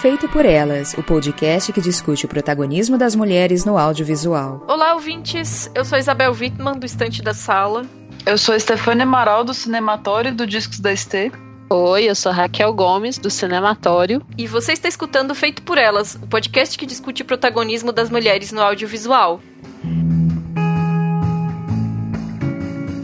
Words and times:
Feito 0.00 0.28
por 0.28 0.46
Elas, 0.46 0.94
o 0.94 1.02
podcast 1.02 1.72
que 1.72 1.80
discute 1.80 2.24
o 2.24 2.28
protagonismo 2.28 2.96
das 2.96 3.16
mulheres 3.16 3.64
no 3.64 3.76
audiovisual. 3.76 4.64
Olá, 4.68 4.94
ouvintes. 4.94 5.68
Eu 5.74 5.84
sou 5.84 5.98
Isabel 5.98 6.30
Wittmann, 6.30 6.78
do 6.78 6.86
Estante 6.86 7.20
da 7.20 7.34
Sala. 7.34 7.84
Eu 8.24 8.38
sou 8.38 8.58
Stefania 8.60 9.02
Amaral, 9.02 9.42
do 9.42 9.52
Cinematório 9.52 10.32
do 10.32 10.46
Discos 10.46 10.78
da 10.78 10.94
ST. 10.94 11.32
Oi, 11.68 12.04
eu 12.04 12.14
sou 12.14 12.30
Raquel 12.30 12.72
Gomes, 12.74 13.18
do 13.18 13.28
Cinematório. 13.28 14.24
E 14.38 14.46
você 14.46 14.72
está 14.72 14.86
escutando 14.88 15.34
Feito 15.34 15.62
por 15.62 15.76
Elas, 15.76 16.14
o 16.14 16.28
podcast 16.28 16.78
que 16.78 16.86
discute 16.86 17.22
o 17.22 17.26
protagonismo 17.26 17.90
das 17.90 18.08
mulheres 18.08 18.52
no 18.52 18.62
audiovisual. 18.62 19.40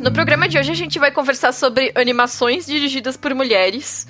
No 0.01 0.12
programa 0.12 0.48
de 0.48 0.58
hoje 0.58 0.70
a 0.70 0.77
gente 0.77 1.01
vai 1.01 1.11
conversar 1.11 1.51
sobre 1.51 1.91
animações 1.97 2.67
dirigidas 2.67 3.17
por 3.17 3.34
mulheres. 3.34 4.06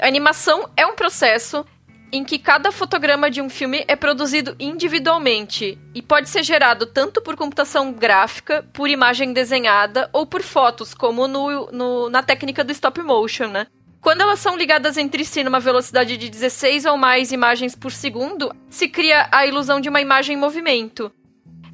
A 0.00 0.06
animação 0.06 0.68
é 0.76 0.86
um 0.86 0.94
processo 0.94 1.66
em 2.12 2.24
que 2.24 2.38
cada 2.38 2.70
fotograma 2.70 3.30
de 3.30 3.40
um 3.40 3.48
filme 3.48 3.84
é 3.88 3.96
produzido 3.96 4.54
individualmente 4.58 5.78
e 5.94 6.00
pode 6.00 6.28
ser 6.28 6.42
gerado 6.42 6.86
tanto 6.86 7.20
por 7.20 7.36
computação 7.36 7.92
gráfica, 7.92 8.64
por 8.72 8.88
imagem 8.88 9.32
desenhada 9.32 10.08
ou 10.12 10.26
por 10.26 10.42
fotos, 10.42 10.94
como 10.94 11.26
no, 11.26 11.66
no, 11.72 12.10
na 12.10 12.22
técnica 12.22 12.62
do 12.62 12.72
stop 12.72 13.02
motion, 13.02 13.48
né? 13.48 13.66
Quando 14.00 14.20
elas 14.20 14.38
são 14.38 14.56
ligadas 14.56 14.96
entre 14.96 15.24
si 15.24 15.42
numa 15.42 15.58
velocidade 15.58 16.16
de 16.16 16.28
16 16.28 16.84
ou 16.84 16.96
mais 16.96 17.32
imagens 17.32 17.74
por 17.74 17.90
segundo, 17.90 18.54
se 18.70 18.88
cria 18.88 19.28
a 19.32 19.44
ilusão 19.46 19.80
de 19.80 19.88
uma 19.88 20.00
imagem 20.00 20.36
em 20.36 20.38
movimento. 20.38 21.10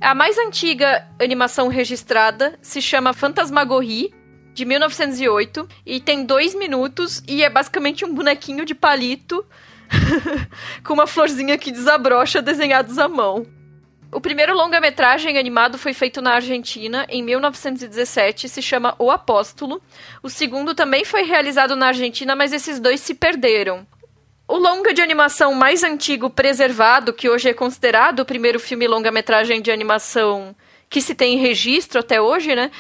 A 0.00 0.14
mais 0.14 0.39
antiga 0.39 1.06
animação 1.20 1.69
registrada 1.69 2.58
se 2.62 2.80
chama 2.80 3.12
Fantasmagorie, 3.12 4.14
de 4.55 4.64
1908, 4.64 5.69
e 5.86 6.00
tem 6.00 6.24
dois 6.24 6.55
minutos 6.55 7.22
e 7.28 7.42
é 7.42 7.50
basicamente 7.50 8.05
um 8.05 8.14
bonequinho 8.14 8.64
de 8.64 8.74
palito 8.74 9.44
com 10.85 10.95
uma 10.95 11.07
florzinha 11.07 11.59
que 11.59 11.73
desabrocha 11.73 12.43
desenhados 12.43 12.98
à 12.98 13.09
mão. 13.09 13.47
O 14.12 14.21
primeiro 14.21 14.55
longa-metragem 14.55 15.39
animado 15.39 15.79
foi 15.79 15.95
feito 15.95 16.21
na 16.21 16.35
Argentina 16.35 17.07
em 17.09 17.23
1917, 17.23 18.47
se 18.47 18.61
chama 18.61 18.95
O 18.98 19.11
Apóstolo. 19.11 19.81
O 20.23 20.29
segundo 20.29 20.75
também 20.75 21.03
foi 21.03 21.23
realizado 21.23 21.75
na 21.75 21.87
Argentina, 21.87 22.37
mas 22.37 22.52
esses 22.52 22.79
dois 22.79 23.01
se 23.01 23.14
perderam. 23.14 23.86
O 24.47 24.58
longa 24.58 24.92
de 24.92 25.01
animação 25.01 25.55
mais 25.55 25.83
antigo 25.83 26.29
preservado, 26.29 27.14
que 27.14 27.31
hoje 27.31 27.48
é 27.48 27.55
considerado 27.55 28.20
o 28.20 28.27
primeiro 28.27 28.61
filme 28.61 28.86
longa-metragem 28.86 29.63
de 29.63 29.70
animação 29.70 30.55
que 30.91 31.01
se 31.01 31.14
tem 31.14 31.39
registro 31.39 32.01
até 32.01 32.20
hoje, 32.20 32.55
né? 32.55 32.70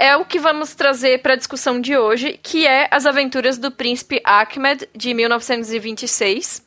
É 0.00 0.16
o 0.16 0.24
que 0.24 0.38
vamos 0.38 0.76
trazer 0.76 1.22
para 1.22 1.32
a 1.32 1.36
discussão 1.36 1.80
de 1.80 1.96
hoje, 1.98 2.38
que 2.40 2.64
é 2.64 2.86
As 2.88 3.04
Aventuras 3.04 3.58
do 3.58 3.68
Príncipe 3.68 4.22
Ahmed, 4.24 4.88
de 4.94 5.12
1926. 5.12 6.64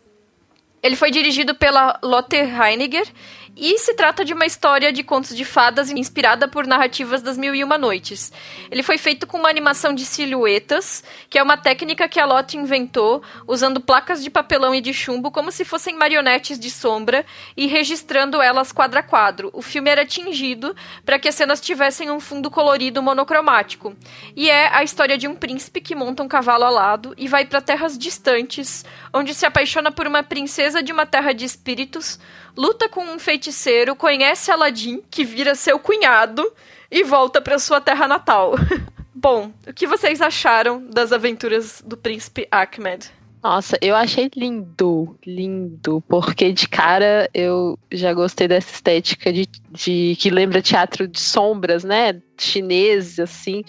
Ele 0.83 0.97
foi 0.97 1.11
dirigido 1.11 1.55
pela 1.55 1.97
Lotte 2.03 2.35
Heiniger 2.35 3.07
e 3.55 3.77
se 3.77 3.93
trata 3.93 4.23
de 4.23 4.33
uma 4.33 4.45
história 4.45 4.93
de 4.93 5.03
contos 5.03 5.35
de 5.35 5.43
fadas 5.43 5.89
inspirada 5.89 6.47
por 6.47 6.65
narrativas 6.65 7.21
das 7.21 7.37
Mil 7.37 7.53
e 7.53 7.63
Uma 7.63 7.77
Noites. 7.77 8.31
Ele 8.69 8.81
foi 8.81 8.97
feito 8.97 9.27
com 9.27 9.37
uma 9.37 9.49
animação 9.49 9.93
de 9.93 10.05
silhuetas, 10.05 11.03
que 11.29 11.37
é 11.37 11.43
uma 11.43 11.57
técnica 11.57 12.07
que 12.07 12.19
a 12.19 12.25
Lotte 12.25 12.57
inventou 12.57 13.21
usando 13.45 13.81
placas 13.81 14.23
de 14.23 14.29
papelão 14.29 14.73
e 14.73 14.81
de 14.81 14.93
chumbo 14.93 15.31
como 15.31 15.51
se 15.51 15.65
fossem 15.65 15.97
marionetes 15.97 16.57
de 16.57 16.71
sombra 16.71 17.25
e 17.55 17.67
registrando 17.67 18.41
elas 18.41 18.71
quadro 18.71 18.99
a 18.99 19.03
quadro. 19.03 19.49
O 19.53 19.61
filme 19.61 19.89
era 19.89 20.05
tingido 20.05 20.75
para 21.05 21.19
que 21.19 21.27
as 21.27 21.35
cenas 21.35 21.59
tivessem 21.59 22.09
um 22.09 22.19
fundo 22.19 22.49
colorido 22.49 23.01
monocromático. 23.03 23.95
E 24.35 24.49
é 24.49 24.69
a 24.73 24.83
história 24.83 25.17
de 25.17 25.27
um 25.27 25.35
príncipe 25.35 25.81
que 25.81 25.93
monta 25.93 26.23
um 26.23 26.27
cavalo 26.27 26.63
alado 26.63 27.13
e 27.17 27.27
vai 27.27 27.45
para 27.45 27.61
terras 27.61 27.97
distantes, 27.97 28.85
onde 29.13 29.33
se 29.33 29.45
apaixona 29.45 29.91
por 29.91 30.07
uma 30.07 30.23
princesa 30.23 30.81
de 30.81 30.91
uma 30.91 31.05
terra 31.05 31.33
de 31.33 31.43
espíritos 31.43 32.17
luta 32.55 32.89
com 32.89 33.03
um 33.03 33.19
feiticeiro, 33.19 33.95
conhece 33.95 34.51
Aladdin, 34.51 35.01
que 35.09 35.23
vira 35.23 35.55
seu 35.55 35.79
cunhado, 35.79 36.51
e 36.89 37.03
volta 37.03 37.41
para 37.41 37.57
sua 37.57 37.79
terra 37.79 38.07
natal. 38.07 38.53
Bom, 39.15 39.51
o 39.67 39.73
que 39.73 39.87
vocês 39.87 40.21
acharam 40.21 40.85
das 40.87 41.11
aventuras 41.11 41.81
do 41.85 41.95
príncipe 41.95 42.47
Ahmed? 42.51 43.11
Nossa, 43.43 43.75
eu 43.81 43.95
achei 43.95 44.29
lindo, 44.35 45.17
lindo, 45.25 46.03
porque 46.07 46.51
de 46.51 46.67
cara 46.67 47.27
eu 47.33 47.77
já 47.91 48.13
gostei 48.13 48.47
dessa 48.47 48.71
estética 48.71 49.33
de, 49.33 49.47
de 49.71 50.15
que 50.19 50.29
lembra 50.29 50.61
teatro 50.61 51.07
de 51.07 51.19
sombras, 51.19 51.83
né? 51.83 52.21
Chinês, 52.37 53.19
assim. 53.19 53.63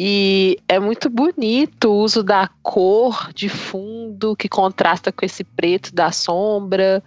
E 0.00 0.56
é 0.68 0.78
muito 0.78 1.10
bonito 1.10 1.90
o 1.90 1.96
uso 2.04 2.22
da 2.22 2.48
cor 2.62 3.32
de 3.34 3.48
fundo 3.48 4.36
que 4.36 4.48
contrasta 4.48 5.10
com 5.10 5.26
esse 5.26 5.42
preto 5.42 5.92
da 5.92 6.12
sombra. 6.12 7.02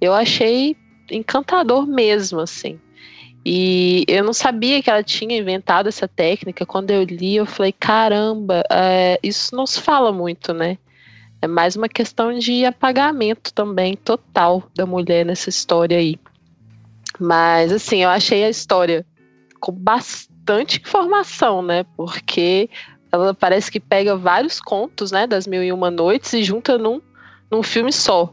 Eu 0.00 0.14
achei 0.14 0.76
encantador 1.10 1.88
mesmo, 1.88 2.38
assim. 2.38 2.78
E 3.44 4.04
eu 4.06 4.22
não 4.22 4.32
sabia 4.32 4.80
que 4.80 4.88
ela 4.88 5.02
tinha 5.02 5.36
inventado 5.36 5.88
essa 5.88 6.06
técnica. 6.06 6.64
Quando 6.64 6.92
eu 6.92 7.02
li, 7.02 7.34
eu 7.34 7.46
falei: 7.46 7.72
caramba, 7.72 8.62
é, 8.70 9.18
isso 9.24 9.52
não 9.56 9.66
se 9.66 9.80
fala 9.80 10.12
muito, 10.12 10.54
né? 10.54 10.78
É 11.42 11.48
mais 11.48 11.74
uma 11.74 11.88
questão 11.88 12.38
de 12.38 12.64
apagamento 12.64 13.52
também 13.52 13.96
total 13.96 14.62
da 14.72 14.86
mulher 14.86 15.26
nessa 15.26 15.48
história 15.48 15.98
aí. 15.98 16.16
Mas, 17.18 17.72
assim, 17.72 18.04
eu 18.04 18.08
achei 18.08 18.44
a 18.44 18.48
história 18.48 19.04
com 19.58 19.72
bastante 19.72 20.35
bastante 20.46 20.80
informação, 20.80 21.60
né? 21.60 21.84
Porque 21.96 22.70
ela 23.10 23.34
parece 23.34 23.70
que 23.70 23.80
pega 23.80 24.16
vários 24.16 24.60
contos, 24.60 25.10
né, 25.10 25.26
das 25.26 25.46
Mil 25.46 25.62
e 25.62 25.72
Uma 25.72 25.90
Noites 25.90 26.32
e 26.32 26.44
junta 26.44 26.78
num, 26.78 27.00
num 27.50 27.62
filme 27.62 27.92
só. 27.92 28.32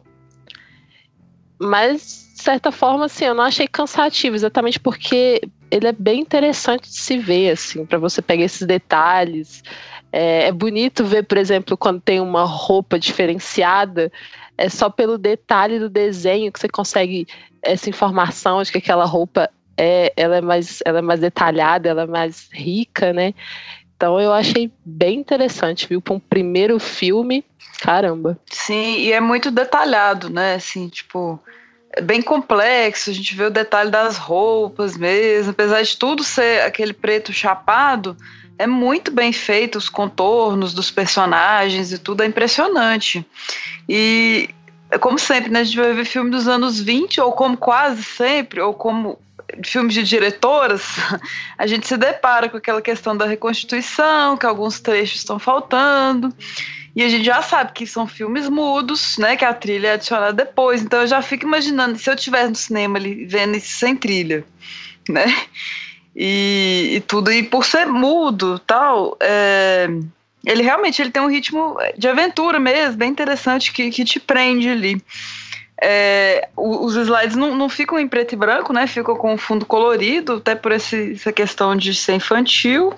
Mas, 1.60 2.32
de 2.36 2.44
certa 2.44 2.72
forma, 2.72 3.06
assim, 3.06 3.26
eu 3.26 3.34
não 3.34 3.44
achei 3.44 3.68
cansativo, 3.68 4.36
exatamente 4.36 4.80
porque 4.80 5.42
ele 5.72 5.88
é 5.88 5.92
bem 5.92 6.20
interessante 6.22 6.90
de 6.90 6.98
se 6.98 7.18
ver, 7.18 7.52
assim, 7.52 7.86
para 7.86 7.98
você 7.98 8.22
pegar 8.22 8.44
esses 8.44 8.68
detalhes. 8.68 9.64
É, 10.12 10.48
é, 10.48 10.52
bonito 10.52 11.06
ver, 11.06 11.24
por 11.24 11.38
exemplo, 11.38 11.76
quando 11.76 12.02
tem 12.02 12.20
uma 12.20 12.44
roupa 12.44 13.00
diferenciada, 13.00 14.12
é 14.58 14.70
só 14.70 14.90
pelo 14.90 15.18
detalhe 15.18 15.80
do 15.80 15.90
desenho 15.90 16.52
que 16.52 16.60
você 16.60 16.68
consegue 16.68 17.28
essa 17.62 17.90
informação 17.90 18.62
de 18.62 18.72
que 18.72 18.78
aquela 18.78 19.06
roupa 19.06 19.50
é, 19.78 20.14
ela 20.16 20.38
é 20.38 20.42
mais, 20.42 20.80
ela 20.86 21.00
é 21.00 21.02
mais 21.02 21.20
detalhada, 21.20 21.90
ela 21.90 22.04
é 22.04 22.08
mais 22.08 22.50
rica, 22.52 23.12
né? 23.14 23.34
Então 23.96 24.20
eu 24.20 24.34
achei 24.34 24.72
bem 24.84 25.20
interessante, 25.20 25.88
viu? 25.88 26.02
Para 26.02 26.14
um 26.14 26.20
primeiro 26.20 26.80
filme, 26.80 27.44
caramba. 27.80 28.38
Sim, 28.50 28.98
e 28.98 29.12
é 29.12 29.22
muito 29.22 29.50
detalhado, 29.50 30.30
né? 30.30 30.56
Assim, 30.56 30.90
tipo, 30.90 31.40
é 31.92 32.02
bem 32.02 32.22
complexo. 32.22 33.10
A 33.10 33.14
gente 33.14 33.36
vê 33.36 33.46
o 33.46 33.50
detalhe 33.50 33.90
das 33.90 34.18
roupas 34.18 34.98
mesmo, 34.98 35.52
apesar 35.52 35.82
de 35.82 35.96
tudo 35.98 36.24
ser 36.24 36.62
aquele 36.64 36.94
preto 36.94 37.32
chapado, 37.32 38.18
é 38.58 38.68
muito 38.68 39.12
bem 39.12 39.32
feito 39.32 39.78
os 39.78 39.90
contornos 39.90 40.74
dos 40.74 40.92
personagens 40.92 41.92
e 41.92 41.98
tudo 41.98 42.24
é 42.24 42.26
impressionante. 42.26 43.26
E 43.88 44.50
como 45.00 45.18
sempre, 45.18 45.52
né, 45.52 45.62
a 45.62 45.64
gente 45.64 45.78
vai 45.78 45.94
ver 45.94 46.06
filme 46.06 46.30
dos 46.30 46.48
anos 46.48 46.80
20, 46.80 47.20
ou 47.22 47.32
como 47.32 47.58
quase 47.58 48.04
sempre, 48.04 48.62
ou 48.62 48.74
como 48.74 49.18
filmes 49.64 49.94
de 49.94 50.04
diretoras, 50.04 50.84
a 51.58 51.68
gente 51.68 51.88
se 51.88 51.98
depara 51.98 52.50
com 52.50 52.58
aquela 52.58 52.82
questão 52.82 53.16
da 53.16 53.26
reconstituição, 53.26 54.38
que 54.38 54.46
alguns 54.46 54.80
trechos 54.80 55.20
estão 55.20 55.38
faltando. 55.40 56.34
E 56.96 57.02
a 57.02 57.10
gente 57.10 57.26
já 57.26 57.42
sabe 57.42 57.72
que 57.74 57.88
são 57.88 58.06
filmes 58.06 58.48
mudos, 58.48 59.18
né? 59.18 59.36
Que 59.36 59.44
a 59.44 59.54
trilha 59.54 59.88
é 59.90 59.94
adicionada 59.94 60.34
depois. 60.34 60.82
Então 60.82 61.02
eu 61.02 61.08
já 61.08 61.22
fico 61.22 61.46
imaginando 61.46 61.98
se 61.98 62.10
eu 62.10 62.14
estiver 62.14 62.48
no 62.48 62.56
cinema 62.56 63.00
ali 63.00 63.26
vendo 63.26 63.58
isso 63.58 63.80
sem 63.80 63.96
trilha, 63.96 64.46
né? 65.10 65.26
E, 66.16 66.92
e 66.96 67.00
tudo. 67.02 67.32
E 67.32 67.42
por 67.42 67.66
ser 67.66 67.88
mudo 67.88 68.60
tal, 68.60 69.18
é, 69.20 69.88
ele 70.46 70.62
realmente 70.62 71.02
ele 71.02 71.10
tem 71.10 71.22
um 71.22 71.30
ritmo 71.30 71.78
de 71.98 72.08
aventura 72.08 72.60
mesmo, 72.60 72.98
bem 72.98 73.10
interessante, 73.10 73.72
que, 73.72 73.90
que 73.90 74.06
te 74.06 74.20
prende 74.20 74.70
ali. 74.70 75.02
É, 75.82 76.50
os 76.56 76.96
slides 76.96 77.36
não, 77.36 77.56
não, 77.56 77.68
ficam 77.68 78.00
em 78.00 78.08
preto 78.08 78.34
e 78.34 78.36
branco, 78.36 78.72
né? 78.72 78.88
Ficam 78.88 79.16
com 79.16 79.38
fundo 79.38 79.66
colorido, 79.66 80.34
até 80.34 80.56
por 80.56 80.72
esse, 80.72 81.14
essa 81.14 81.32
questão 81.32 81.76
de 81.76 81.94
ser 81.94 82.14
infantil. 82.14 82.94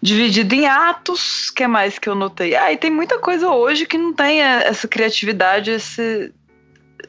Dividido 0.00 0.54
em 0.54 0.66
atos, 0.66 1.50
que 1.50 1.64
é 1.64 1.66
mais 1.66 1.98
que 1.98 2.08
eu 2.08 2.14
notei? 2.14 2.54
Ah, 2.54 2.72
e 2.72 2.76
tem 2.76 2.90
muita 2.90 3.18
coisa 3.18 3.50
hoje 3.50 3.84
que 3.84 3.98
não 3.98 4.12
tem 4.12 4.42
é, 4.42 4.68
essa 4.68 4.86
criatividade, 4.86 5.72
esse 5.72 6.32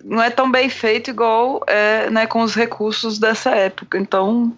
não 0.03 0.21
é 0.21 0.29
tão 0.29 0.51
bem 0.51 0.69
feito 0.69 1.09
igual 1.09 1.63
é, 1.67 2.09
né, 2.09 2.25
com 2.25 2.41
os 2.41 2.55
recursos 2.55 3.19
dessa 3.19 3.51
época. 3.51 3.97
Então, 3.97 4.55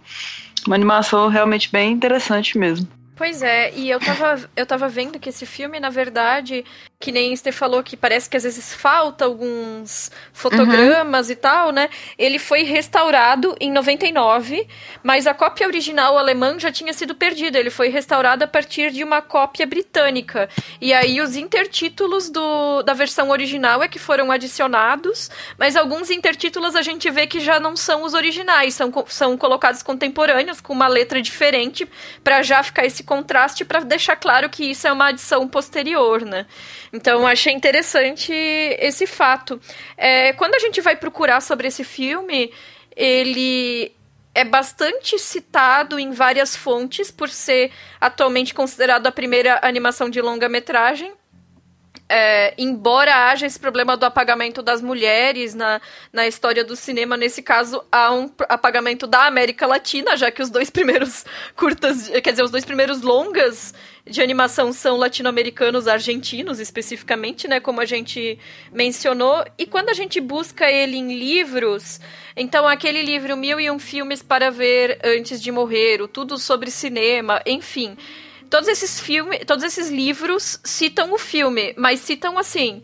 uma 0.65 0.75
animação 0.75 1.27
realmente 1.27 1.71
bem 1.71 1.91
interessante 1.91 2.57
mesmo. 2.57 2.87
Pois 3.15 3.43
é, 3.43 3.71
e 3.75 3.89
eu 3.89 3.99
tava, 3.99 4.49
eu 4.55 4.65
tava 4.65 4.89
vendo 4.89 5.19
que 5.19 5.29
esse 5.29 5.45
filme, 5.45 5.79
na 5.79 5.89
verdade, 5.89 6.65
que 7.01 7.11
nem 7.11 7.35
você 7.35 7.51
falou 7.51 7.81
que 7.83 7.97
parece 7.97 8.29
que 8.29 8.37
às 8.37 8.43
vezes 8.43 8.73
falta 8.73 9.25
alguns 9.25 10.11
fotogramas 10.31 11.27
uhum. 11.27 11.33
e 11.33 11.35
tal, 11.35 11.71
né? 11.71 11.89
Ele 12.17 12.37
foi 12.37 12.63
restaurado 12.63 13.55
em 13.59 13.71
99, 13.71 14.67
mas 15.03 15.25
a 15.25 15.33
cópia 15.33 15.67
original 15.67 16.17
alemã 16.17 16.57
já 16.59 16.71
tinha 16.71 16.93
sido 16.93 17.15
perdida. 17.15 17.57
Ele 17.57 17.71
foi 17.71 17.89
restaurado 17.89 18.43
a 18.43 18.47
partir 18.47 18.91
de 18.91 19.03
uma 19.03 19.21
cópia 19.21 19.65
britânica. 19.65 20.47
E 20.79 20.93
aí 20.93 21.19
os 21.19 21.35
intertítulos 21.35 22.29
do, 22.29 22.83
da 22.83 22.93
versão 22.93 23.29
original 23.31 23.81
é 23.81 23.87
que 23.87 23.97
foram 23.97 24.31
adicionados, 24.31 25.31
mas 25.57 25.75
alguns 25.75 26.11
intertítulos 26.11 26.75
a 26.75 26.83
gente 26.83 27.09
vê 27.09 27.25
que 27.25 27.39
já 27.39 27.59
não 27.59 27.75
são 27.75 28.03
os 28.03 28.13
originais, 28.13 28.75
são, 28.75 28.93
são 29.07 29.35
colocados 29.35 29.81
contemporâneos 29.81 30.61
com 30.61 30.71
uma 30.71 30.87
letra 30.87 31.19
diferente 31.19 31.89
para 32.23 32.43
já 32.43 32.61
ficar 32.61 32.85
esse 32.85 33.03
contraste 33.03 33.65
para 33.65 33.79
deixar 33.79 34.15
claro 34.15 34.49
que 34.49 34.63
isso 34.65 34.87
é 34.87 34.91
uma 34.91 35.07
adição 35.07 35.47
posterior, 35.47 36.21
né? 36.21 36.45
Então, 36.93 37.25
achei 37.25 37.53
interessante 37.53 38.33
esse 38.33 39.07
fato. 39.07 39.59
É, 39.95 40.33
quando 40.33 40.55
a 40.55 40.59
gente 40.59 40.81
vai 40.81 40.95
procurar 40.95 41.41
sobre 41.41 41.67
esse 41.67 41.83
filme, 41.83 42.51
ele 42.95 43.93
é 44.33 44.43
bastante 44.43 45.17
citado 45.19 45.99
em 45.99 46.11
várias 46.11 46.55
fontes 46.55 47.11
por 47.11 47.29
ser 47.29 47.71
atualmente 47.99 48.53
considerado 48.53 49.07
a 49.07 49.11
primeira 49.11 49.59
animação 49.61 50.09
de 50.09 50.21
longa-metragem. 50.21 51.13
É, 52.13 52.53
embora 52.57 53.29
haja 53.29 53.45
esse 53.45 53.57
problema 53.57 53.95
do 53.95 54.05
apagamento 54.05 54.61
das 54.61 54.81
mulheres 54.81 55.55
na, 55.55 55.79
na 56.11 56.27
história 56.27 56.61
do 56.61 56.75
cinema, 56.75 57.15
nesse 57.15 57.41
caso 57.41 57.81
há 57.89 58.13
um 58.13 58.29
apagamento 58.49 59.07
da 59.07 59.27
América 59.27 59.65
Latina, 59.65 60.17
já 60.17 60.29
que 60.29 60.41
os 60.41 60.49
dois 60.49 60.67
primeiros 60.71 61.23
curtas, 61.55 62.09
quer 62.09 62.31
dizer, 62.31 62.43
os 62.43 62.51
dois 62.51 62.65
primeiros 62.65 63.01
longas 63.01 63.73
de 64.05 64.21
animação 64.21 64.73
são 64.73 64.97
latino-americanos, 64.97 65.87
argentinos 65.87 66.59
especificamente, 66.59 67.47
né, 67.47 67.61
como 67.61 67.79
a 67.79 67.85
gente 67.85 68.37
mencionou. 68.73 69.45
E 69.57 69.65
quando 69.65 69.87
a 69.87 69.93
gente 69.93 70.19
busca 70.19 70.69
ele 70.69 70.97
em 70.97 71.17
livros, 71.17 72.01
então 72.35 72.67
aquele 72.67 73.03
livro 73.03 73.37
Mil 73.37 73.57
e 73.57 73.71
um 73.71 73.79
Filmes 73.79 74.21
para 74.21 74.51
Ver 74.51 74.99
Antes 75.01 75.41
de 75.41 75.49
Morrer, 75.49 76.01
o 76.01 76.09
Tudo 76.09 76.37
sobre 76.37 76.69
Cinema, 76.71 77.41
enfim, 77.45 77.95
todos 78.51 78.67
esses 78.67 78.99
filmes, 78.99 79.39
todos 79.47 79.63
esses 79.63 79.89
livros 79.89 80.59
citam 80.63 81.13
o 81.13 81.17
filme, 81.17 81.73
mas 81.77 82.01
citam 82.01 82.37
assim, 82.37 82.83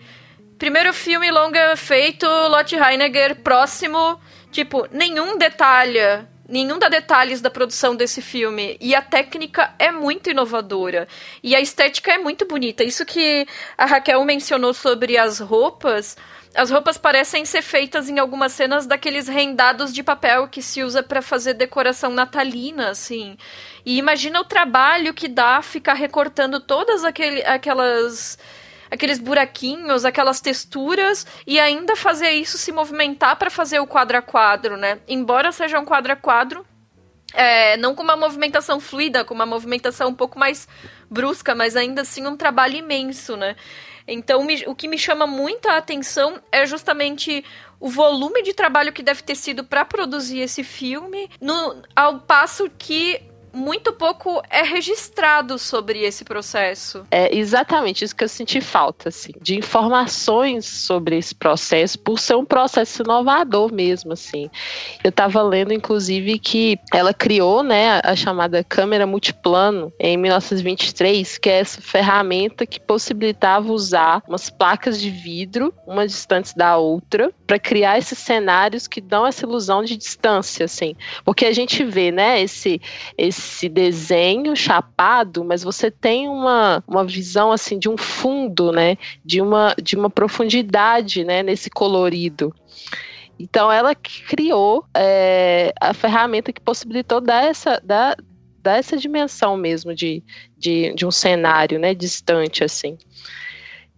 primeiro 0.58 0.94
filme 0.94 1.30
longa 1.30 1.76
feito, 1.76 2.26
Lotte 2.26 2.76
Heinegger, 2.76 3.44
próximo, 3.44 4.20
tipo, 4.50 4.88
nenhum 4.92 5.38
detalha 5.38 6.28
nenhum 6.48 6.80
dá 6.80 6.88
detalhes 6.88 7.42
da 7.42 7.50
produção 7.50 7.96
desse 7.96 8.22
filme. 8.22 8.78
E 8.80 8.96
a 8.96 9.02
técnica 9.02 9.74
é 9.78 9.92
muito 9.92 10.30
inovadora. 10.30 11.08
E 11.44 11.56
a 11.56 11.60
estética 11.60 12.14
é 12.14 12.18
muito 12.18 12.46
bonita. 12.46 12.84
Isso 12.84 13.06
que 13.06 13.46
a 13.78 13.86
Raquel 13.86 14.24
mencionou 14.24 14.74
sobre 14.74 15.18
as 15.18 15.40
roupas. 15.40 16.16
As 16.56 16.72
roupas 16.72 16.98
parecem 16.98 17.46
ser 17.46 17.62
feitas 17.62 18.10
em 18.10 18.20
algumas 18.20 18.52
cenas 18.52 18.86
daqueles 18.86 19.28
rendados 19.28 19.94
de 19.94 20.02
papel 20.02 20.48
que 20.48 20.62
se 20.62 20.84
usa 20.84 21.04
para 21.04 21.22
fazer 21.22 21.54
decoração 21.54 22.12
natalina, 22.12 22.90
assim. 22.90 23.38
E 23.86 23.98
imagina 23.98 24.40
o 24.40 24.46
trabalho 24.46 25.14
que 25.14 25.28
dá 25.28 25.62
ficar 25.62 25.94
recortando 25.94 26.60
todas 26.60 27.04
aquele, 27.04 27.44
aquelas 27.46 28.38
aqueles 28.90 29.20
buraquinhos, 29.20 30.06
aquelas 30.06 30.40
texturas 30.40 31.28
e 31.46 31.60
ainda 31.60 31.96
fazer 31.96 32.32
isso 32.32 32.58
se 32.58 32.72
movimentar 32.72 33.36
para 33.36 33.50
fazer 33.50 33.80
o 33.80 33.88
quadro 33.88 34.18
a 34.18 34.22
quadro, 34.22 34.78
né? 34.78 35.00
Embora 35.08 35.52
seja 35.52 35.80
um 35.80 35.86
quadro 35.86 36.14
a 36.14 36.16
quadro, 36.16 36.66
é, 37.34 37.76
não 37.78 37.94
com 37.94 38.04
uma 38.04 38.16
movimentação 38.16 38.80
fluida, 38.80 39.26
com 39.26 39.34
uma 39.34 39.46
movimentação 39.46 40.10
um 40.10 40.14
pouco 40.14 40.40
mais 40.40 40.68
brusca, 41.10 41.54
mas 41.54 41.76
ainda 41.76 42.02
assim 42.02 42.26
um 42.26 42.38
trabalho 42.38 42.78
imenso, 42.78 43.36
né? 43.36 43.56
Então, 44.08 44.44
me, 44.44 44.64
o 44.68 44.74
que 44.74 44.88
me 44.88 44.98
chama 44.98 45.28
muita 45.28 45.76
atenção 45.76 46.42
é 46.52 46.66
justamente 46.66 47.44
o 47.80 47.90
volume 47.90 48.42
de 48.42 48.54
trabalho 48.54 48.94
que 48.94 49.04
deve 49.04 49.22
ter 49.22 49.36
sido 49.36 49.64
para 49.64 49.86
produzir 49.86 50.40
esse 50.40 50.64
filme, 50.64 51.30
no, 51.42 51.84
ao 51.96 52.20
passo 52.22 52.70
que 52.78 53.22
muito 53.58 53.92
pouco 53.92 54.42
é 54.50 54.62
registrado 54.62 55.58
sobre 55.58 56.04
esse 56.04 56.24
processo. 56.24 57.06
É 57.10 57.36
exatamente 57.36 58.06
isso 58.06 58.16
que 58.16 58.24
eu 58.24 58.30
senti 58.30 58.62
falta, 58.62 59.10
assim, 59.10 59.32
de 59.42 59.58
informações 59.58 60.66
sobre 60.66 61.18
esse 61.18 61.34
processo, 61.34 62.00
por 62.00 62.20
ser 62.20 62.36
um 62.36 62.46
processo 62.46 63.02
inovador 63.02 63.74
mesmo, 63.74 64.14
assim. 64.14 64.50
Eu 65.04 65.10
estava 65.10 65.42
lendo, 65.42 65.74
inclusive, 65.74 66.38
que 66.38 66.80
ela 66.94 67.14
criou, 67.14 67.64
né, 67.64 68.00
a 68.04 68.16
chamada 68.16 68.64
câmera 68.64 69.08
multiplano 69.08 69.92
em 70.00 70.16
1923, 70.18 71.38
que 71.38 71.50
é 71.50 71.60
essa 71.60 71.82
ferramenta 71.82 72.66
que 72.66 72.80
possibilitava 72.80 73.72
usar 73.72 74.22
umas 74.28 74.50
placas 74.50 75.02
de 75.02 75.10
vidro, 75.10 75.74
uma 75.86 76.06
distante 76.06 76.56
da 76.56 76.78
outra, 76.78 77.32
para 77.48 77.58
criar 77.58 77.98
esses 77.98 78.20
cenários 78.20 78.88
que 78.88 79.02
dão 79.02 79.26
essa 79.26 79.46
ilusão 79.46 79.84
de 79.84 79.98
distância, 79.98 80.66
assim. 80.66 80.96
Porque 81.26 81.46
a 81.46 81.54
gente 81.54 81.84
vê, 81.84 82.12
né, 82.12 82.42
esse, 82.42 82.80
esse 83.18 83.47
desenho 83.70 84.56
chapado, 84.56 85.44
mas 85.44 85.64
você 85.64 85.90
tem 85.90 86.28
uma, 86.28 86.84
uma 86.88 87.06
visão, 87.06 87.52
assim, 87.52 87.80
de 87.80 87.90
um 87.90 87.98
fundo, 87.98 88.72
né, 88.72 88.98
de 89.24 89.42
uma, 89.42 89.76
de 89.82 89.96
uma 89.96 90.10
profundidade, 90.10 91.24
né, 91.24 91.42
nesse 91.42 91.70
colorido. 91.70 92.54
Então, 93.40 93.72
ela 93.72 93.94
criou 93.96 94.86
é, 94.96 95.72
a 95.80 95.94
ferramenta 95.94 96.52
que 96.52 96.62
possibilitou 96.62 97.22
dar 97.22 97.46
essa, 97.46 97.80
dar, 97.84 98.18
dar 98.62 98.78
essa 98.78 98.98
dimensão 98.98 99.56
mesmo 99.56 99.94
de, 99.94 100.24
de, 100.58 100.94
de 100.94 101.06
um 101.06 101.12
cenário, 101.12 101.80
né, 101.80 101.94
distante, 101.94 102.64
assim. 102.64 102.98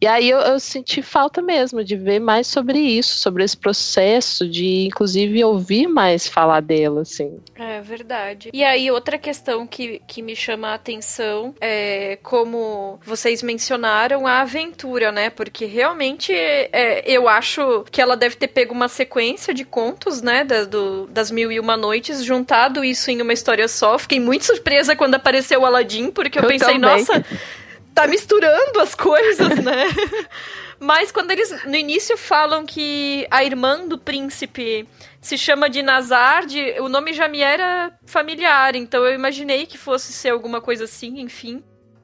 E 0.01 0.07
aí 0.07 0.29
eu, 0.29 0.39
eu, 0.39 0.59
senti 0.59 1.01
falta 1.01 1.41
mesmo 1.41 1.83
de 1.83 1.95
ver 1.95 2.19
mais 2.19 2.47
sobre 2.47 2.79
isso, 2.79 3.19
sobre 3.19 3.43
esse 3.43 3.57
processo, 3.57 4.47
de 4.47 4.85
inclusive 4.85 5.43
ouvir 5.43 5.87
mais 5.87 6.25
falar 6.25 6.61
dela, 6.61 7.01
assim. 7.01 7.39
É 7.55 7.81
verdade. 7.81 8.49
E 8.53 8.63
aí 8.63 8.89
outra 8.89 9.17
questão 9.17 9.67
que, 9.67 10.01
que 10.07 10.21
me 10.21 10.35
chama 10.35 10.69
a 10.69 10.73
atenção 10.75 11.53
é 11.59 12.17
como 12.23 12.99
vocês 13.03 13.43
mencionaram 13.43 14.25
a 14.25 14.41
aventura, 14.41 15.11
né? 15.11 15.29
Porque 15.29 15.65
realmente 15.65 16.31
é, 16.33 17.03
eu 17.05 17.27
acho 17.27 17.83
que 17.91 18.01
ela 18.01 18.15
deve 18.15 18.35
ter 18.35 18.47
pego 18.47 18.73
uma 18.73 18.87
sequência 18.87 19.53
de 19.53 19.65
contos, 19.65 20.21
né? 20.21 20.45
Da, 20.45 20.63
do, 20.63 21.07
das 21.07 21.29
Mil 21.29 21.51
e 21.51 21.59
Uma 21.59 21.75
Noites, 21.75 22.23
juntado 22.23 22.85
isso 22.85 23.11
em 23.11 23.21
uma 23.21 23.33
história 23.33 23.67
só. 23.67 23.97
Fiquei 23.97 24.19
muito 24.19 24.45
surpresa 24.45 24.95
quando 24.95 25.15
apareceu 25.15 25.61
o 25.61 25.65
Aladdin, 25.65 26.09
porque 26.09 26.39
eu, 26.39 26.43
eu 26.43 26.49
pensei, 26.49 26.79
também. 26.79 26.99
nossa 26.99 27.25
tá 27.99 28.07
misturando 28.07 28.79
as 28.79 28.95
coisas, 28.95 29.57
né? 29.59 29.83
Mas 30.79 31.11
quando 31.11 31.31
eles 31.31 31.65
no 31.65 31.75
início 31.75 32.17
falam 32.17 32.65
que 32.65 33.27
a 33.29 33.43
irmã 33.43 33.85
do 33.85 33.97
príncipe 33.97 34.87
se 35.19 35.37
chama 35.37 35.69
de 35.69 35.83
Nazard, 35.83 36.79
o 36.79 36.87
nome 36.87 37.11
já 37.11 37.27
me 37.27 37.41
era 37.41 37.91
familiar, 38.05 38.73
então 38.73 39.03
eu 39.03 39.13
imaginei 39.13 39.65
que 39.65 39.77
fosse 39.77 40.13
ser 40.13 40.29
alguma 40.29 40.61
coisa 40.61 40.85
assim, 40.85 41.19
enfim. 41.19 41.61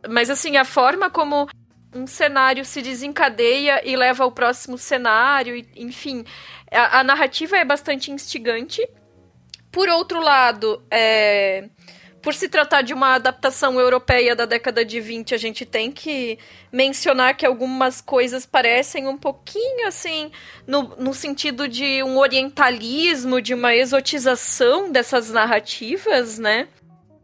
Mas 0.09 0.29
assim, 0.29 0.57
a 0.57 0.65
forma 0.65 1.09
como 1.09 1.47
um 1.93 2.05
cenário 2.05 2.65
se 2.65 2.81
desencadeia 2.81 3.81
e 3.87 3.95
leva 3.95 4.25
ao 4.25 4.31
próximo 4.33 4.77
cenário, 4.77 5.55
enfim, 5.77 6.25
a, 6.69 6.99
a 6.99 7.03
narrativa 7.05 7.55
é 7.55 7.63
bastante 7.63 8.11
instigante. 8.11 8.85
Por 9.71 9.87
outro 9.87 10.19
lado, 10.19 10.83
é 10.91 11.69
por 12.25 12.33
se 12.33 12.49
tratar 12.49 12.81
de 12.81 12.91
uma 12.91 13.13
adaptação 13.13 13.79
europeia 13.79 14.35
da 14.35 14.47
década 14.47 14.83
de 14.83 14.99
20, 14.99 15.35
a 15.35 15.37
gente 15.37 15.63
tem 15.63 15.91
que 15.91 16.39
mencionar 16.71 17.37
que 17.37 17.45
algumas 17.45 18.01
coisas 18.01 18.47
parecem 18.47 19.07
um 19.07 19.15
pouquinho 19.15 19.87
assim, 19.87 20.31
no, 20.65 20.95
no 20.97 21.13
sentido 21.13 21.67
de 21.67 22.01
um 22.01 22.17
orientalismo, 22.17 23.39
de 23.39 23.53
uma 23.53 23.75
exotização 23.75 24.91
dessas 24.91 25.29
narrativas, 25.29 26.39
né? 26.39 26.67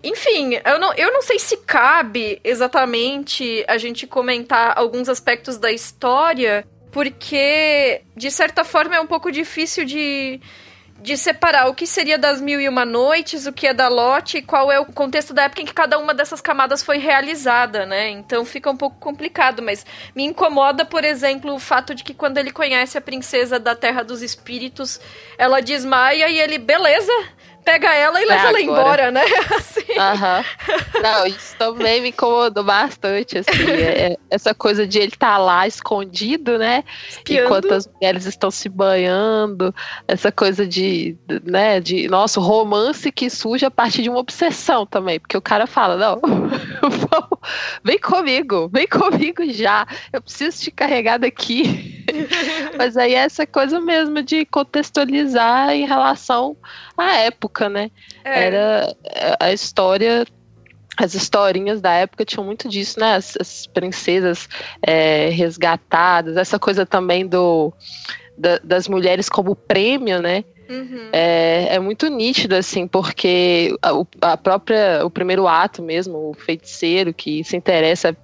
Enfim, 0.04 0.60
eu 0.64 0.78
não, 0.78 0.94
eu 0.94 1.12
não 1.12 1.24
sei 1.24 1.40
se 1.40 1.58
cabe 1.58 2.40
exatamente 2.44 3.66
a 3.68 3.80
gente 3.80 4.06
comentar 4.06 4.78
alguns 4.78 5.10
aspectos 5.10 5.58
da 5.58 5.72
história, 5.72 6.64
porque, 6.92 8.04
de 8.16 8.30
certa 8.30 8.64
forma, 8.64 8.98
é 8.98 9.02
um 9.02 9.08
pouco 9.08 9.32
difícil 9.32 9.84
de 9.84 10.40
de 11.02 11.18
separar 11.18 11.68
o 11.68 11.74
que 11.74 11.88
seria 11.88 12.18
das 12.18 12.40
Mil 12.40 12.62
e 12.62 12.70
Uma 12.70 12.86
Noites, 12.86 13.48
o 13.48 13.54
que 13.54 13.66
é 13.66 13.74
da 13.74 13.88
Lotte 13.88 14.38
e 14.38 14.42
qual 14.42 14.72
é 14.72 14.80
o 14.80 14.86
contexto 14.86 15.34
da 15.34 15.44
época 15.44 15.62
em 15.62 15.66
que 15.66 15.74
cada 15.74 15.98
uma 15.98 16.14
dessas 16.14 16.40
camadas 16.40 16.84
foi 16.84 17.00
realizada, 17.00 17.86
né? 17.86 18.10
Então 18.10 18.46
fica 18.46 18.70
um 18.70 18.78
pouco 18.78 18.98
complicado, 19.00 19.62
mas 19.62 19.86
me 20.16 20.24
incomoda, 20.24 20.86
por 20.86 21.04
exemplo, 21.04 21.54
o 21.54 21.60
fato 21.60 21.96
de 21.96 22.04
que 22.04 22.14
quando 22.14 22.38
ele 22.38 22.52
conhece 22.52 22.98
a 22.98 23.02
princesa 23.02 23.60
da 23.60 23.76
Terra 23.76 24.04
dos 24.04 24.22
Espíritos, 24.22 25.02
ela 25.38 25.60
desmaia 25.60 26.30
e 26.30 26.40
ele, 26.40 26.60
beleza, 26.60 27.12
pega 27.64 27.94
ela 27.94 28.22
e 28.22 28.26
leva 28.26 28.46
é 28.46 28.50
ela 28.50 28.62
embora, 28.62 29.12
né? 29.12 29.24
Assim. 29.56 29.82
Uhum. 29.92 31.02
Não, 31.02 31.26
isso 31.28 31.56
também 31.58 32.02
me 32.02 32.10
incomodou 32.10 32.64
bastante, 32.64 33.38
assim. 33.38 33.70
É, 33.70 34.14
é 34.14 34.18
essa 34.30 34.54
coisa 34.54 34.88
de 34.88 34.98
ele 35.00 35.08
estar 35.08 35.34
tá 35.34 35.38
lá 35.38 35.68
escondido, 35.68 36.58
né? 36.58 36.84
Espiando. 37.10 37.46
Enquanto 37.46 37.74
as 37.74 37.88
mulheres 37.88 38.26
estão 38.26 38.50
se 38.50 38.70
banhando. 38.70 39.74
Essa 40.08 40.32
coisa 40.32 40.66
de, 40.66 41.18
né, 41.44 41.80
de, 41.80 42.08
nosso 42.08 42.40
romance 42.40 43.12
que 43.12 43.30
surge 43.30 43.66
a 43.66 43.72
partir 43.72 44.02
de 44.02 44.10
uma 44.10 44.20
obsessão 44.20 44.86
também. 44.86 45.20
Porque 45.20 45.38
o 45.38 45.42
cara 45.42 45.68
fala, 45.68 45.98
não, 45.98 46.22
vem 47.84 48.00
comigo, 48.00 48.70
vem 48.72 48.88
comigo 48.88 49.44
já. 49.52 49.88
Eu 50.12 50.22
preciso 50.22 50.60
te 50.60 50.72
carregar 50.72 51.18
daqui. 51.18 52.04
Mas 52.78 52.98
aí 52.98 53.14
é 53.14 53.20
essa 53.20 53.46
coisa 53.46 53.80
mesmo 53.80 54.22
de 54.22 54.46
contextualizar 54.46 55.72
em 55.72 55.86
relação 55.86 56.58
à 56.98 57.18
época, 57.18 57.70
né? 57.70 57.92
É. 58.24 58.46
Era 58.46 58.96
a 59.40 59.52
história 59.52 60.26
as 60.98 61.16
historinhas 61.16 61.82
da 61.82 61.94
época 61.94 62.26
tinham 62.26 62.46
muito 62.46 62.68
disso, 62.68 63.00
né? 63.00 63.16
As, 63.16 63.36
as 63.40 63.66
princesas 63.66 64.48
é, 64.82 65.30
resgatadas, 65.30 66.38
essa 66.38 66.60
coisa 66.60 66.86
também 66.86 67.26
do 67.26 67.74
da, 68.38 68.60
das 68.64 68.88
mulheres 68.88 69.30
como 69.30 69.56
prêmio, 69.56 70.22
né? 70.22 70.44
Uhum. 70.72 71.10
É, 71.12 71.76
é, 71.76 71.80
muito 71.80 72.08
nítido, 72.08 72.56
assim, 72.56 72.88
porque 72.88 73.76
a, 73.82 74.32
a, 74.32 74.38
própria, 74.38 75.06
o 75.06 75.10
primeiro 75.10 75.46
ato 75.46 75.84
mesmo, 75.84 76.30
o 76.30 76.34
feiticeiro 76.34 77.14
que 77.14 77.44
se 77.44 77.58
interessa 77.58 78.16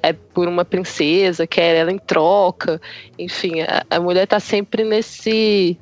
é 0.00 0.12
por 0.12 0.46
uma 0.46 0.64
princesa, 0.64 1.48
quer 1.48 1.74
ela 1.74 1.90
em 1.90 1.98
troca, 1.98 2.80
enfim, 3.18 3.60
a, 3.62 3.84
a 3.90 3.98
mulher 3.98 4.22
está 4.22 4.38
sempre 4.38 4.84
nesse 4.84 5.76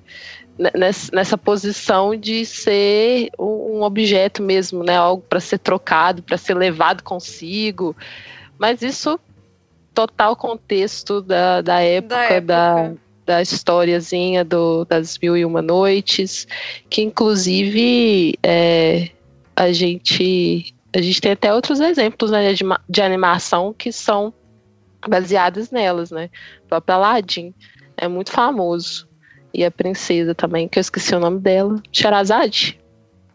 nessa 1.13 1.37
posição 1.37 2.15
de 2.15 2.47
ser 2.47 3.29
um 3.37 3.83
objeto 3.83 4.41
mesmo, 4.41 4.85
né? 4.85 4.97
Algo 4.97 5.23
para 5.29 5.41
ser 5.41 5.59
trocado, 5.59 6.23
para 6.23 6.39
ser 6.39 6.55
levado 6.55 7.03
consigo. 7.03 7.95
Mas 8.57 8.81
isso 8.81 9.19
total 9.93 10.37
contexto 10.37 11.21
da, 11.21 11.61
da 11.61 11.81
época, 11.81 12.15
da, 12.15 12.25
época. 12.25 12.41
da, 12.41 12.93
da 13.25 13.41
historiazinha 13.41 14.45
do, 14.45 14.85
das 14.85 15.19
Mil 15.19 15.37
e 15.37 15.45
Uma 15.45 15.63
Noites, 15.63 16.47
que 16.91 17.03
inclusive 17.03 18.39
é, 18.43 19.11
a 19.57 19.73
gente 19.73 20.75
a 20.97 21.03
gente 21.03 21.21
tem 21.21 21.33
até 21.33 21.53
outros 21.53 21.81
exemplos 21.81 22.31
né, 22.31 22.53
de, 22.53 22.65
de 22.89 23.03
animação 23.03 23.75
que 23.77 23.91
são 23.91 24.33
baseadas 25.09 25.71
nelas, 25.71 26.11
né? 26.11 26.31
O 26.65 26.69
próprio 26.69 26.95
Aladdin 26.95 27.53
é 27.97 28.07
muito 28.07 28.31
famoso. 28.31 29.09
E 29.53 29.65
a 29.65 29.71
princesa 29.71 30.35
também, 30.35 30.69
que 30.69 30.79
eu 30.79 30.81
esqueci 30.81 31.15
o 31.15 31.21
nome 31.21 31.41
dela. 31.41 31.81
Sherazade? 31.93 32.79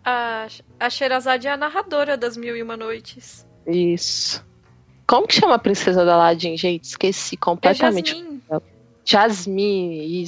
A, 0.04 0.48
a 0.80 0.90
Sherazade 0.90 1.48
é 1.48 1.52
a 1.52 1.58
narradora 1.58 2.18
das 2.18 2.36
Mil 2.36 2.56
e 2.56 2.64
Uma 2.64 2.78
Noites. 2.78 3.46
Isso. 3.68 4.46
Como 5.06 5.28
que 5.28 5.36
chama 5.36 5.56
a 5.56 5.60
princesa 5.60 6.04
do 6.04 6.12
Aladdin, 6.12 6.56
gente? 6.56 6.86
Esqueci 6.86 7.36
completamente. 7.36 8.14
É 8.14 8.29
Jasmine. 9.10 10.26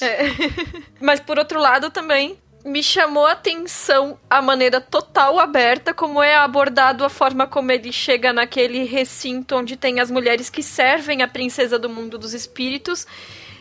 É. 0.00 0.22
Mas 0.98 1.20
por 1.20 1.38
outro 1.38 1.60
lado 1.60 1.90
também 1.90 2.38
me 2.64 2.82
chamou 2.82 3.26
a 3.26 3.32
atenção 3.32 4.18
a 4.30 4.40
maneira 4.40 4.80
total 4.80 5.38
aberta 5.38 5.92
como 5.92 6.22
é 6.22 6.36
abordado 6.36 7.04
a 7.04 7.10
forma 7.10 7.46
como 7.46 7.72
ele 7.72 7.92
chega 7.92 8.32
naquele 8.32 8.84
recinto 8.84 9.56
onde 9.56 9.76
tem 9.76 10.00
as 10.00 10.10
mulheres 10.10 10.48
que 10.48 10.62
servem 10.62 11.22
a 11.22 11.28
princesa 11.28 11.78
do 11.78 11.90
mundo 11.90 12.16
dos 12.16 12.32
espíritos 12.32 13.06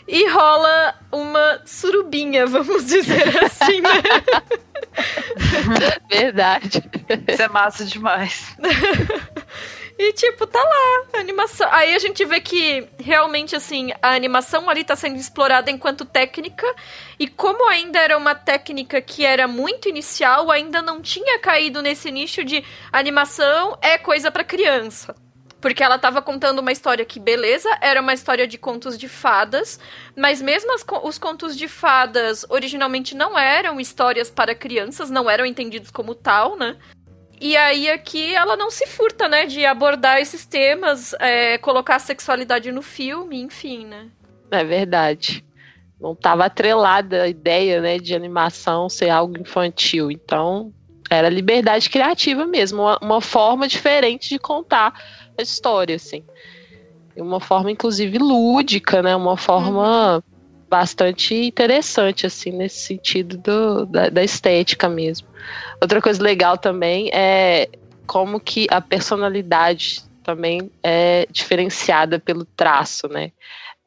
e 0.07 0.27
rola 0.29 0.95
uma 1.11 1.61
surubinha, 1.65 2.45
vamos 2.45 2.85
dizer 2.85 3.23
assim, 3.43 3.81
né? 3.81 4.01
Verdade. 6.09 6.83
Isso 7.27 7.41
é 7.41 7.47
massa 7.47 7.85
demais. 7.85 8.55
E, 10.03 10.13
tipo, 10.13 10.47
tá 10.47 10.57
lá, 10.57 11.19
animação. 11.19 11.69
Aí 11.71 11.93
a 11.93 11.99
gente 11.99 12.25
vê 12.25 12.41
que 12.41 12.87
realmente, 12.97 13.55
assim, 13.55 13.91
a 14.01 14.15
animação 14.15 14.67
ali 14.67 14.83
tá 14.83 14.95
sendo 14.95 15.15
explorada 15.17 15.69
enquanto 15.69 16.05
técnica. 16.05 16.65
E 17.19 17.27
como 17.27 17.69
ainda 17.69 17.99
era 17.99 18.17
uma 18.17 18.33
técnica 18.33 18.99
que 18.99 19.23
era 19.23 19.47
muito 19.47 19.87
inicial, 19.87 20.49
ainda 20.49 20.81
não 20.81 21.03
tinha 21.03 21.37
caído 21.37 21.83
nesse 21.83 22.09
nicho 22.09 22.43
de 22.43 22.65
animação 22.91 23.77
é 23.79 23.95
coisa 23.99 24.31
para 24.31 24.43
criança. 24.43 25.15
Porque 25.61 25.83
ela 25.83 25.97
estava 25.97 26.19
contando 26.19 26.57
uma 26.57 26.71
história 26.71 27.05
que, 27.05 27.19
beleza, 27.19 27.69
era 27.79 28.01
uma 28.01 28.15
história 28.15 28.47
de 28.47 28.57
contos 28.57 28.97
de 28.97 29.07
fadas, 29.07 29.79
mas 30.17 30.41
mesmo 30.41 30.73
as, 30.73 30.83
os 31.03 31.19
contos 31.19 31.55
de 31.55 31.67
fadas 31.67 32.43
originalmente 32.49 33.15
não 33.15 33.37
eram 33.37 33.79
histórias 33.79 34.31
para 34.31 34.55
crianças, 34.55 35.11
não 35.11 35.29
eram 35.29 35.45
entendidos 35.45 35.91
como 35.91 36.15
tal, 36.15 36.57
né? 36.57 36.75
E 37.41 37.57
aí 37.57 37.89
aqui 37.89 38.35
ela 38.35 38.55
não 38.55 38.69
se 38.69 38.85
furta, 38.85 39.27
né, 39.27 39.47
de 39.47 39.65
abordar 39.65 40.21
esses 40.21 40.45
temas, 40.45 41.13
é, 41.19 41.57
colocar 41.57 41.95
a 41.95 41.99
sexualidade 41.99 42.71
no 42.71 42.83
filme, 42.83 43.41
enfim, 43.41 43.83
né? 43.83 44.09
É 44.51 44.63
verdade. 44.63 45.43
Não 45.99 46.13
estava 46.13 46.45
atrelada 46.45 47.23
a 47.23 47.27
ideia, 47.27 47.81
né, 47.81 47.97
de 47.97 48.13
animação 48.13 48.87
ser 48.87 49.09
algo 49.09 49.39
infantil. 49.39 50.11
Então, 50.11 50.71
era 51.09 51.29
liberdade 51.29 51.89
criativa 51.89 52.45
mesmo, 52.45 52.83
uma, 52.83 52.99
uma 53.01 53.21
forma 53.21 53.67
diferente 53.67 54.29
de 54.29 54.37
contar 54.37 54.93
a 55.35 55.41
história, 55.41 55.95
assim. 55.95 56.23
Uma 57.17 57.39
forma, 57.39 57.71
inclusive, 57.71 58.19
lúdica, 58.19 59.01
né? 59.01 59.15
Uma 59.15 59.35
forma 59.35 60.15
uhum. 60.15 60.30
Bastante 60.71 61.35
interessante, 61.35 62.25
assim, 62.25 62.51
nesse 62.51 62.79
sentido 62.79 63.37
do, 63.37 63.85
da, 63.85 64.07
da 64.07 64.23
estética 64.23 64.87
mesmo. 64.87 65.27
Outra 65.81 66.01
coisa 66.01 66.23
legal 66.23 66.57
também 66.57 67.09
é 67.13 67.67
como 68.07 68.39
que 68.39 68.67
a 68.71 68.79
personalidade 68.79 70.01
também 70.23 70.71
é 70.81 71.27
diferenciada 71.29 72.17
pelo 72.19 72.45
traço, 72.45 73.09
né? 73.09 73.33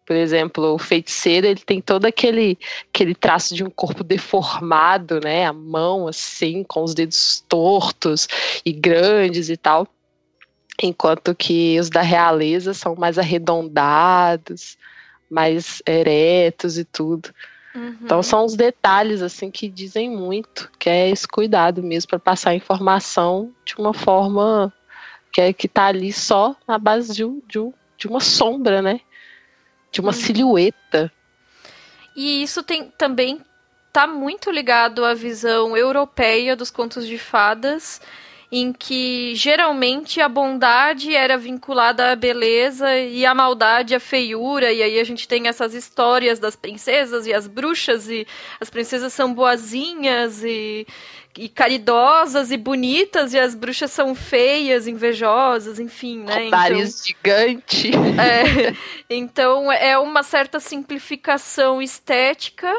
Por 0.04 0.14
exemplo, 0.14 0.74
o 0.74 0.78
feiticeiro, 0.78 1.46
ele 1.46 1.60
tem 1.60 1.80
todo 1.80 2.04
aquele, 2.04 2.58
aquele 2.92 3.14
traço 3.14 3.54
de 3.54 3.64
um 3.64 3.70
corpo 3.70 4.04
deformado, 4.04 5.20
né? 5.24 5.46
A 5.46 5.54
mão, 5.54 6.06
assim, 6.06 6.62
com 6.62 6.82
os 6.82 6.92
dedos 6.92 7.42
tortos 7.48 8.28
e 8.62 8.72
grandes 8.72 9.48
e 9.48 9.56
tal 9.56 9.88
enquanto 10.82 11.34
que 11.36 11.78
os 11.78 11.88
da 11.88 12.02
realeza 12.02 12.74
são 12.74 12.96
mais 12.96 13.16
arredondados, 13.16 14.76
mais 15.30 15.82
eretos 15.86 16.78
e 16.78 16.84
tudo. 16.84 17.30
Uhum. 17.74 17.96
Então 18.02 18.22
são 18.22 18.44
os 18.44 18.54
detalhes 18.54 19.20
assim 19.20 19.50
que 19.50 19.68
dizem 19.68 20.08
muito, 20.08 20.70
que 20.78 20.88
é 20.88 21.10
esse 21.10 21.26
cuidado 21.26 21.82
mesmo 21.82 22.10
para 22.10 22.18
passar 22.18 22.50
a 22.50 22.54
informação 22.54 23.52
de 23.64 23.74
uma 23.76 23.92
forma 23.92 24.72
que 25.32 25.40
é 25.40 25.52
que 25.52 25.66
tá 25.66 25.86
ali 25.86 26.12
só 26.12 26.54
na 26.66 26.78
base 26.78 27.12
de, 27.12 27.24
de, 27.48 27.72
de 27.98 28.06
uma 28.06 28.20
sombra, 28.20 28.80
né? 28.80 29.00
De 29.90 30.00
uma 30.00 30.12
uhum. 30.12 30.12
silhueta. 30.12 31.12
E 32.14 32.42
isso 32.42 32.62
tem 32.62 32.92
também 32.96 33.40
tá 33.92 34.06
muito 34.06 34.50
ligado 34.50 35.04
à 35.04 35.14
visão 35.14 35.76
europeia 35.76 36.54
dos 36.56 36.70
contos 36.70 37.06
de 37.06 37.18
fadas 37.18 38.00
em 38.56 38.72
que 38.72 39.34
geralmente 39.34 40.20
a 40.20 40.28
bondade 40.28 41.12
era 41.12 41.36
vinculada 41.36 42.12
à 42.12 42.14
beleza 42.14 42.96
e 42.96 43.26
a 43.26 43.34
maldade 43.34 43.96
à 43.96 43.98
feiura, 43.98 44.72
e 44.72 44.80
aí 44.80 45.00
a 45.00 45.02
gente 45.02 45.26
tem 45.26 45.48
essas 45.48 45.74
histórias 45.74 46.38
das 46.38 46.54
princesas 46.54 47.26
e 47.26 47.32
as 47.32 47.48
bruxas, 47.48 48.08
e 48.08 48.24
as 48.60 48.70
princesas 48.70 49.12
são 49.12 49.34
boazinhas 49.34 50.44
e, 50.44 50.86
e 51.36 51.48
caridosas 51.48 52.52
e 52.52 52.56
bonitas, 52.56 53.34
e 53.34 53.40
as 53.40 53.56
bruxas 53.56 53.90
são 53.90 54.14
feias, 54.14 54.86
invejosas, 54.86 55.80
enfim, 55.80 56.20
né? 56.20 56.46
Então, 56.46 56.56
gigante. 57.04 57.90
É, 57.90 58.72
então 59.10 59.72
é 59.72 59.98
uma 59.98 60.22
certa 60.22 60.60
simplificação 60.60 61.82
estética 61.82 62.72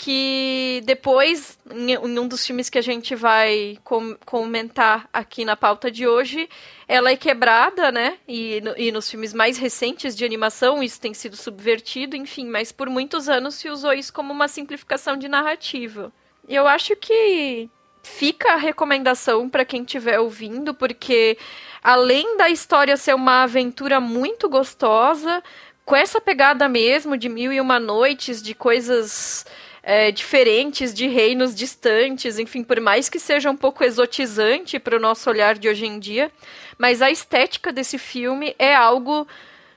que 0.00 0.80
depois, 0.86 1.58
em, 1.70 1.98
um 1.98 2.26
dos 2.26 2.46
filmes 2.46 2.70
que 2.70 2.78
a 2.78 2.82
gente 2.82 3.14
vai 3.14 3.76
com, 3.84 4.16
comentar 4.24 5.06
aqui 5.12 5.44
na 5.44 5.54
pauta 5.54 5.90
de 5.90 6.08
hoje, 6.08 6.48
ela 6.88 7.10
é 7.10 7.16
quebrada, 7.18 7.92
né? 7.92 8.16
E, 8.26 8.62
e 8.78 8.90
nos 8.90 9.10
filmes 9.10 9.34
mais 9.34 9.58
recentes 9.58 10.16
de 10.16 10.24
animação 10.24 10.82
isso 10.82 10.98
tem 10.98 11.12
sido 11.12 11.36
subvertido, 11.36 12.16
enfim, 12.16 12.46
mas 12.46 12.72
por 12.72 12.88
muitos 12.88 13.28
anos 13.28 13.56
se 13.56 13.68
usou 13.68 13.92
isso 13.92 14.10
como 14.10 14.32
uma 14.32 14.48
simplificação 14.48 15.18
de 15.18 15.28
narrativa. 15.28 16.10
Eu 16.48 16.66
acho 16.66 16.96
que 16.96 17.68
fica 18.02 18.54
a 18.54 18.56
recomendação 18.56 19.50
para 19.50 19.66
quem 19.66 19.82
estiver 19.82 20.18
ouvindo, 20.18 20.72
porque 20.72 21.36
além 21.82 22.38
da 22.38 22.48
história 22.48 22.96
ser 22.96 23.14
uma 23.14 23.42
aventura 23.42 24.00
muito 24.00 24.48
gostosa, 24.48 25.42
com 25.84 25.94
essa 25.94 26.22
pegada 26.22 26.66
mesmo 26.70 27.18
de 27.18 27.28
mil 27.28 27.52
e 27.52 27.60
uma 27.60 27.78
noites, 27.78 28.40
de 28.40 28.54
coisas 28.54 29.44
é, 29.82 30.10
diferentes 30.10 30.92
de 30.92 31.06
reinos 31.06 31.54
distantes, 31.54 32.38
enfim, 32.38 32.62
por 32.62 32.80
mais 32.80 33.08
que 33.08 33.18
seja 33.18 33.50
um 33.50 33.56
pouco 33.56 33.82
exotizante 33.82 34.78
para 34.78 34.96
o 34.96 35.00
nosso 35.00 35.28
olhar 35.30 35.58
de 35.58 35.68
hoje 35.68 35.86
em 35.86 35.98
dia, 35.98 36.30
mas 36.78 37.00
a 37.00 37.10
estética 37.10 37.72
desse 37.72 37.98
filme 37.98 38.54
é 38.58 38.74
algo 38.74 39.26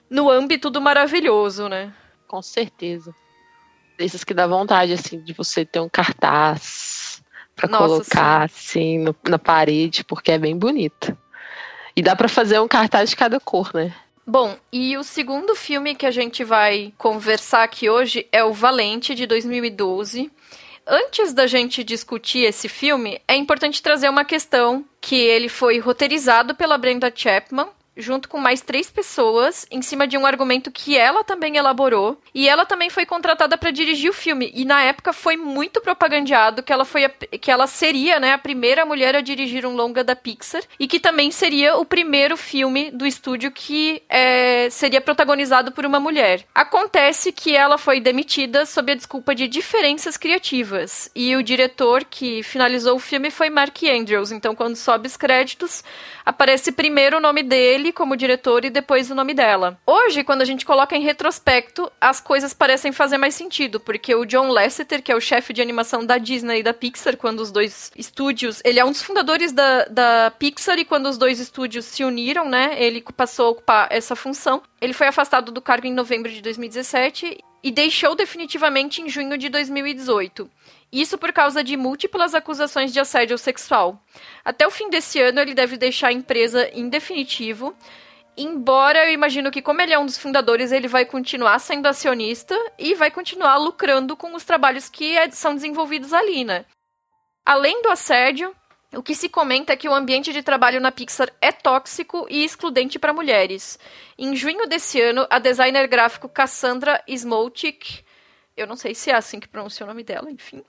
no 0.09 0.29
âmbito 0.29 0.69
do 0.69 0.81
maravilhoso, 0.81 1.67
né? 1.67 1.93
Com 2.27 2.41
certeza. 2.41 3.13
Desses 3.97 4.23
que 4.23 4.33
dá 4.33 4.47
vontade, 4.47 4.93
assim, 4.93 5.19
de 5.19 5.33
você 5.33 5.65
ter 5.65 5.79
um 5.79 5.89
cartaz 5.89 7.23
para 7.55 7.69
colocar, 7.69 8.49
sim. 8.49 8.55
assim, 8.55 8.97
no, 8.99 9.15
na 9.27 9.39
parede, 9.39 10.03
porque 10.03 10.31
é 10.31 10.37
bem 10.37 10.57
bonito. 10.57 11.17
E 11.95 12.01
dá 12.01 12.15
para 12.15 12.27
fazer 12.27 12.59
um 12.59 12.67
cartaz 12.67 13.11
de 13.11 13.15
cada 13.15 13.39
cor, 13.39 13.71
né? 13.73 13.93
Bom, 14.25 14.57
e 14.71 14.95
o 14.95 15.03
segundo 15.03 15.53
filme 15.53 15.95
que 15.95 16.05
a 16.05 16.11
gente 16.11 16.45
vai 16.45 16.93
conversar 16.97 17.63
aqui 17.63 17.89
hoje 17.89 18.25
é 18.31 18.41
o 18.41 18.53
Valente, 18.53 19.13
de 19.13 19.27
2012. 19.27 20.31
Antes 20.87 21.33
da 21.33 21.45
gente 21.45 21.83
discutir 21.83 22.45
esse 22.45 22.69
filme, 22.69 23.21
é 23.27 23.35
importante 23.35 23.83
trazer 23.83 24.07
uma 24.07 24.23
questão 24.23 24.85
que 25.01 25.15
ele 25.15 25.49
foi 25.49 25.77
roteirizado 25.79 26.55
pela 26.55 26.77
Brenda 26.77 27.11
Chapman, 27.13 27.67
junto 27.95 28.27
com 28.27 28.37
mais 28.37 28.61
três 28.61 28.89
pessoas, 28.89 29.65
em 29.69 29.81
cima 29.81 30.07
de 30.07 30.17
um 30.17 30.25
argumento 30.25 30.71
que 30.71 30.97
ela 30.97 31.23
também 31.23 31.57
elaborou. 31.57 32.19
E 32.33 32.47
ela 32.47 32.65
também 32.65 32.89
foi 32.89 33.05
contratada 33.05 33.57
para 33.57 33.71
dirigir 33.71 34.09
o 34.09 34.13
filme. 34.13 34.51
E 34.53 34.65
na 34.65 34.81
época 34.81 35.13
foi 35.13 35.37
muito 35.37 35.81
propagandeado 35.81 36.63
que 36.63 36.73
ela 36.73 36.85
foi 36.85 37.05
a, 37.05 37.09
que 37.09 37.51
ela 37.51 37.67
seria, 37.67 38.19
né, 38.19 38.33
a 38.33 38.37
primeira 38.37 38.85
mulher 38.85 39.15
a 39.15 39.21
dirigir 39.21 39.65
um 39.65 39.75
longa 39.75 40.03
da 40.03 40.15
Pixar 40.15 40.63
e 40.79 40.87
que 40.87 40.99
também 40.99 41.31
seria 41.31 41.77
o 41.77 41.85
primeiro 41.85 42.35
filme 42.37 42.91
do 42.91 43.05
estúdio 43.05 43.51
que 43.51 44.01
é, 44.09 44.69
seria 44.69 45.01
protagonizado 45.01 45.71
por 45.71 45.85
uma 45.85 45.99
mulher. 45.99 46.45
Acontece 46.53 47.31
que 47.31 47.55
ela 47.55 47.77
foi 47.77 47.99
demitida 47.99 48.65
sob 48.65 48.91
a 48.91 48.95
desculpa 48.95 49.35
de 49.35 49.47
diferenças 49.47 50.17
criativas. 50.17 51.09
E 51.15 51.35
o 51.35 51.43
diretor 51.43 52.03
que 52.03 52.43
finalizou 52.43 52.95
o 52.95 52.99
filme 52.99 53.29
foi 53.29 53.49
Mark 53.49 53.77
Andrews. 53.83 54.31
Então, 54.31 54.55
quando 54.55 54.75
sobe 54.75 55.07
os 55.07 55.17
créditos, 55.17 55.83
aparece 56.25 56.71
primeiro 56.71 57.17
o 57.17 57.21
nome 57.21 57.43
dele 57.43 57.91
como 57.91 58.15
diretor 58.15 58.65
e 58.65 58.69
depois 58.69 59.09
o 59.09 59.15
nome 59.15 59.33
dela. 59.33 59.79
Hoje, 59.85 60.23
quando 60.23 60.41
a 60.41 60.45
gente 60.45 60.65
coloca 60.65 60.95
em 60.95 61.01
retrospecto, 61.01 61.91
as 61.99 62.19
coisas 62.19 62.53
parecem 62.53 62.91
fazer 62.91 63.17
mais 63.17 63.35
sentido, 63.35 63.79
porque 63.79 64.15
o 64.15 64.25
John 64.25 64.47
Lasseter, 64.47 65.01
que 65.01 65.11
é 65.11 65.15
o 65.15 65.21
chefe 65.21 65.53
de 65.53 65.61
animação 65.61 66.05
da 66.05 66.17
Disney 66.17 66.59
e 66.59 66.63
da 66.63 66.73
Pixar, 66.73 67.17
quando 67.17 67.39
os 67.39 67.51
dois 67.51 67.91
estúdios. 67.95 68.61
Ele 68.63 68.79
é 68.79 68.85
um 68.85 68.91
dos 68.91 69.01
fundadores 69.01 69.51
da, 69.51 69.85
da 69.85 70.33
Pixar 70.37 70.77
e 70.79 70.85
quando 70.85 71.07
os 71.07 71.17
dois 71.17 71.39
estúdios 71.39 71.85
se 71.85 72.03
uniram, 72.03 72.49
né? 72.49 72.75
Ele 72.77 73.03
passou 73.15 73.47
a 73.47 73.49
ocupar 73.49 73.87
essa 73.91 74.15
função. 74.15 74.61
Ele 74.81 74.93
foi 74.93 75.07
afastado 75.07 75.51
do 75.51 75.61
cargo 75.61 75.87
em 75.87 75.93
novembro 75.93 76.31
de 76.31 76.41
2017 76.41 77.37
e 77.63 77.71
deixou 77.71 78.13
definitivamente 78.13 79.01
em 79.01 79.09
junho 79.09 79.37
de 79.37 79.47
2018. 79.47 80.49
Isso 80.93 81.17
por 81.17 81.33
causa 81.33 81.63
de 81.63 81.75
múltiplas 81.75 82.35
acusações 82.35 82.93
de 82.93 82.99
assédio 82.99 83.35
sexual. 83.35 83.99
Até 84.45 84.67
o 84.67 84.69
fim 84.69 84.91
desse 84.91 85.19
ano, 85.19 85.39
ele 85.39 85.55
deve 85.55 85.75
deixar 85.75 86.09
a 86.09 86.13
empresa 86.13 86.69
em 86.71 86.87
definitivo. 86.87 87.75
Embora 88.37 89.07
eu 89.07 89.11
imagino 89.11 89.49
que, 89.49 89.59
como 89.59 89.81
ele 89.81 89.91
é 89.91 89.97
um 89.97 90.05
dos 90.05 90.19
fundadores, 90.19 90.71
ele 90.71 90.87
vai 90.87 91.03
continuar 91.03 91.57
sendo 91.57 91.87
acionista 91.87 92.55
e 92.77 92.93
vai 92.93 93.09
continuar 93.09 93.57
lucrando 93.57 94.15
com 94.15 94.35
os 94.35 94.45
trabalhos 94.45 94.87
que 94.87 95.17
é, 95.17 95.31
são 95.31 95.55
desenvolvidos 95.55 96.13
ali, 96.13 96.43
né? 96.43 96.63
Além 97.43 97.81
do 97.81 97.89
assédio, 97.89 98.55
o 98.93 99.01
que 99.01 99.15
se 99.15 99.29
comenta 99.29 99.73
é 99.73 99.75
que 99.75 99.89
o 99.89 99.95
ambiente 99.95 100.31
de 100.31 100.43
trabalho 100.43 100.79
na 100.79 100.91
Pixar 100.91 101.31
é 101.41 101.51
tóxico 101.51 102.27
e 102.29 102.45
excludente 102.45 102.99
para 102.99 103.11
mulheres. 103.11 103.79
Em 104.15 104.35
junho 104.35 104.67
desse 104.67 105.01
ano, 105.01 105.25
a 105.27 105.39
designer 105.39 105.87
gráfico 105.87 106.29
Cassandra 106.29 107.03
Smolchik 107.07 108.03
eu 108.55 108.67
não 108.67 108.75
sei 108.75 108.93
se 108.93 109.09
é 109.09 109.15
assim 109.15 109.39
que 109.39 109.47
pronuncia 109.47 109.83
o 109.83 109.87
nome 109.87 110.03
dela, 110.03 110.31
enfim, 110.31 110.63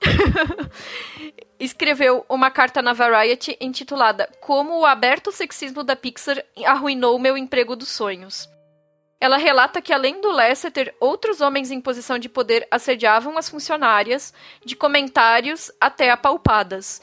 escreveu 1.59 2.25
uma 2.27 2.49
carta 2.49 2.81
na 2.81 2.93
Variety 2.93 3.55
intitulada 3.61 4.29
Como 4.41 4.79
o 4.79 4.85
aberto 4.85 5.31
sexismo 5.31 5.83
da 5.83 5.95
Pixar 5.95 6.43
arruinou 6.65 7.19
meu 7.19 7.37
emprego 7.37 7.75
dos 7.75 7.89
sonhos. 7.89 8.49
Ela 9.19 9.37
relata 9.37 9.81
que, 9.81 9.93
além 9.93 10.19
do 10.19 10.29
Lasseter, 10.29 10.93
outros 10.99 11.41
homens 11.41 11.71
em 11.71 11.79
posição 11.79 12.19
de 12.19 12.27
poder 12.27 12.67
assediavam 12.69 13.37
as 13.37 13.49
funcionárias, 13.49 14.33
de 14.63 14.75
comentários 14.75 15.71
até 15.79 16.09
apalpadas. 16.11 17.01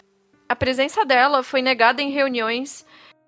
A 0.49 0.55
presença 0.55 1.05
dela 1.05 1.43
foi 1.43 1.63
negada 1.63 2.03
em 2.03 2.11
reuniões 2.11 2.85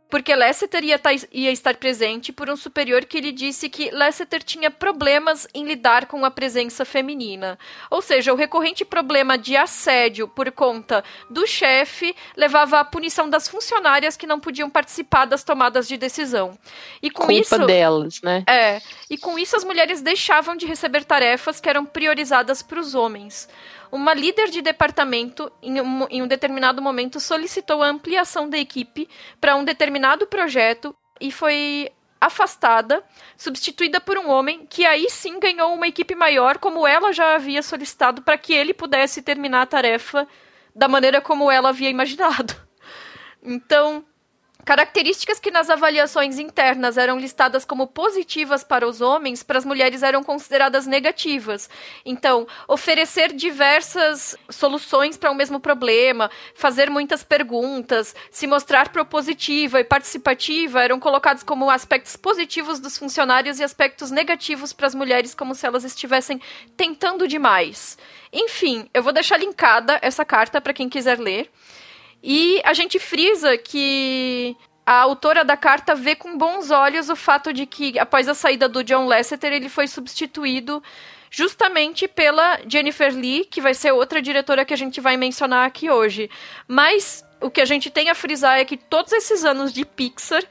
porque 0.08 0.34
Lasseter 0.34 0.84
ia, 0.84 1.00
ia, 1.32 1.50
estar 1.50 1.76
presente 1.76 2.32
por 2.32 2.48
um 2.48 2.56
superior 2.56 3.04
que 3.04 3.20
lhe 3.20 3.32
disse 3.32 3.68
que 3.68 3.90
Lasseter 3.90 4.42
tinha 4.42 4.70
problemas 4.70 5.48
em 5.52 5.64
lidar 5.64 6.06
com 6.06 6.24
a 6.24 6.30
presença 6.30 6.84
feminina. 6.84 7.58
Ou 7.90 8.00
seja, 8.00 8.32
o 8.32 8.36
recorrente 8.36 8.84
problema 8.84 9.36
de 9.36 9.56
assédio 9.56 10.28
por 10.28 10.52
conta 10.52 11.02
do 11.28 11.46
chefe 11.46 12.14
levava 12.36 12.80
à 12.80 12.84
punição 12.84 13.28
das 13.28 13.48
funcionárias 13.48 14.16
que 14.16 14.26
não 14.26 14.38
podiam 14.38 14.70
participar 14.70 15.24
das 15.24 15.42
tomadas 15.42 15.88
de 15.88 15.96
decisão. 15.96 16.56
E 17.02 17.10
com 17.10 17.24
Culpa 17.24 17.40
isso 17.40 17.66
delas, 17.66 18.20
né? 18.22 18.44
É. 18.46 18.80
E 19.10 19.18
com 19.18 19.38
isso 19.38 19.56
as 19.56 19.64
mulheres 19.64 20.00
deixavam 20.00 20.54
de 20.54 20.66
receber 20.66 21.04
tarefas 21.04 21.60
que 21.60 21.68
eram 21.68 21.84
priorizadas 21.84 22.62
para 22.62 22.78
os 22.78 22.94
homens 22.94 23.48
uma 23.90 24.14
líder 24.14 24.50
de 24.50 24.62
departamento, 24.62 25.50
em 25.62 25.80
um, 25.80 26.06
em 26.08 26.22
um 26.22 26.26
determinado 26.26 26.82
momento, 26.82 27.20
solicitou 27.20 27.82
a 27.82 27.88
ampliação 27.88 28.48
da 28.48 28.58
equipe 28.58 29.08
para 29.40 29.56
um 29.56 29.64
determinado 29.64 30.26
projeto 30.26 30.94
e 31.20 31.30
foi 31.30 31.90
afastada, 32.20 33.04
substituída 33.36 34.00
por 34.00 34.16
um 34.16 34.30
homem 34.30 34.66
que 34.66 34.84
aí 34.84 35.10
sim 35.10 35.38
ganhou 35.38 35.74
uma 35.74 35.86
equipe 35.86 36.14
maior, 36.14 36.58
como 36.58 36.86
ela 36.86 37.12
já 37.12 37.34
havia 37.34 37.62
solicitado, 37.62 38.22
para 38.22 38.38
que 38.38 38.52
ele 38.52 38.72
pudesse 38.72 39.22
terminar 39.22 39.62
a 39.62 39.66
tarefa 39.66 40.26
da 40.74 40.88
maneira 40.88 41.20
como 41.20 41.50
ela 41.50 41.68
havia 41.68 41.90
imaginado. 41.90 42.54
Então, 43.42 44.04
Características 44.64 45.38
que 45.38 45.50
nas 45.50 45.68
avaliações 45.68 46.38
internas 46.38 46.96
eram 46.96 47.18
listadas 47.18 47.66
como 47.66 47.86
positivas 47.86 48.64
para 48.64 48.88
os 48.88 49.02
homens, 49.02 49.42
para 49.42 49.58
as 49.58 49.64
mulheres 49.64 50.02
eram 50.02 50.24
consideradas 50.24 50.86
negativas. 50.86 51.68
Então, 52.04 52.46
oferecer 52.66 53.34
diversas 53.34 54.34
soluções 54.48 55.18
para 55.18 55.30
o 55.30 55.34
um 55.34 55.36
mesmo 55.36 55.60
problema, 55.60 56.30
fazer 56.54 56.88
muitas 56.88 57.22
perguntas, 57.22 58.14
se 58.30 58.46
mostrar 58.46 58.88
propositiva 58.88 59.80
e 59.80 59.84
participativa 59.84 60.82
eram 60.82 60.98
colocados 60.98 61.42
como 61.42 61.68
aspectos 61.70 62.16
positivos 62.16 62.80
dos 62.80 62.96
funcionários 62.96 63.60
e 63.60 63.64
aspectos 63.64 64.10
negativos 64.10 64.72
para 64.72 64.86
as 64.86 64.94
mulheres, 64.94 65.34
como 65.34 65.54
se 65.54 65.66
elas 65.66 65.84
estivessem 65.84 66.40
tentando 66.74 67.28
demais. 67.28 67.98
Enfim, 68.32 68.88
eu 68.94 69.02
vou 69.02 69.12
deixar 69.12 69.36
linkada 69.36 69.98
essa 70.00 70.24
carta 70.24 70.58
para 70.58 70.72
quem 70.72 70.88
quiser 70.88 71.18
ler. 71.18 71.50
E 72.26 72.62
a 72.64 72.72
gente 72.72 72.98
frisa 72.98 73.58
que 73.58 74.56
a 74.86 75.00
autora 75.00 75.44
da 75.44 75.58
carta 75.58 75.94
vê 75.94 76.16
com 76.16 76.38
bons 76.38 76.70
olhos 76.70 77.10
o 77.10 77.16
fato 77.16 77.52
de 77.52 77.66
que, 77.66 77.98
após 77.98 78.26
a 78.26 78.34
saída 78.34 78.66
do 78.66 78.82
John 78.82 79.04
Lasseter, 79.06 79.52
ele 79.52 79.68
foi 79.68 79.86
substituído 79.86 80.82
justamente 81.30 82.08
pela 82.08 82.60
Jennifer 82.66 83.14
Lee, 83.14 83.44
que 83.44 83.60
vai 83.60 83.74
ser 83.74 83.92
outra 83.92 84.22
diretora 84.22 84.64
que 84.64 84.72
a 84.72 84.76
gente 84.76 85.02
vai 85.02 85.18
mencionar 85.18 85.66
aqui 85.66 85.90
hoje. 85.90 86.30
Mas 86.66 87.22
o 87.42 87.50
que 87.50 87.60
a 87.60 87.66
gente 87.66 87.90
tem 87.90 88.08
a 88.08 88.14
frisar 88.14 88.58
é 88.58 88.64
que 88.64 88.78
todos 88.78 89.12
esses 89.12 89.44
anos 89.44 89.70
de 89.70 89.84
Pixar, 89.84 90.42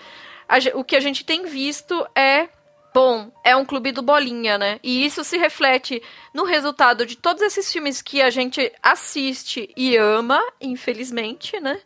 a, 0.47 0.57
o 0.77 0.83
que 0.83 0.95
a 0.95 0.99
gente 0.99 1.25
tem 1.25 1.45
visto 1.47 2.07
é 2.15 2.49
bom, 2.93 3.31
é 3.43 3.55
um 3.55 3.65
clube 3.65 3.91
do 3.91 4.01
bolinha, 4.01 4.57
né? 4.57 4.79
E 4.83 5.05
isso 5.05 5.23
se 5.23 5.37
reflete 5.37 6.01
no 6.33 6.43
resultado 6.43 7.05
de 7.05 7.17
todos 7.17 7.41
esses 7.41 7.71
filmes 7.71 8.01
que 8.01 8.21
a 8.21 8.29
gente 8.29 8.71
assiste 8.81 9.69
e 9.75 9.97
ama, 9.97 10.39
infelizmente, 10.61 11.59
né? 11.59 11.79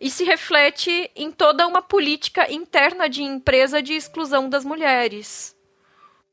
E 0.00 0.10
se 0.10 0.24
reflete 0.24 1.10
em 1.14 1.30
toda 1.30 1.66
uma 1.66 1.82
política 1.82 2.50
interna 2.52 3.08
de 3.08 3.22
empresa 3.22 3.82
de 3.82 3.94
exclusão 3.94 4.48
das 4.48 4.64
mulheres. 4.64 5.56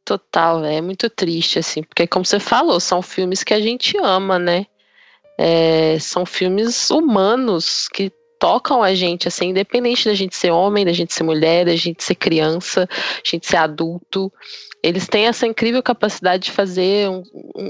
Total, 0.04 0.64
é 0.64 0.82
muito 0.82 1.10
triste, 1.10 1.58
assim, 1.58 1.82
porque 1.82 2.06
como 2.06 2.24
você 2.24 2.40
falou, 2.40 2.80
são 2.80 3.02
filmes 3.02 3.44
que 3.44 3.54
a 3.54 3.60
gente 3.60 3.98
ama, 3.98 4.38
né? 4.38 4.68
É, 5.38 5.98
são 6.00 6.26
filmes 6.26 6.90
humanos 6.92 7.88
que 7.90 8.12
tocam 8.40 8.84
a 8.84 8.94
gente, 8.94 9.28
assim, 9.28 9.50
independente 9.50 10.06
da 10.06 10.14
gente 10.14 10.36
ser 10.36 10.52
homem, 10.52 10.86
da 10.86 10.94
gente 10.94 11.14
ser 11.14 11.24
mulher, 11.24 11.66
da 11.66 11.76
gente 11.76 12.04
ser 12.04 12.16
criança, 12.16 12.86
da 12.86 13.22
gente 13.24 13.48
ser 13.48 13.58
adulto. 13.58 14.32
Eles 14.84 15.08
têm 15.08 15.28
essa 15.28 15.48
incrível 15.48 15.82
capacidade 15.82 16.44
de 16.44 16.52
fazer 16.52 17.10
um, 17.10 17.24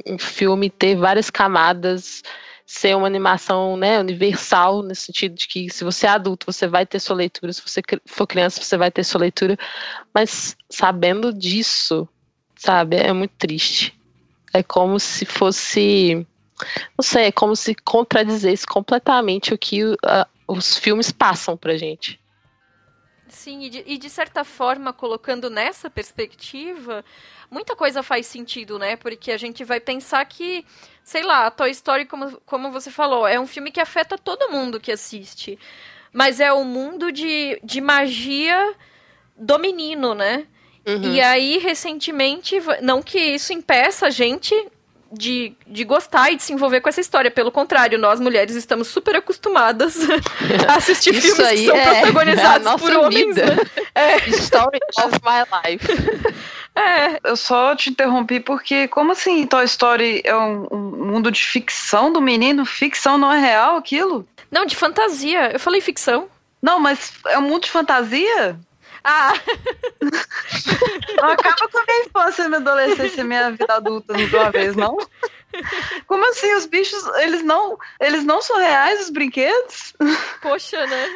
um, 0.05 0.19
filme 0.19 0.69
ter 0.69 0.95
várias 0.95 1.29
camadas, 1.29 2.21
ser 2.65 2.95
uma 2.95 3.07
animação 3.07 3.77
né, 3.77 3.99
universal, 3.99 4.81
no 4.81 4.93
sentido 4.95 5.35
de 5.35 5.47
que 5.47 5.69
se 5.69 5.83
você 5.83 6.07
é 6.07 6.09
adulto, 6.09 6.51
você 6.51 6.67
vai 6.67 6.85
ter 6.85 6.99
sua 6.99 7.15
leitura, 7.15 7.53
se 7.53 7.61
você 7.65 7.81
for 8.05 8.27
criança, 8.27 8.61
você 8.61 8.75
vai 8.75 8.91
ter 8.91 9.03
sua 9.03 9.21
leitura. 9.21 9.57
Mas 10.13 10.57
sabendo 10.69 11.31
disso, 11.31 12.07
sabe, 12.55 12.97
é 12.97 13.13
muito 13.13 13.33
triste. 13.37 13.97
É 14.53 14.63
como 14.63 14.99
se 14.99 15.25
fosse. 15.25 16.25
Não 16.97 17.03
sei, 17.03 17.25
é 17.25 17.31
como 17.31 17.55
se 17.55 17.75
contradizesse 17.75 18.65
completamente 18.65 19.53
o 19.53 19.57
que 19.57 19.83
uh, 19.83 19.97
os 20.47 20.77
filmes 20.77 21.11
passam 21.11 21.57
pra 21.57 21.77
gente. 21.77 22.19
Sim, 23.27 23.63
e 23.63 23.69
de, 23.69 23.83
e 23.85 23.97
de, 23.97 24.09
certa 24.09 24.43
forma, 24.43 24.93
colocando 24.93 25.49
nessa 25.49 25.89
perspectiva, 25.89 27.03
muita 27.49 27.75
coisa 27.75 28.03
faz 28.03 28.27
sentido, 28.27 28.77
né? 28.77 28.95
Porque 28.95 29.31
a 29.31 29.37
gente 29.37 29.63
vai 29.63 29.79
pensar 29.79 30.23
que, 30.25 30.63
sei 31.03 31.23
lá, 31.23 31.49
Toy 31.49 31.71
Story, 31.71 32.05
como, 32.05 32.39
como 32.45 32.71
você 32.71 32.91
falou, 32.91 33.27
é 33.27 33.39
um 33.39 33.47
filme 33.47 33.71
que 33.71 33.81
afeta 33.81 34.17
todo 34.17 34.51
mundo 34.51 34.79
que 34.79 34.91
assiste. 34.91 35.57
Mas 36.13 36.39
é 36.39 36.53
o 36.53 36.57
um 36.57 36.65
mundo 36.65 37.11
de, 37.11 37.59
de 37.63 37.81
magia 37.81 38.73
do 39.35 39.57
menino, 39.57 40.13
né? 40.13 40.47
Uhum. 40.85 41.13
E 41.13 41.19
aí, 41.19 41.57
recentemente, 41.57 42.55
não 42.81 43.01
que 43.01 43.19
isso 43.19 43.51
impeça 43.51 44.07
a 44.07 44.11
gente 44.11 44.53
de, 45.11 45.53
de 45.67 45.83
gostar 45.83 46.31
e 46.31 46.35
de 46.35 46.43
se 46.43 46.53
envolver 46.53 46.81
com 46.81 46.89
essa 46.89 47.01
história. 47.01 47.31
Pelo 47.31 47.51
contrário, 47.51 47.97
nós 47.97 48.19
mulheres 48.19 48.55
estamos 48.55 48.87
super 48.87 49.15
acostumadas 49.15 49.97
a 50.67 50.75
assistir 50.75 51.13
filmes 51.13 51.49
que 51.49 51.65
são 51.65 51.75
é 51.75 52.01
protagonizados 52.01 52.81
por 52.81 52.91
homens. 52.93 53.35
Né? 53.35 53.57
É. 53.93 54.29
Story 54.29 54.79
of 55.03 55.19
my 55.23 55.69
life. 55.69 55.87
É. 56.77 57.21
Eu 57.23 57.37
só 57.37 57.73
te 57.73 57.89
interrompi 57.89 58.41
porque, 58.41 58.85
como 58.89 59.13
assim 59.13 59.47
Toy 59.47 59.63
Story 59.63 60.21
é 60.25 60.35
um, 60.35 60.67
um, 60.69 61.05
mundo 61.05 61.31
de 61.31 61.41
ficção 61.41 62.11
do 62.11 62.21
menino? 62.21 62.65
Ficção 62.65 63.17
não 63.17 63.31
é 63.31 63.39
real 63.39 63.77
aquilo? 63.77 64.27
Não, 64.51 64.65
de 64.65 64.75
fantasia. 64.75 65.53
Eu 65.53 65.59
falei 65.59 65.79
ficção. 65.79 66.27
Não, 66.61 66.77
mas 66.77 67.13
é 67.27 67.39
um 67.39 67.43
mundo 67.43 67.63
de 67.63 67.71
fantasia? 67.71 68.59
Ah! 69.07 69.33
Não 71.21 71.29
acaba 71.29 71.67
com 71.69 71.77
a 71.77 71.85
minha 71.85 72.05
infância, 72.05 72.49
minha 72.49 72.59
adolescência 72.59 73.21
e 73.21 73.23
minha 73.23 73.51
vida 73.51 73.75
adulta 73.75 74.15
de 74.15 74.35
uma 74.35 74.51
vez, 74.51 74.75
não? 74.75 74.97
Como 76.07 76.27
assim? 76.27 76.51
Os 76.55 76.65
bichos, 76.65 77.05
eles 77.17 77.43
não, 77.43 77.77
eles 78.01 78.25
não 78.25 78.41
são 78.41 78.57
reais, 78.57 79.01
os 79.01 79.09
brinquedos? 79.11 79.93
Poxa, 80.41 80.85
né? 80.87 81.07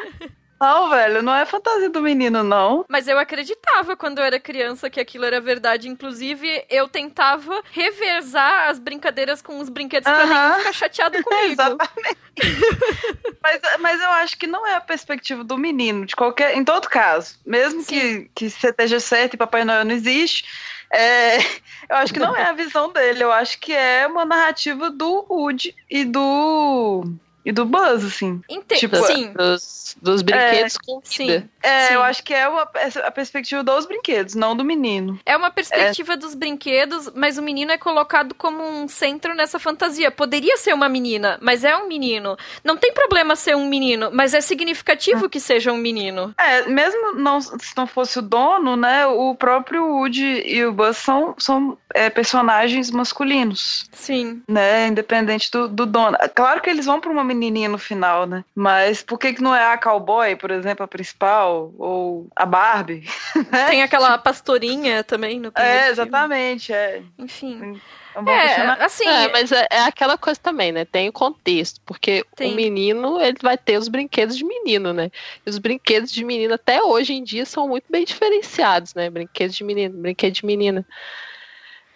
Não, 0.60 0.90
velho, 0.90 1.22
não 1.22 1.34
é 1.34 1.46
fantasia 1.46 1.90
do 1.90 2.02
menino, 2.02 2.44
não. 2.44 2.86
Mas 2.90 3.08
eu 3.08 3.18
acreditava 3.18 3.96
quando 3.96 4.20
eu 4.20 4.26
era 4.26 4.40
criança 4.40 4.90
que 4.90 5.00
aquilo 5.00 5.26
era 5.26 5.40
verdade. 5.40 5.88
Inclusive, 5.88 6.66
eu 6.70 6.88
tentava 6.88 7.62
reversar 7.72 8.70
as 8.70 8.78
brincadeiras 8.78 9.42
com 9.42 9.60
os 9.60 9.70
brinquedos 9.70 10.12
uh 10.12 10.14
-huh. 10.14 10.16
pra 10.16 10.26
ninguém 10.26 10.58
ficar 10.60 10.74
chateado 10.74 11.18
comigo. 11.24 11.54
Exatamente. 11.54 12.20
mas, 13.42 13.62
mas 13.80 14.02
eu 14.02 14.10
acho 14.10 14.38
que 14.38 14.48
não 14.48 14.68
é 14.68 14.76
a 14.76 14.82
perspectiva 14.82 15.44
do 15.44 15.58
menino, 15.58 16.06
de 16.06 16.16
qualquer. 16.16 16.56
Em 16.58 16.64
todo 16.64 16.90
caso. 16.90 17.40
Mesmo 17.46 17.86
que, 17.86 18.30
que 18.36 18.50
você 18.50 18.70
esteja 18.70 19.00
certo 19.00 19.36
e 19.36 19.38
Papai 19.38 19.64
Noel 19.64 19.86
não 19.86 19.94
existe. 19.94 20.46
É, 20.92 21.38
eu 21.90 21.96
acho 21.98 22.14
que 22.14 22.20
não 22.20 22.36
é 22.36 22.44
a 22.44 22.54
visão 22.54 22.92
dele, 22.92 23.24
eu 23.24 23.32
acho 23.32 23.60
que 23.60 23.74
é 23.74 24.08
uma 24.08 24.26
narrativa 24.26 24.90
do 24.90 25.26
Woody 25.30 25.76
e 25.90 26.04
do 26.04 27.04
e 27.44 27.52
do 27.52 27.66
Buzz, 27.66 28.04
assim. 28.04 28.42
Ente 28.50 28.76
tipo, 28.76 28.96
sim. 28.98 29.32
Dos, 29.34 29.96
dos 30.02 30.22
brinquedos 30.22 30.76
é, 30.76 30.86
com 30.86 31.00
vida. 31.00 31.40
Sim. 31.40 31.50
É, 31.64 31.88
sim. 31.88 31.94
eu 31.94 32.04
acho 32.04 32.24
que 32.24 32.34
é 32.34 32.48
uma, 32.48 32.64
a 33.06 33.12
perspectiva 33.12 33.64
dos 33.64 33.86
brinquedos, 33.86 34.36
não 34.36 34.56
do 34.56 34.64
menino. 34.64 35.20
É 35.26 35.36
uma 35.36 35.50
perspectiva 35.50 36.14
é. 36.14 36.18
dos 36.18 36.36
brinquedos, 36.36 37.10
mas 37.16 37.38
o 37.38 37.42
menino 37.42 37.72
é 37.72 37.78
colocado 37.78 38.36
como 38.36 38.62
um 38.62 38.88
centro 38.88 39.34
nessa 39.34 39.58
fantasia. 39.58 40.12
Poderia 40.12 40.58
ser 40.58 40.74
uma 40.74 40.90
menina, 40.90 41.38
mas 41.42 41.64
é 41.64 41.76
um 41.78 41.88
menino. 41.88 42.38
Não 42.64 42.76
tem 42.76 42.94
problema 42.94 43.36
ser 43.36 43.56
um 43.56 43.68
menino, 43.68 44.10
mas 44.14 44.34
é 44.34 44.42
significativo 44.42 45.26
ah. 45.26 45.30
que 45.30 45.40
seja 45.40 45.72
um 45.72 45.78
menino. 45.78 46.34
É, 46.38 46.68
mesmo 46.68 47.14
não, 47.14 47.40
se 47.40 47.76
não 47.76 47.88
fosse 47.88 48.20
o 48.20 48.22
dono, 48.22 48.76
né, 48.76 49.08
o 49.08 49.34
próprio 49.34 49.86
Woody 49.86 50.44
e 50.46 50.66
o 50.66 50.74
Buzz 50.74 50.98
são, 50.98 51.36
são 51.38 51.78
é, 51.94 52.10
personagens 52.10 52.92
masculinos. 52.92 53.90
Sim. 53.92 54.42
Né, 54.48 54.88
independente 54.88 55.50
do, 55.50 55.68
do 55.68 55.86
dono. 55.86 56.18
Claro 56.36 56.62
que 56.62 56.70
eles 56.70 56.86
vão 56.86 57.00
pra 57.00 57.12
uma 57.12 57.24
menininha 57.34 57.70
no 57.70 57.78
final, 57.78 58.26
né? 58.26 58.44
Mas 58.56 59.02
por 59.02 59.18
que, 59.18 59.34
que 59.34 59.42
não 59.42 59.56
é 59.56 59.72
a 59.72 59.78
cowboy, 59.78 60.36
por 60.36 60.52
exemplo, 60.52 60.84
a 60.84 60.88
principal? 60.88 61.72
Ou 61.78 62.28
a 62.36 62.46
Barbie? 62.46 63.06
Né? 63.52 63.68
Tem 63.68 63.82
aquela 63.84 64.18
pastorinha 64.18 65.04
também 65.04 65.40
no 65.40 65.52
É, 65.56 65.90
exatamente, 65.90 66.68
filme. 66.68 66.82
é. 66.82 67.02
Enfim. 67.18 67.82
É, 68.28 68.32
é 68.32 68.84
assim. 68.84 69.08
É, 69.08 69.32
mas 69.32 69.52
é, 69.52 69.68
é, 69.72 69.80
aquela 69.82 70.18
coisa 70.18 70.40
também, 70.40 70.72
né? 70.72 70.84
Tem 70.84 71.08
o 71.08 71.14
contexto, 71.14 71.80
porque 71.86 72.26
tem. 72.36 72.52
o 72.52 72.56
menino 72.56 73.20
ele 73.22 73.38
vai 73.42 73.58
ter 73.58 73.78
os 73.78 73.88
brinquedos 73.88 74.36
de 74.36 74.44
menino, 74.44 74.94
né? 74.94 75.10
E 75.46 75.50
os 75.50 75.58
brinquedos 75.58 76.12
de 76.12 76.24
menino 76.26 76.54
até 76.56 76.82
hoje 76.84 77.14
em 77.14 77.24
dia 77.24 77.46
são 77.46 77.68
muito 77.68 77.86
bem 77.90 78.04
diferenciados, 78.04 78.94
né? 78.94 79.10
Brinquedos 79.10 79.56
de 79.56 79.64
menino, 79.64 79.98
brinquedo 79.98 80.34
de 80.34 80.46
menina. 80.46 80.86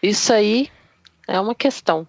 Isso 0.01 0.31
aí 0.31 0.71
é 1.27 1.39
uma 1.39 1.55
questão. 1.55 2.07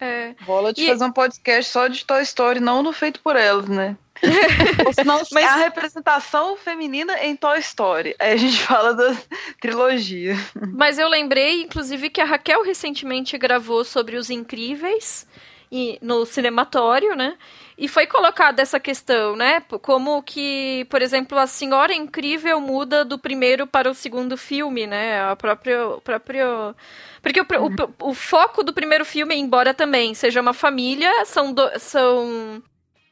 É. 0.00 0.34
Rola 0.42 0.72
de 0.72 0.82
e... 0.82 0.86
fazer 0.86 1.04
um 1.04 1.12
podcast 1.12 1.72
só 1.72 1.88
de 1.88 2.04
Toy 2.04 2.22
Story, 2.22 2.60
não 2.60 2.82
no 2.82 2.92
feito 2.92 3.20
por 3.20 3.36
elas, 3.36 3.68
né? 3.68 3.96
Senão 4.94 5.22
Mas... 5.32 5.44
a 5.44 5.56
representação 5.56 6.56
feminina 6.56 7.18
em 7.22 7.36
Toy 7.36 7.58
Story. 7.60 8.14
Aí 8.18 8.32
a 8.32 8.36
gente 8.36 8.58
fala 8.62 8.94
da 8.94 9.16
trilogia. 9.60 10.34
Mas 10.74 10.98
eu 10.98 11.08
lembrei, 11.08 11.62
inclusive, 11.62 12.10
que 12.10 12.20
a 12.20 12.24
Raquel 12.24 12.62
recentemente 12.62 13.36
gravou 13.38 13.84
sobre 13.84 14.16
os 14.16 14.30
incríveis 14.30 15.26
e, 15.70 15.98
no 16.00 16.24
cinematório, 16.24 17.14
né? 17.14 17.36
E 17.78 17.88
foi 17.88 18.06
colocada 18.06 18.62
essa 18.62 18.80
questão, 18.80 19.36
né? 19.36 19.60
Como 19.82 20.22
que, 20.22 20.86
por 20.88 21.02
exemplo, 21.02 21.38
a 21.38 21.46
Senhora 21.46 21.92
Incrível 21.92 22.58
muda 22.58 23.04
do 23.04 23.18
primeiro 23.18 23.66
para 23.66 23.90
o 23.90 23.94
segundo 23.94 24.36
filme, 24.36 24.86
né? 24.86 25.20
A 25.20 25.36
própria, 25.36 25.86
o 25.86 26.00
próprio 26.00 26.74
porque 27.20 27.40
o, 27.40 27.46
uhum. 27.60 27.74
o, 28.00 28.10
o, 28.10 28.14
foco 28.14 28.62
do 28.62 28.72
primeiro 28.72 29.04
filme, 29.04 29.34
embora 29.34 29.74
também 29.74 30.14
seja 30.14 30.40
uma 30.40 30.54
família, 30.54 31.24
são, 31.24 31.52
do, 31.52 31.68
são 31.78 32.62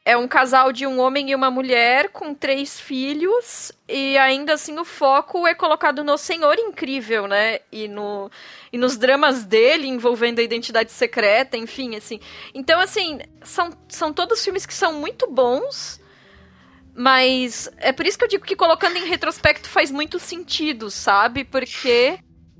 é 0.05 0.15
um 0.15 0.27
casal 0.27 0.71
de 0.71 0.85
um 0.85 0.99
homem 0.99 1.31
e 1.31 1.35
uma 1.35 1.49
mulher 1.49 2.09
com 2.09 2.31
três 2.31 2.79
filhos 2.79 3.71
e 3.89 4.15
ainda 4.19 4.53
assim 4.53 4.77
o 4.77 4.85
foco 4.85 5.47
é 5.47 5.55
colocado 5.55 6.03
no 6.03 6.15
Senhor 6.15 6.59
Incrível, 6.59 7.27
né? 7.27 7.59
E 7.71 7.87
no 7.87 8.29
e 8.71 8.77
nos 8.77 8.97
dramas 8.97 9.43
dele 9.43 9.87
envolvendo 9.87 10.37
a 10.37 10.43
identidade 10.43 10.91
secreta, 10.91 11.57
enfim, 11.57 11.95
assim. 11.95 12.19
Então 12.53 12.79
assim, 12.79 13.19
são 13.41 13.71
são 13.89 14.13
todos 14.13 14.43
filmes 14.43 14.67
que 14.67 14.73
são 14.75 14.93
muito 14.93 15.25
bons. 15.27 15.99
Mas 16.97 17.69
é 17.77 17.91
por 17.91 18.05
isso 18.05 18.17
que 18.17 18.23
eu 18.23 18.29
digo 18.29 18.45
que 18.45 18.55
colocando 18.55 18.95
em 18.95 19.09
retrospecto 19.09 19.67
faz 19.67 19.91
muito 19.91 20.17
sentido, 20.17 20.89
sabe? 20.89 21.43
Porque 21.43 22.17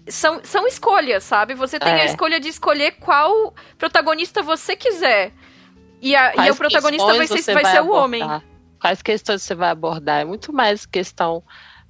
são, 0.10 0.42
são 0.44 0.68
escolhas, 0.68 1.24
sabe? 1.24 1.54
Você 1.54 1.80
tem 1.80 1.94
é. 1.94 2.02
a 2.02 2.06
escolha 2.06 2.38
de 2.38 2.50
escolher 2.50 2.98
qual 3.00 3.54
protagonista 3.78 4.44
você 4.44 4.76
quiser. 4.76 5.32
E, 6.06 6.16
a, 6.16 6.46
e 6.46 6.52
o 6.52 6.56
protagonista 6.56 7.16
vai 7.16 7.26
ser, 7.26 7.42
vai, 7.42 7.64
vai 7.64 7.72
ser 7.72 7.82
o 7.82 7.92
homem. 7.92 8.22
Quais 8.80 9.02
questões 9.02 9.42
você 9.42 9.56
vai 9.56 9.72
abordar? 9.72 10.22
É 10.22 10.26
muito 10.26 10.54
mais 10.54 10.86
questão 10.86 11.42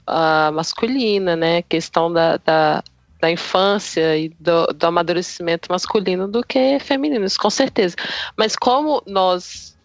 uh, 0.08 0.54
masculina, 0.54 1.36
né? 1.36 1.62
Questão 1.64 2.12
da, 2.14 2.38
da, 2.38 2.82
da 3.20 3.30
infância 3.30 4.18
e 4.18 4.30
do, 4.40 4.68
do, 4.68 4.86
amadurecimento 4.86 5.70
masculino 5.70 6.30
do 6.30 6.46
que 6.46 6.80
feminino, 6.80 7.28
com 7.38 7.50
certeza. 7.50 7.98
Mas 8.38 8.56
como 8.56 9.04
nós 9.06 9.78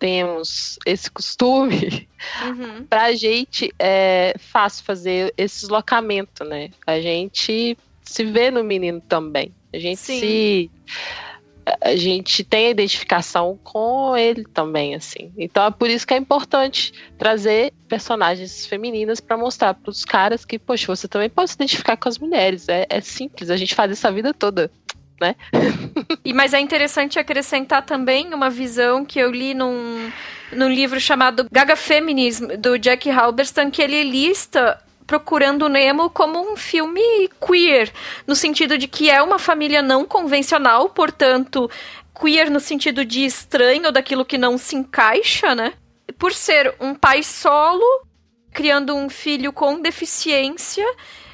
temos 0.00 0.76
esse 0.84 1.08
costume, 1.08 2.08
uhum. 2.42 2.84
pra 2.90 3.12
gente 3.12 3.72
é 3.78 4.34
fácil 4.36 4.84
fazer 4.84 5.32
esse 5.36 5.60
deslocamento, 5.60 6.42
né? 6.42 6.70
A 6.84 7.00
gente 7.00 7.78
se 8.02 8.24
vê 8.24 8.50
no 8.50 8.64
menino 8.64 9.00
também. 9.00 9.54
A 9.72 9.78
gente 9.78 10.00
Sim. 10.00 10.18
se 10.18 10.70
a 11.80 11.96
gente 11.96 12.42
tem 12.44 12.66
a 12.66 12.70
identificação 12.70 13.58
com 13.62 14.16
ele 14.16 14.44
também, 14.44 14.94
assim. 14.94 15.32
Então 15.36 15.64
é 15.64 15.70
por 15.70 15.88
isso 15.88 16.06
que 16.06 16.14
é 16.14 16.16
importante 16.16 16.92
trazer 17.18 17.72
personagens 17.88 18.66
femininas 18.66 19.20
para 19.20 19.36
mostrar 19.36 19.74
para 19.74 19.90
os 19.90 20.04
caras 20.04 20.44
que, 20.44 20.58
poxa, 20.58 20.86
você 20.86 21.08
também 21.08 21.28
pode 21.28 21.50
se 21.50 21.56
identificar 21.56 21.96
com 21.96 22.08
as 22.08 22.18
mulheres. 22.18 22.68
É, 22.68 22.86
é 22.88 23.00
simples, 23.00 23.50
a 23.50 23.56
gente 23.56 23.74
faz 23.74 23.92
isso 23.92 24.06
a 24.06 24.10
vida 24.10 24.32
toda 24.32 24.70
né? 25.20 25.36
e 26.24 26.32
mas 26.32 26.54
é 26.54 26.60
interessante 26.60 27.18
acrescentar 27.18 27.84
também 27.84 28.32
uma 28.32 28.48
visão 28.48 29.04
que 29.04 29.18
eu 29.18 29.30
li 29.30 29.52
num, 29.52 30.10
num 30.50 30.68
livro 30.68 30.98
chamado 30.98 31.46
Gaga 31.52 31.76
Feminism 31.76 32.46
do 32.58 32.78
Jack 32.78 33.10
Halberstam 33.10 33.70
que 33.70 33.82
ele 33.82 34.02
lista 34.02 34.82
Procurando 35.10 35.68
Nemo 35.68 36.08
como 36.08 36.38
um 36.38 36.56
filme 36.56 37.02
queer, 37.44 37.92
no 38.28 38.36
sentido 38.36 38.78
de 38.78 38.86
que 38.86 39.10
é 39.10 39.20
uma 39.20 39.40
família 39.40 39.82
não 39.82 40.04
convencional, 40.04 40.88
portanto, 40.90 41.68
queer 42.14 42.48
no 42.48 42.60
sentido 42.60 43.04
de 43.04 43.24
estranho, 43.24 43.90
daquilo 43.90 44.24
que 44.24 44.38
não 44.38 44.56
se 44.56 44.76
encaixa, 44.76 45.52
né? 45.52 45.72
por 46.16 46.32
ser 46.32 46.76
um 46.78 46.94
pai 46.94 47.24
solo, 47.24 48.06
criando 48.52 48.94
um 48.94 49.08
filho 49.08 49.52
com 49.52 49.80
deficiência 49.80 50.86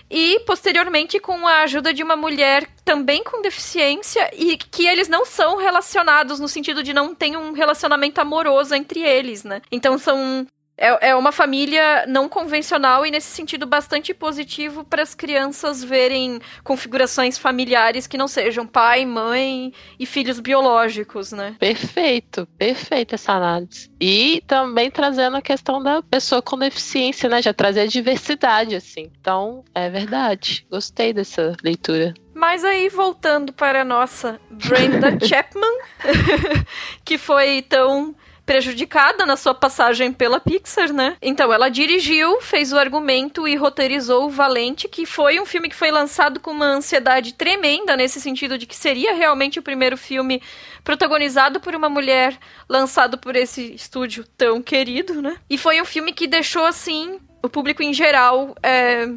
e 0.09 0.41
posteriormente 0.47 1.19
com 1.19 1.47
a 1.47 1.63
ajuda 1.65 1.93
de 1.93 2.03
uma 2.03 2.17
mulher 2.17 2.67
também 2.83 3.23
com 3.23 3.43
deficiência 3.43 4.31
e 4.33 4.57
que 4.57 4.87
eles 4.87 5.07
não 5.07 5.27
são 5.27 5.59
relacionados 5.59 6.41
no 6.41 6.49
sentido 6.49 6.83
de 6.83 6.95
não 6.95 7.15
ter 7.15 7.37
um 7.37 7.53
relacionamento 7.53 8.21
amoroso 8.23 8.75
entre 8.75 9.01
eles, 9.01 9.45
né? 9.45 9.61
Então 9.71 9.99
são 9.99 10.47
é, 10.77 11.09
é 11.11 11.17
uma 11.17 11.33
família 11.33 12.05
não 12.07 12.29
convencional 12.29 13.07
e, 13.07 13.11
nesse 13.11 13.29
sentido, 13.29 13.67
bastante 13.67 14.13
positivo 14.13 14.85
para 14.85 15.03
as 15.03 15.15
crianças 15.15 15.83
verem 15.83 16.41
configurações 16.63 17.39
familiares 17.39 18.07
que 18.07 18.19
não 18.19 18.29
sejam 18.29 18.67
pai, 18.67 19.07
mãe 19.07 19.73
e 19.99 20.05
filhos 20.05 20.39
biológicos, 20.39 21.33
né? 21.33 21.57
Perfeito, 21.59 22.47
perfeita 22.59 23.15
essa 23.15 23.33
análise. 23.33 23.91
E 24.01 24.43
também 24.47 24.91
trazendo 24.91 25.37
a 25.37 25.43
questão 25.43 25.83
da 25.83 26.03
pessoa 26.03 26.43
com 26.43 26.59
deficiência, 26.59 27.29
né? 27.29 27.41
Já 27.41 27.55
trazer 27.55 27.81
a 27.81 27.87
diversidade, 27.87 28.75
assim. 28.75 29.11
Então, 29.19 29.65
é 29.75 29.89
verdade. 29.89 30.67
Gostei 30.71 31.13
dessa 31.13 31.57
leitura. 31.63 32.13
Mas 32.35 32.65
aí, 32.65 32.91
voltando 32.91 33.51
para 33.51 33.81
a 33.81 33.85
nossa 33.85 34.39
Brenda 34.51 35.17
Chapman, 35.27 35.79
que 37.03 37.17
foi 37.17 37.63
tão 37.63 38.15
prejudicada 38.47 39.27
na 39.27 39.37
sua 39.37 39.53
passagem 39.53 40.13
pela 40.13 40.39
Pixar, 40.39 40.93
né? 40.93 41.17
Então 41.21 41.53
ela 41.53 41.69
dirigiu, 41.69 42.41
fez 42.41 42.73
o 42.73 42.79
argumento 42.79 43.47
e 43.49 43.57
roteirizou 43.57 44.27
o 44.27 44.31
Valente, 44.31 44.89
que 44.89 45.05
foi 45.05 45.41
um 45.41 45.45
filme 45.45 45.69
que 45.69 45.75
foi 45.75 45.91
lançado 45.91 46.39
com 46.39 46.53
uma 46.53 46.67
ansiedade 46.67 47.35
tremenda 47.35 47.97
nesse 47.97 48.21
sentido 48.21 48.57
de 48.57 48.65
que 48.65 48.77
seria 48.77 49.13
realmente 49.15 49.59
o 49.59 49.63
primeiro 49.63 49.97
filme 49.97 50.41
protagonizado 50.85 51.59
por 51.59 51.75
uma 51.75 51.89
mulher, 51.89 52.39
lançado 52.69 53.19
por 53.19 53.35
esse 53.35 53.75
estúdio 53.75 54.25
tão 54.37 54.63
querido, 54.63 55.21
né? 55.21 55.37
E 55.51 55.59
foi 55.59 55.83
um 55.83 55.85
filme 55.85 56.13
que 56.13 56.29
deixou 56.29 56.65
assim 56.65 57.19
o 57.43 57.49
público 57.49 57.83
em 57.83 57.93
geral 57.93 58.55
é, 58.63 59.09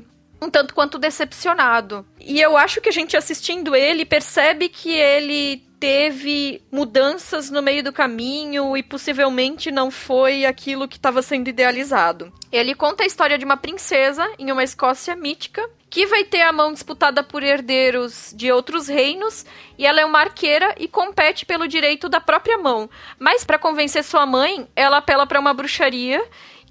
um 0.41 0.49
tanto 0.49 0.73
quanto 0.73 0.97
decepcionado. 0.97 2.05
E 2.19 2.41
eu 2.41 2.57
acho 2.57 2.81
que 2.81 2.89
a 2.89 2.91
gente 2.91 3.15
assistindo 3.15 3.75
ele 3.75 4.05
percebe 4.05 4.69
que 4.69 4.91
ele 4.91 5.68
teve 5.79 6.61
mudanças 6.71 7.49
no 7.49 7.61
meio 7.61 7.81
do 7.81 7.93
caminho 7.93 8.75
e 8.75 8.83
possivelmente 8.83 9.71
não 9.71 9.89
foi 9.89 10.45
aquilo 10.45 10.87
que 10.87 10.97
estava 10.97 11.21
sendo 11.21 11.47
idealizado. 11.47 12.31
Ele 12.51 12.75
conta 12.75 13.03
a 13.03 13.05
história 13.05 13.37
de 13.37 13.45
uma 13.45 13.55
princesa 13.55 14.27
em 14.37 14.51
uma 14.51 14.63
Escócia 14.63 15.15
mítica 15.15 15.67
que 15.89 16.05
vai 16.05 16.23
ter 16.23 16.41
a 16.41 16.51
mão 16.51 16.71
disputada 16.73 17.23
por 17.23 17.41
herdeiros 17.41 18.33
de 18.35 18.51
outros 18.51 18.87
reinos 18.87 19.45
e 19.77 19.85
ela 19.85 20.01
é 20.01 20.05
uma 20.05 20.19
arqueira 20.19 20.75
e 20.77 20.87
compete 20.87 21.45
pelo 21.45 21.67
direito 21.67 22.09
da 22.09 22.19
própria 22.19 22.57
mão. 22.57 22.89
Mas 23.17 23.43
para 23.43 23.57
convencer 23.57 24.03
sua 24.03 24.25
mãe, 24.25 24.67
ela 24.75 24.97
apela 24.97 25.25
para 25.25 25.39
uma 25.39 25.53
bruxaria 25.53 26.23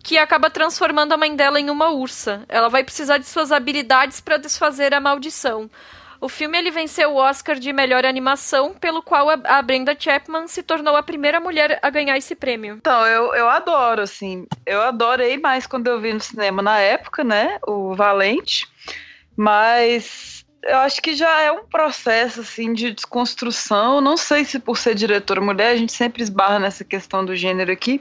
que 0.03 0.17
acaba 0.19 0.51
transformando 0.51 1.13
a 1.13 1.17
mãe 1.17 1.35
dela 1.35 1.59
em 1.59 1.71
uma 1.71 1.91
ursa. 1.91 2.45
Ela 2.49 2.69
vai 2.69 2.85
precisar 2.85 3.19
de 3.19 3.27
suas 3.27 3.51
habilidades 3.51 4.21
para 4.21 4.37
desfazer 4.37 4.95
a 4.95 5.01
maldição. 5.01 5.69
O 6.21 6.29
filme 6.29 6.59
ele 6.59 6.71
venceu 6.71 7.13
o 7.13 7.17
Oscar 7.17 7.57
de 7.59 7.73
melhor 7.73 8.05
animação, 8.05 8.75
pelo 8.75 9.03
qual 9.03 9.29
a, 9.31 9.63
Brenda 9.63 9.95
Chapman 9.99 10.49
se 10.49 10.63
tornou 10.63 10.97
a 10.97 11.03
primeira 11.03 11.39
mulher 11.39 11.79
a 11.81 11.91
ganhar 11.91 12.17
esse 12.17 12.35
prêmio. 12.35 12.77
Então, 12.77 13.07
eu, 13.07 13.35
eu 13.35 13.49
adoro, 13.49 14.03
assim. 14.03 14.47
Eu 14.67 14.83
adorei 14.83 15.39
mais 15.39 15.67
quando 15.67 15.87
eu 15.87 16.01
vi 16.01 16.13
no 16.13 16.21
cinema 16.21 16.61
na 16.61 16.79
época, 16.79 17.23
né? 17.23 17.59
O 17.67 17.95
Valente. 17.95 18.67
Mas 19.37 20.45
eu 20.65 20.79
acho 20.79 21.01
que 21.01 21.15
já 21.15 21.41
é 21.41 21.53
um 21.53 21.65
processo 21.65 22.41
assim 22.41 22.73
de 22.73 22.93
desconstrução. 22.93 24.01
Não 24.01 24.17
sei 24.17 24.45
se 24.45 24.59
por 24.59 24.77
ser 24.77 24.95
diretora 24.95 25.41
mulher, 25.41 25.71
a 25.71 25.77
gente 25.77 25.93
sempre 25.93 26.23
esbarra 26.23 26.59
nessa 26.59 26.85
questão 26.85 27.25
do 27.25 27.37
gênero 27.37 27.71
aqui. 27.71 28.01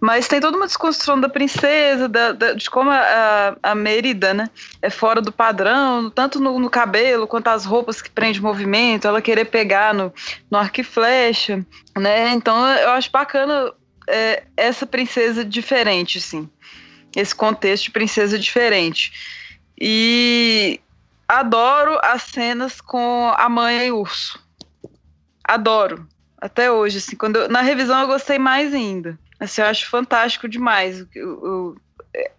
Mas 0.00 0.28
tem 0.28 0.40
toda 0.40 0.56
uma 0.56 0.66
desconstrução 0.66 1.18
da 1.18 1.28
princesa, 1.28 2.06
da, 2.06 2.32
da, 2.32 2.52
de 2.52 2.68
como 2.68 2.90
a, 2.90 3.56
a 3.62 3.74
Merida 3.74 4.34
né, 4.34 4.50
é 4.82 4.90
fora 4.90 5.22
do 5.22 5.32
padrão, 5.32 6.10
tanto 6.10 6.38
no, 6.38 6.58
no, 6.58 6.68
cabelo 6.68 7.26
quanto 7.26 7.48
as 7.48 7.64
roupas 7.64 8.02
que 8.02 8.10
prende 8.10 8.40
movimento, 8.40 9.08
ela 9.08 9.22
querer 9.22 9.46
pegar 9.46 9.94
no, 9.94 10.12
no 10.50 10.58
arco 10.58 10.80
e 10.80 10.84
flecha, 10.84 11.64
né? 11.96 12.30
Então 12.32 12.68
eu 12.68 12.90
acho 12.90 13.10
bacana 13.10 13.72
é, 14.06 14.44
essa 14.56 14.86
princesa 14.86 15.44
diferente, 15.44 16.18
assim. 16.18 16.48
Esse 17.14 17.34
contexto 17.34 17.84
de 17.84 17.90
princesa 17.90 18.38
diferente. 18.38 19.12
E 19.80 20.78
adoro 21.26 21.98
as 22.02 22.22
cenas 22.22 22.80
com 22.80 23.32
a 23.36 23.48
mãe 23.48 23.86
e 23.86 23.92
urso. 23.92 24.38
Adoro. 25.42 26.06
Até 26.38 26.70
hoje, 26.70 26.98
assim. 26.98 27.16
Quando 27.16 27.36
eu, 27.36 27.48
na 27.48 27.62
revisão 27.62 28.00
eu 28.00 28.06
gostei 28.06 28.38
mais 28.38 28.74
ainda. 28.74 29.18
Assim, 29.38 29.60
eu 29.60 29.66
acho 29.66 29.88
fantástico 29.88 30.48
demais 30.48 31.02
o, 31.02 31.06
o, 31.16 31.76
é, 32.14 32.30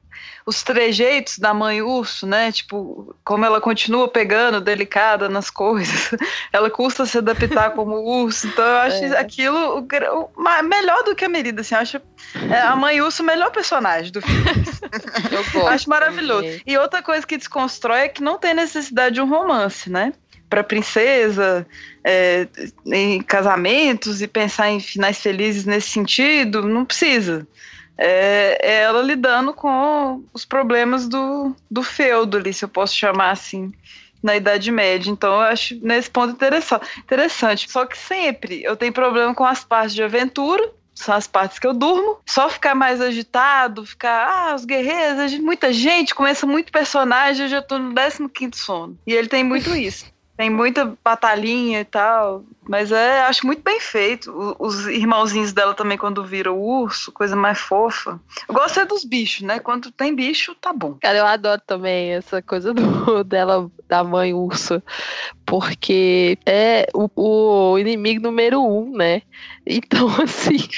os 0.46 0.64
trejeitos 0.64 1.38
da 1.38 1.54
mãe 1.54 1.82
urso, 1.82 2.26
né? 2.26 2.52
Tipo, 2.52 3.16
como 3.24 3.46
ela 3.46 3.60
continua 3.62 4.08
pegando, 4.08 4.62
delicada 4.62 5.28
nas 5.30 5.50
coisas. 5.50 6.12
Ela 6.52 6.70
custa 6.70 7.06
se 7.06 7.18
adaptar 7.18 7.72
como 7.72 7.98
urso. 7.98 8.48
Então, 8.48 8.66
eu 8.66 8.78
acho 8.78 9.04
é. 9.04 9.20
aquilo 9.20 9.80
o, 9.80 10.22
o, 10.24 10.64
melhor 10.64 11.04
do 11.04 11.14
que 11.14 11.26
a 11.26 11.30
Merida, 11.30 11.62
assim. 11.62 11.76
Eu 11.76 11.82
acho 11.82 12.02
é, 12.50 12.60
a 12.60 12.76
mãe 12.76 13.02
urso 13.02 13.22
o 13.22 13.26
melhor 13.26 13.52
personagem 13.52 14.12
do 14.12 14.22
filme. 14.22 14.46
eu 15.32 15.44
gosto. 15.52 15.68
Acho 15.68 15.90
maravilhoso. 15.90 16.62
E 16.66 16.78
outra 16.78 17.04
coisa 17.04 17.28
que 17.28 17.38
desconstrói 17.38 18.00
é 18.00 18.10
que 18.10 18.24
não 18.24 18.40
tem 18.40 18.54
necessidade 18.54 19.16
de 19.16 19.22
um 19.22 19.28
romance, 19.28 19.90
né? 19.90 20.14
Para 20.50 20.64
princesa, 20.64 21.66
é, 22.04 22.48
em 22.86 23.22
casamentos 23.22 24.22
e 24.22 24.28
pensar 24.28 24.70
em 24.70 24.80
finais 24.80 25.20
felizes 25.20 25.66
nesse 25.66 25.90
sentido, 25.90 26.64
não 26.64 26.86
precisa. 26.86 27.48
É, 27.98 28.58
é, 28.62 28.82
ela 28.84 29.02
lidando 29.02 29.54
com 29.54 30.24
os 30.32 30.46
problemas 30.46 31.08
do, 31.08 31.56
do 31.70 31.82
feudo 31.82 32.38
ali, 32.38 32.54
se 32.54 32.64
eu 32.64 32.70
posso 32.70 32.96
chamar 32.96 33.32
assim, 33.32 33.74
na 34.22 34.36
Idade 34.36 34.72
Média. 34.72 35.10
Então 35.10 35.34
eu 35.34 35.42
acho 35.42 35.78
nesse 35.82 36.10
ponto 36.10 36.32
interessante. 36.34 37.70
Só 37.70 37.86
que 37.86 37.98
sempre 37.98 38.64
eu 38.64 38.76
tenho 38.76 38.94
problema 38.94 39.34
com 39.34 39.44
as 39.44 39.64
partes 39.64 39.96
de 39.96 40.04
aventura, 40.04 40.72
são 40.94 41.16
as 41.16 41.28
partes 41.28 41.60
que 41.60 41.68
eu 41.68 41.74
durmo. 41.74 42.20
Só 42.26 42.50
ficar 42.50 42.76
mais 42.76 43.02
agitado, 43.02 43.86
ficar, 43.86 44.28
ah, 44.30 44.56
os 44.56 44.66
guerreiros, 44.66 45.34
muita 45.40 45.74
gente, 45.74 46.16
começa 46.16 46.46
muito 46.46 46.72
personagem, 46.72 47.46
eu 47.46 47.50
já 47.50 47.62
tô 47.62 47.78
no 47.78 48.30
15 48.30 48.52
sono. 48.54 48.98
E 49.06 49.14
ele 49.14 49.28
tem 49.28 49.44
muito 49.44 49.76
isso. 49.76 50.06
Tem 50.38 50.52
muita 50.52 50.96
batalhinha 51.04 51.82
e 51.82 51.86
tal, 51.86 52.44
mas 52.70 52.92
é, 52.92 53.22
acho 53.22 53.46
muito 53.46 53.64
bem 53.64 53.80
feito. 53.80 54.56
Os 54.60 54.86
irmãozinhos 54.86 55.52
dela 55.52 55.74
também, 55.74 55.98
quando 55.98 56.24
viram 56.24 56.56
o 56.56 56.82
urso, 56.84 57.12
coisa 57.12 57.36
mais 57.36 57.58
fofa. 57.58 58.20
Eu 58.48 58.54
gosto 58.54 58.80
é 58.80 58.86
dos 58.86 59.04
bichos, 59.04 59.42
né? 59.42 59.58
Quando 59.58 59.92
tem 59.92 60.14
bicho, 60.14 60.54
tá 60.54 60.72
bom. 60.72 60.96
Cara, 61.02 61.18
eu 61.18 61.26
adoro 61.26 61.60
também 61.66 62.12
essa 62.12 62.40
coisa 62.40 62.72
do, 62.72 63.24
dela, 63.26 63.68
da 63.88 64.04
mãe 64.04 64.32
urso, 64.32 64.82
porque 65.44 66.38
é 66.46 66.88
o, 66.94 67.10
o 67.16 67.80
inimigo 67.80 68.22
número 68.22 68.62
um, 68.64 68.96
né? 68.96 69.24
Então, 69.66 70.08
assim, 70.22 70.70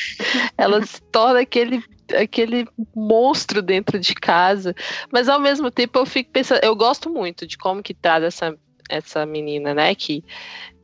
ela 0.58 0.86
se 0.86 1.02
torna 1.02 1.42
aquele 1.42 1.84
aquele 2.18 2.68
monstro 2.96 3.62
dentro 3.62 4.00
de 4.00 4.16
casa, 4.16 4.74
mas 5.12 5.30
ao 5.30 5.40
mesmo 5.40 5.70
tempo 5.70 6.00
eu 6.00 6.08
fico 6.08 6.32
pensando, 6.32 6.60
eu 6.64 6.76
gosto 6.76 7.08
muito 7.08 7.46
de 7.46 7.56
como 7.56 7.84
que 7.84 7.94
traz 7.94 8.24
essa 8.24 8.58
essa 8.90 9.26
menina, 9.26 9.74
né? 9.74 9.96
Que 9.96 10.24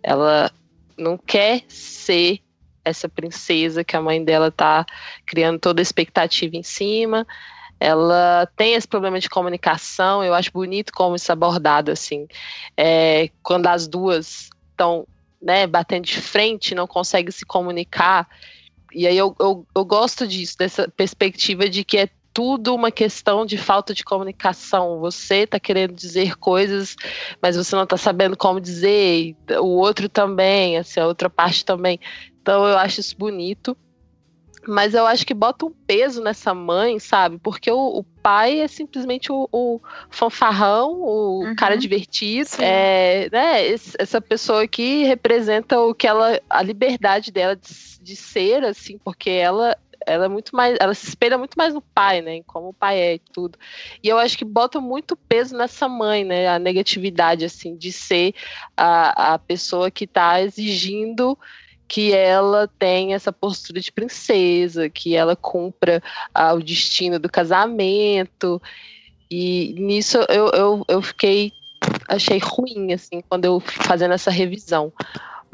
ela 0.02 0.52
não 0.98 1.18
quer 1.18 1.63
ser 1.68 2.39
essa 2.84 3.10
princesa 3.10 3.84
que 3.84 3.96
a 3.96 4.02
mãe 4.02 4.24
dela 4.24 4.52
tá 4.52 4.86
criando 5.26 5.60
toda 5.60 5.82
a 5.82 5.84
expectativa 5.84 6.56
em 6.56 6.63
cima. 6.63 7.26
Ela 7.80 8.48
tem 8.56 8.76
esse 8.76 8.88
problema 8.88 9.20
de 9.20 9.28
comunicação, 9.28 10.24
eu 10.24 10.34
acho 10.34 10.52
bonito 10.52 10.94
como 10.94 11.15
isso 11.15 11.32
é 11.32 11.34
abordado, 11.34 11.91
assim. 11.91 12.28
É, 12.78 13.30
quando 13.44 13.68
as 13.68 13.88
duas 13.88 14.50
estão 14.72 15.06
né, 15.41 15.68
batendo 15.68 16.06
de 16.06 16.22
frente, 16.22 16.76
não 16.76 16.88
conseguem 16.88 17.32
se 17.32 17.46
comunicar. 17.46 18.30
E 18.94 19.06
aí 19.06 19.18
eu, 19.18 19.36
eu, 19.39 19.65
eu 19.76 19.84
gosto 19.84 20.26
disso, 20.26 20.58
dessa 20.58 20.88
perspectiva 20.88 21.68
de 21.68 21.84
que 21.84 21.98
é 21.98 22.10
tudo 22.36 22.76
uma 22.76 22.91
questão 22.91 23.45
de 23.45 23.58
falta 23.58 23.93
de 23.93 24.04
comunicação. 24.04 25.00
Você 25.00 25.43
está 25.43 25.58
querendo 25.58 25.93
dizer 25.93 26.36
coisas, 26.36 26.98
mas 27.41 27.56
você 27.56 27.74
não 27.78 27.86
está 27.86 27.95
sabendo 27.95 28.36
como 28.36 28.60
dizer, 28.60 29.38
o 29.62 29.78
outro 29.78 30.10
também, 30.10 30.78
assim, 30.78 31.00
a 31.00 31.08
outra 31.08 31.30
parte 31.30 31.63
também. 31.63 31.98
Então 32.41 32.67
eu 32.67 32.78
acho 32.78 33.00
isso 33.00 33.15
bonito. 33.17 33.76
Mas 34.67 34.95
eu 34.95 35.06
acho 35.06 35.26
que 35.26 35.34
bota 35.34 35.65
um 35.65 35.71
peso 35.86 36.21
nessa 36.21 36.54
mãe, 36.54 37.00
sabe? 37.00 37.38
Porque 37.38 37.71
o, 37.71 38.00
o 38.00 38.04
pai 38.04 38.60
é 38.62 38.67
simplesmente 38.67 39.32
o, 39.32 39.48
o 39.52 39.80
fanfarrão, 40.10 40.91
o 41.04 41.43
uhum. 41.43 41.56
cara 41.56 41.78
divertido. 41.78 42.50
É, 42.60 43.30
né, 43.32 43.67
essa 43.67 44.19
pessoa 44.19 44.67
que 44.67 45.04
representa 45.04 45.80
o 45.80 45.93
que 45.93 46.08
ela. 46.08 46.41
a 46.50 46.63
liberdade 46.63 47.32
dela 47.32 47.56
de, 47.56 47.69
de 48.02 48.15
ser, 48.15 48.65
assim, 48.65 48.98
porque 48.98 49.30
ela 49.30 49.78
ela 50.06 50.26
é 50.26 50.28
muito 50.28 50.56
mais, 50.56 50.78
ela 50.80 50.94
se 50.94 51.08
espelha 51.08 51.38
muito 51.38 51.56
mais 51.56 51.74
no 51.74 51.82
pai, 51.82 52.22
né, 52.22 52.41
como 52.46 52.70
o 52.70 52.74
pai 52.74 52.98
é 53.00 53.15
e 53.15 53.20
tudo. 53.20 53.58
E 54.04 54.08
eu 54.08 54.18
acho 54.18 54.38
que 54.38 54.46
bota 54.46 54.80
muito 54.80 55.15
peso 55.15 55.56
nessa 55.58 55.88
mãe, 55.88 56.24
né, 56.24 56.48
a 56.48 56.60
negatividade 56.60 57.46
assim 57.46 57.76
de 57.76 57.91
ser 57.91 58.34
a, 58.76 59.34
a 59.34 59.39
pessoa 59.39 59.89
que 59.91 60.06
está 60.06 60.41
exigindo 60.41 61.38
que 61.88 62.13
ela 62.13 62.68
tem 62.80 63.13
essa 63.13 63.32
postura 63.32 63.80
de 63.80 63.91
princesa, 63.91 64.89
que 64.89 65.15
ela 65.15 65.36
cumpra 65.36 66.02
ah, 66.34 66.54
o 66.54 66.62
destino 66.62 67.20
do 67.20 67.30
casamento. 67.30 68.62
E 69.30 69.76
nisso 69.78 70.18
eu, 70.30 70.50
eu, 70.50 70.86
eu 70.88 71.02
fiquei, 71.02 71.52
achei 72.08 72.39
ruim, 72.39 72.94
assim, 72.94 73.22
quando 73.30 73.46
eu 73.46 73.60
fazendo 73.60 74.13
essa 74.13 74.32
revisão. 74.32 74.91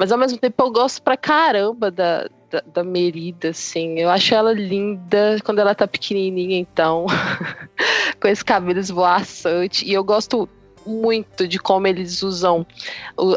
Mas 0.02 0.12
ao 0.12 0.18
mesmo 0.18 0.40
tempo 0.40 0.64
eu 0.64 0.72
gosto 0.72 1.00
pra 1.00 1.16
caramba 1.16 1.92
da, 1.92 2.28
da, 2.50 2.64
da 2.66 2.84
Merida, 2.84 3.50
assim. 3.50 4.00
Eu 4.00 4.10
acho 4.10 4.34
ela 4.34 4.52
linda 4.52 5.38
quando 5.46 5.60
ela 5.60 5.76
tá 5.76 5.88
pequenininha, 5.88 6.58
então. 6.58 7.06
com 8.20 8.28
esse 8.28 8.44
cabelo 8.44 8.80
esvoaçante. 8.80 9.86
E 9.86 9.94
eu 9.94 10.04
gosto 10.04 10.50
muito 10.84 11.48
de 11.48 11.60
como 11.60 11.86
eles 11.86 12.24
usam 12.24 12.66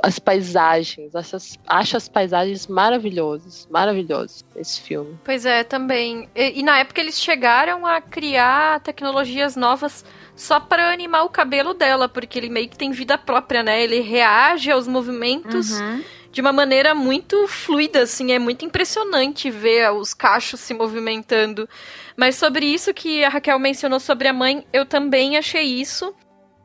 as 0.02 0.18
paisagens. 0.18 1.14
Essas, 1.14 1.58
acho 1.66 1.98
as 1.98 2.08
paisagens 2.08 2.66
maravilhosas, 2.66 3.68
maravilhosas 3.70 4.42
nesse 4.56 4.80
filme. 4.80 5.18
Pois 5.22 5.44
é, 5.44 5.64
também. 5.64 6.30
E, 6.34 6.60
e 6.60 6.62
na 6.62 6.78
época 6.78 6.98
eles 6.98 7.20
chegaram 7.20 7.84
a 7.84 8.00
criar 8.00 8.80
tecnologias 8.80 9.54
novas 9.54 10.02
só 10.34 10.58
para 10.58 10.90
animar 10.90 11.24
o 11.24 11.28
cabelo 11.28 11.74
dela, 11.74 12.08
porque 12.08 12.38
ele 12.38 12.48
meio 12.48 12.70
que 12.70 12.78
tem 12.78 12.90
vida 12.90 13.18
própria, 13.18 13.62
né? 13.62 13.84
Ele 13.84 14.00
reage 14.00 14.70
aos 14.70 14.88
movimentos. 14.88 15.78
Uhum 15.78 16.02
de 16.34 16.40
uma 16.40 16.52
maneira 16.52 16.94
muito 16.94 17.46
fluida, 17.46 18.02
assim, 18.02 18.32
é 18.32 18.38
muito 18.40 18.64
impressionante 18.64 19.48
ver 19.50 19.90
os 19.92 20.12
cachos 20.12 20.58
se 20.58 20.74
movimentando. 20.74 21.68
Mas 22.16 22.34
sobre 22.34 22.66
isso 22.66 22.92
que 22.92 23.24
a 23.24 23.28
Raquel 23.28 23.58
mencionou 23.58 24.00
sobre 24.00 24.26
a 24.26 24.32
mãe, 24.32 24.66
eu 24.72 24.84
também 24.84 25.36
achei 25.38 25.62
isso 25.62 26.12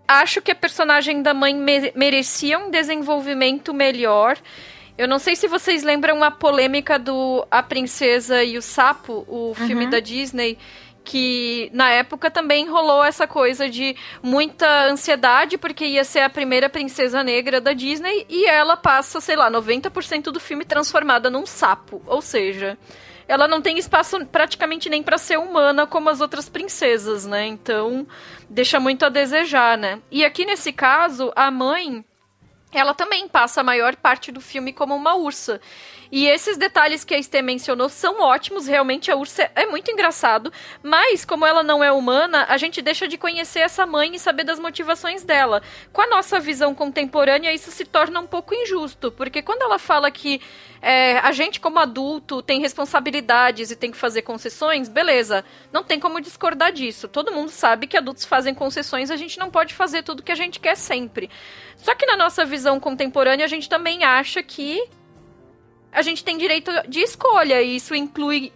acho 0.10 0.42
que 0.42 0.52
a 0.52 0.56
personagem 0.56 1.22
da 1.22 1.36
mãe 1.36 1.54
me 1.54 1.94
merecia 1.96 2.58
um 2.58 2.72
desenvolvimento 2.72 3.72
melhor. 3.72 4.40
Eu 4.98 5.08
não 5.08 5.20
sei 5.20 5.36
se 5.36 5.48
vocês 5.48 5.84
lembram 5.84 6.24
a 6.24 6.32
polêmica 6.32 6.98
do 6.98 7.46
A 7.52 7.62
Princesa 7.62 8.44
e 8.44 8.58
o 8.58 8.62
Sapo, 8.62 9.24
o 9.28 9.54
filme 9.54 9.84
uhum. 9.84 9.90
da 9.92 10.00
Disney, 10.00 10.58
que 11.10 11.72
na 11.74 11.90
época 11.90 12.30
também 12.30 12.70
rolou 12.70 13.04
essa 13.04 13.26
coisa 13.26 13.68
de 13.68 13.96
muita 14.22 14.84
ansiedade 14.84 15.58
porque 15.58 15.84
ia 15.84 16.04
ser 16.04 16.20
a 16.20 16.30
primeira 16.30 16.70
princesa 16.70 17.24
negra 17.24 17.60
da 17.60 17.74
Disney 17.74 18.28
e 18.30 18.46
ela 18.46 18.78
passa, 18.78 19.20
sei 19.20 19.36
lá, 19.36 19.50
90% 19.50 20.26
do 20.26 20.40
filme 20.40 20.64
transformada 20.64 21.28
num 21.28 21.48
sapo. 21.48 22.00
Ou 22.06 22.22
seja, 22.22 22.78
ela 23.28 23.48
não 23.48 23.60
tem 23.60 23.80
espaço 23.80 24.24
praticamente 24.28 24.88
nem 24.88 25.02
para 25.02 25.18
ser 25.18 25.40
humana 25.40 25.88
como 25.88 26.12
as 26.12 26.22
outras 26.22 26.48
princesas, 26.48 27.26
né? 27.26 27.48
Então, 27.48 28.06
deixa 28.48 28.80
muito 28.80 29.04
a 29.04 29.10
desejar, 29.10 29.80
né? 29.80 30.00
E 30.12 30.24
aqui 30.24 30.46
nesse 30.46 30.72
caso, 30.72 31.34
a 31.36 31.50
mãe 31.50 32.06
ela 32.72 32.94
também 32.94 33.28
passa 33.28 33.62
a 33.62 33.64
maior 33.64 33.96
parte 33.96 34.32
do 34.32 34.40
filme 34.40 34.72
como 34.72 34.96
uma 34.96 35.16
ursa. 35.16 35.60
E 36.12 36.28
esses 36.28 36.58
detalhes 36.58 37.04
que 37.04 37.14
a 37.14 37.20
Estê 37.20 37.42
mencionou 37.42 37.88
são 37.88 38.22
ótimos, 38.22 38.66
realmente 38.66 39.12
a 39.12 39.16
ursa 39.16 39.52
é 39.56 39.68
muito 39.68 39.92
engraçado, 39.92 40.52
mas 40.82 41.24
como 41.24 41.46
ela 41.46 41.62
não 41.62 41.84
é 41.84 41.92
humana, 41.92 42.46
a 42.50 42.58
gente 42.58 42.82
deixa 42.82 43.08
de 43.08 43.18
conhecer 43.18 43.60
essa 43.60 43.86
mãe 43.86 44.16
e 44.16 44.20
saber 44.20 44.44
das 44.44 44.60
motivações 44.60 45.24
dela. 45.24 45.62
Com 45.94 46.02
a 46.02 46.08
nossa 46.08 46.40
visão 46.40 46.74
contemporânea, 46.74 47.54
isso 47.54 47.70
se 47.70 47.86
torna 47.86 48.20
um 48.20 48.26
pouco 48.26 48.56
injusto, 48.56 49.12
porque 49.12 49.44
quando 49.44 49.62
ela 49.62 49.78
fala 49.78 50.10
que 50.10 50.42
é, 50.82 51.20
a 51.20 51.32
gente, 51.32 51.60
como 51.60 51.78
adulto, 51.78 52.42
tem 52.42 52.60
responsabilidades 52.60 53.70
e 53.70 53.76
tem 53.76 53.92
que 53.92 53.98
fazer 53.98 54.24
concessões, 54.24 54.90
beleza, 54.90 55.46
não 55.72 55.84
tem 55.84 56.00
como 56.00 56.22
discordar 56.22 56.72
disso. 56.72 57.08
Todo 57.08 57.32
mundo 57.32 57.50
sabe 57.50 57.86
que 57.86 57.98
adultos 57.98 58.26
fazem 58.26 58.56
concessões, 58.56 59.12
a 59.12 59.16
gente 59.16 59.38
não 59.38 59.52
pode 59.52 59.76
fazer 59.76 60.02
tudo 60.02 60.24
que 60.24 60.32
a 60.32 60.36
gente 60.36 60.60
quer 60.60 60.76
sempre. 60.76 61.30
Só 61.76 61.94
que 61.94 62.06
na 62.06 62.18
nossa 62.18 62.46
visão 62.46 62.80
contemporânea, 62.80 63.46
a 63.46 63.50
gente 63.50 63.70
também 63.70 64.04
acha 64.04 64.42
que 64.42 64.82
a 65.92 66.02
gente 66.02 66.24
tem 66.24 66.38
direito 66.38 66.72
de 66.88 67.00
escolha, 67.00 67.62
e 67.62 67.76
isso 67.76 67.96
inclui 67.96 68.52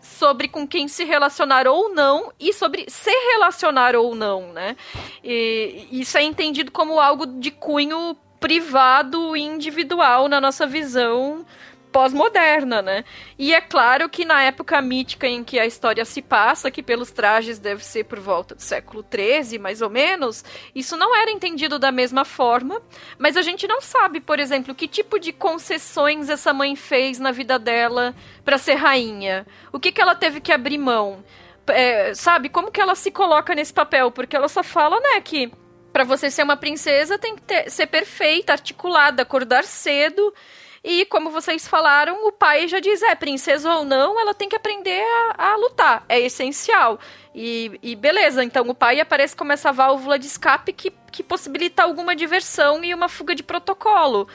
sobre 0.00 0.48
com 0.48 0.66
quem 0.66 0.86
se 0.86 1.04
relacionar 1.04 1.66
ou 1.66 1.94
não 1.94 2.30
e 2.38 2.52
sobre 2.52 2.84
se 2.88 3.10
relacionar 3.10 3.96
ou 3.96 4.14
não, 4.14 4.52
né? 4.52 4.76
E 5.22 5.88
isso 5.90 6.18
é 6.18 6.22
entendido 6.22 6.70
como 6.70 7.00
algo 7.00 7.26
de 7.26 7.50
cunho 7.50 8.16
privado 8.38 9.34
e 9.34 9.40
individual 9.40 10.28
na 10.28 10.40
nossa 10.40 10.66
visão 10.66 11.46
pós-moderna, 11.94 12.82
né? 12.82 13.04
E 13.38 13.54
é 13.54 13.60
claro 13.60 14.08
que 14.08 14.24
na 14.24 14.42
época 14.42 14.82
mítica 14.82 15.28
em 15.28 15.44
que 15.44 15.60
a 15.60 15.64
história 15.64 16.04
se 16.04 16.20
passa, 16.20 16.68
que 16.68 16.82
pelos 16.82 17.12
trajes 17.12 17.60
deve 17.60 17.84
ser 17.84 18.02
por 18.02 18.18
volta 18.18 18.56
do 18.56 18.60
século 18.60 19.06
XIII, 19.08 19.60
mais 19.60 19.80
ou 19.80 19.88
menos, 19.88 20.44
isso 20.74 20.96
não 20.96 21.14
era 21.14 21.30
entendido 21.30 21.78
da 21.78 21.92
mesma 21.92 22.24
forma, 22.24 22.82
mas 23.16 23.36
a 23.36 23.42
gente 23.42 23.68
não 23.68 23.80
sabe, 23.80 24.20
por 24.20 24.40
exemplo, 24.40 24.74
que 24.74 24.88
tipo 24.88 25.20
de 25.20 25.32
concessões 25.32 26.28
essa 26.28 26.52
mãe 26.52 26.74
fez 26.74 27.20
na 27.20 27.30
vida 27.30 27.60
dela 27.60 28.12
para 28.44 28.58
ser 28.58 28.74
rainha. 28.74 29.46
O 29.72 29.78
que, 29.78 29.92
que 29.92 30.02
ela 30.02 30.16
teve 30.16 30.40
que 30.40 30.50
abrir 30.50 30.78
mão? 30.78 31.24
É, 31.68 32.12
sabe, 32.12 32.48
como 32.48 32.72
que 32.72 32.80
ela 32.80 32.96
se 32.96 33.12
coloca 33.12 33.54
nesse 33.54 33.72
papel? 33.72 34.10
Porque 34.10 34.34
ela 34.34 34.48
só 34.48 34.64
fala, 34.64 34.98
né, 34.98 35.20
que 35.20 35.52
para 35.92 36.02
você 36.02 36.28
ser 36.28 36.42
uma 36.42 36.56
princesa 36.56 37.16
tem 37.16 37.36
que 37.36 37.42
ter, 37.42 37.70
ser 37.70 37.86
perfeita, 37.86 38.52
articulada, 38.52 39.22
acordar 39.22 39.62
cedo 39.62 40.34
e 40.84 41.06
como 41.06 41.30
vocês 41.30 41.66
falaram, 41.66 42.28
o 42.28 42.32
pai 42.32 42.68
já 42.68 42.78
diz: 42.78 43.02
é, 43.02 43.14
princesa 43.14 43.72
ou 43.72 43.84
não, 43.86 44.20
ela 44.20 44.34
tem 44.34 44.50
que 44.50 44.54
aprender 44.54 45.02
a, 45.38 45.52
a 45.52 45.56
lutar. 45.56 46.04
É 46.06 46.20
essencial. 46.20 47.00
E, 47.34 47.80
e, 47.82 47.96
beleza, 47.96 48.44
então 48.44 48.68
o 48.68 48.74
pai 48.74 49.00
aparece 49.00 49.34
como 49.34 49.50
essa 49.50 49.72
válvula 49.72 50.18
de 50.18 50.26
escape 50.26 50.74
que, 50.74 50.92
que 51.10 51.22
possibilita 51.22 51.82
alguma 51.82 52.14
diversão 52.14 52.84
e 52.84 52.92
uma 52.92 53.08
fuga 53.08 53.34
de 53.34 53.42
protocolo. 53.42 54.28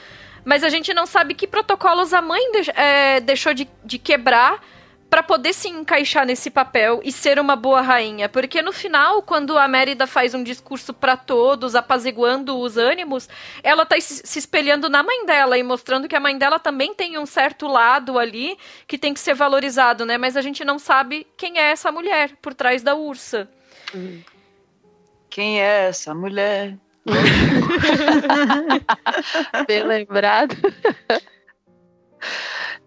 Mas 0.44 0.64
a 0.64 0.68
gente 0.68 0.92
não 0.92 1.06
sabe 1.06 1.34
que 1.34 1.46
protocolos 1.46 2.12
a 2.12 2.20
mãe 2.20 2.40
de, 2.50 2.70
é, 2.72 3.20
deixou 3.20 3.54
de, 3.54 3.68
de 3.84 3.98
quebrar 3.98 4.60
para 5.10 5.22
poder 5.24 5.52
se 5.52 5.68
encaixar 5.68 6.24
nesse 6.24 6.48
papel 6.50 7.00
e 7.02 7.10
ser 7.10 7.40
uma 7.40 7.56
boa 7.56 7.80
rainha, 7.80 8.28
porque 8.28 8.62
no 8.62 8.72
final, 8.72 9.20
quando 9.22 9.58
a 9.58 9.66
Mérida 9.66 10.06
faz 10.06 10.34
um 10.34 10.44
discurso 10.44 10.94
para 10.94 11.16
todos, 11.16 11.74
apaziguando 11.74 12.56
os 12.56 12.76
ânimos, 12.76 13.28
ela 13.60 13.84
tá 13.84 14.00
se 14.00 14.38
espelhando 14.38 14.88
na 14.88 15.02
mãe 15.02 15.26
dela 15.26 15.58
e 15.58 15.64
mostrando 15.64 16.06
que 16.06 16.14
a 16.14 16.20
mãe 16.20 16.38
dela 16.38 16.60
também 16.60 16.94
tem 16.94 17.18
um 17.18 17.26
certo 17.26 17.66
lado 17.66 18.20
ali 18.20 18.56
que 18.86 18.96
tem 18.96 19.12
que 19.12 19.18
ser 19.18 19.34
valorizado, 19.34 20.06
né? 20.06 20.16
Mas 20.16 20.36
a 20.36 20.40
gente 20.40 20.64
não 20.64 20.78
sabe 20.78 21.26
quem 21.36 21.58
é 21.58 21.72
essa 21.72 21.90
mulher 21.90 22.36
por 22.40 22.54
trás 22.54 22.80
da 22.80 22.94
ursa. 22.94 23.50
Quem 25.28 25.60
é 25.60 25.88
essa 25.88 26.14
mulher? 26.14 26.76
Bem 29.66 29.82
lembrado. 29.82 30.54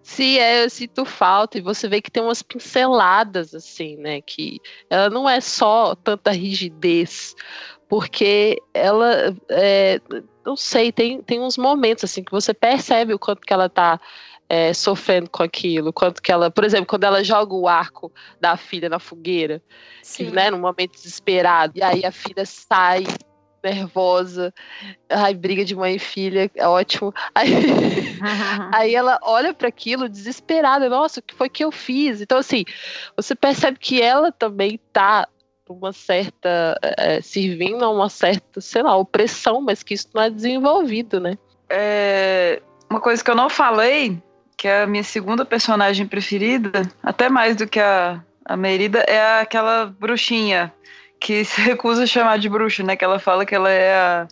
Sim, 0.01 0.37
é, 0.37 0.65
eu 0.65 0.69
sinto 0.69 1.05
falta, 1.05 1.57
e 1.57 1.61
você 1.61 1.87
vê 1.87 2.01
que 2.01 2.11
tem 2.11 2.21
umas 2.21 2.41
pinceladas, 2.41 3.55
assim, 3.55 3.95
né? 3.97 4.21
Que 4.21 4.59
ela 4.89 5.09
não 5.09 5.27
é 5.29 5.39
só 5.39 5.95
tanta 5.95 6.31
rigidez, 6.31 7.35
porque 7.87 8.61
ela, 8.73 9.35
é, 9.49 9.99
não 10.45 10.55
sei, 10.55 10.91
tem, 10.91 11.21
tem 11.21 11.39
uns 11.39 11.57
momentos, 11.57 12.03
assim, 12.03 12.23
que 12.23 12.31
você 12.31 12.53
percebe 12.53 13.13
o 13.13 13.19
quanto 13.19 13.41
que 13.41 13.53
ela 13.53 13.69
tá 13.69 13.99
é, 14.49 14.73
sofrendo 14.73 15.29
com 15.29 15.41
aquilo, 15.41 15.93
quanto 15.93 16.21
que 16.21 16.31
ela, 16.31 16.51
por 16.51 16.63
exemplo, 16.63 16.85
quando 16.85 17.05
ela 17.05 17.23
joga 17.23 17.55
o 17.55 17.67
arco 17.67 18.11
da 18.39 18.57
filha 18.57 18.89
na 18.89 18.99
fogueira, 18.99 19.61
Sim. 20.01 20.25
que, 20.25 20.31
né, 20.31 20.51
num 20.51 20.59
momento 20.59 20.91
desesperado, 20.91 21.73
e 21.75 21.81
aí 21.81 22.05
a 22.05 22.11
filha 22.11 22.45
sai 22.45 23.03
nervosa. 23.63 24.53
Ai, 25.09 25.33
briga 25.33 25.63
de 25.63 25.75
mãe 25.75 25.95
e 25.95 25.99
filha, 25.99 26.51
é 26.55 26.67
ótimo. 26.67 27.13
Aí, 27.33 27.53
aí 28.73 28.95
ela 28.95 29.19
olha 29.21 29.53
para 29.53 29.67
aquilo 29.67 30.07
desesperada, 30.07 30.89
nossa, 30.89 31.19
o 31.19 31.23
que 31.23 31.33
foi 31.33 31.49
que 31.49 31.63
eu 31.63 31.71
fiz? 31.71 32.21
Então, 32.21 32.37
assim, 32.37 32.63
você 33.15 33.35
percebe 33.35 33.77
que 33.79 34.01
ela 34.01 34.31
também 34.31 34.79
tá 34.91 35.27
uma 35.69 35.93
certa. 35.93 36.77
É, 36.81 37.21
servindo 37.21 37.83
a 37.83 37.89
uma 37.89 38.09
certa, 38.09 38.61
sei 38.61 38.83
lá, 38.83 38.95
opressão, 38.95 39.61
mas 39.61 39.81
que 39.81 39.93
isso 39.93 40.09
não 40.13 40.21
é 40.21 40.29
desenvolvido, 40.29 41.19
né? 41.19 41.37
É, 41.69 42.61
uma 42.89 42.99
coisa 42.99 43.23
que 43.23 43.31
eu 43.31 43.35
não 43.35 43.49
falei, 43.49 44.21
que 44.57 44.67
é 44.67 44.83
a 44.83 44.87
minha 44.87 45.03
segunda 45.03 45.43
personagem 45.43 46.05
preferida, 46.05 46.83
até 47.01 47.29
mais 47.29 47.55
do 47.55 47.67
que 47.67 47.79
a, 47.79 48.23
a 48.45 48.55
Merida, 48.55 48.99
é 48.99 49.39
aquela 49.41 49.85
bruxinha 49.85 50.71
que 51.23 51.45
se 51.45 51.61
recusa 51.61 52.03
a 52.03 52.05
chamar 52.05 52.37
de 52.37 52.49
bruxa, 52.49 52.83
né? 52.83 52.97
Que 52.97 53.05
ela 53.05 53.17
fala 53.17 53.45
que 53.45 53.55
ela 53.55 53.71
é 53.71 53.95
a 53.95 54.27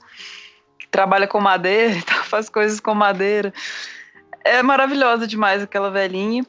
que 0.78 0.86
trabalha 0.90 1.26
com 1.26 1.40
madeira 1.40 1.96
faz 2.28 2.50
coisas 2.50 2.82
com 2.82 2.94
madeira. 2.94 3.54
É 4.44 4.62
maravilhosa 4.62 5.26
demais 5.26 5.64
aquela 5.64 5.90
velhinha. 5.90 6.46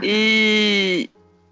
E 0.00 1.10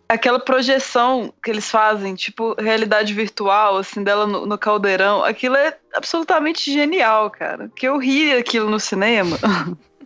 aquela 0.09 0.39
projeção 0.39 1.35
que 1.43 1.51
eles 1.51 1.69
fazem, 1.69 2.15
tipo 2.15 2.55
realidade 2.61 3.13
virtual, 3.13 3.79
assim, 3.79 4.05
dela 4.05 4.27
no, 4.27 4.47
no 4.47 4.57
caldeirão, 4.57 5.25
aquilo 5.25 5.57
é 5.57 5.77
absolutamente 5.93 6.73
genial, 6.73 7.31
cara. 7.31 7.69
Que 7.75 7.89
eu 7.89 7.99
ri 7.99 8.33
aquilo 8.33 8.71
no 8.71 8.79
cinema. 8.79 9.37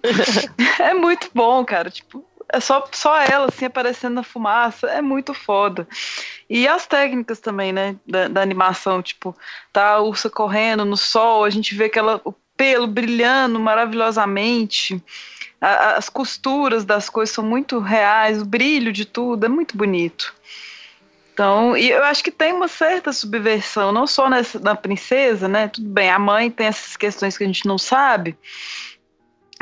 é 0.80 0.94
muito 0.94 1.28
bom, 1.34 1.62
cara. 1.62 1.90
Tipo, 1.90 2.24
é 2.54 2.60
só, 2.60 2.86
só 2.92 3.20
ela, 3.20 3.46
assim, 3.46 3.66
aparecendo 3.66 4.14
na 4.14 4.22
fumaça. 4.22 4.86
É 4.88 5.02
muito 5.02 5.34
foda. 5.34 5.86
E 6.48 6.68
as 6.68 6.86
técnicas 6.86 7.40
também, 7.40 7.72
né, 7.72 7.96
da, 8.06 8.28
da, 8.28 8.42
animação, 8.42 9.02
tipo, 9.02 9.36
tá 9.72 9.90
a 9.90 10.00
ursa 10.00 10.30
correndo 10.30 10.84
no 10.84 10.96
sol, 10.96 11.44
a 11.44 11.50
gente 11.50 11.74
vê 11.74 11.84
aquela, 11.84 12.20
o 12.24 12.32
pelo 12.56 12.86
brilhando 12.86 13.58
maravilhosamente. 13.58 15.02
a, 15.60 15.96
as 15.96 16.08
costuras 16.08 16.84
das 16.84 17.08
coisas 17.10 17.34
são 17.34 17.44
muito 17.44 17.78
reais, 17.78 18.40
o 18.40 18.44
brilho 18.44 18.92
de 18.92 19.04
tudo 19.04 19.46
é 19.46 19.48
muito 19.48 19.76
bonito. 19.76 20.34
Então, 21.32 21.76
e 21.76 21.90
eu 21.90 22.04
acho 22.04 22.22
que 22.22 22.30
tem 22.30 22.52
uma 22.52 22.68
certa 22.68 23.12
subversão, 23.12 23.90
não 23.90 24.06
só 24.06 24.30
nessa, 24.30 24.60
na 24.60 24.76
princesa, 24.76 25.48
né? 25.48 25.66
Tudo 25.66 25.88
bem, 25.88 26.08
a 26.08 26.18
mãe 26.18 26.48
tem 26.48 26.68
essas 26.68 26.96
questões 26.96 27.36
que 27.36 27.42
a 27.42 27.46
gente 27.46 27.66
não 27.66 27.76
sabe, 27.76 28.38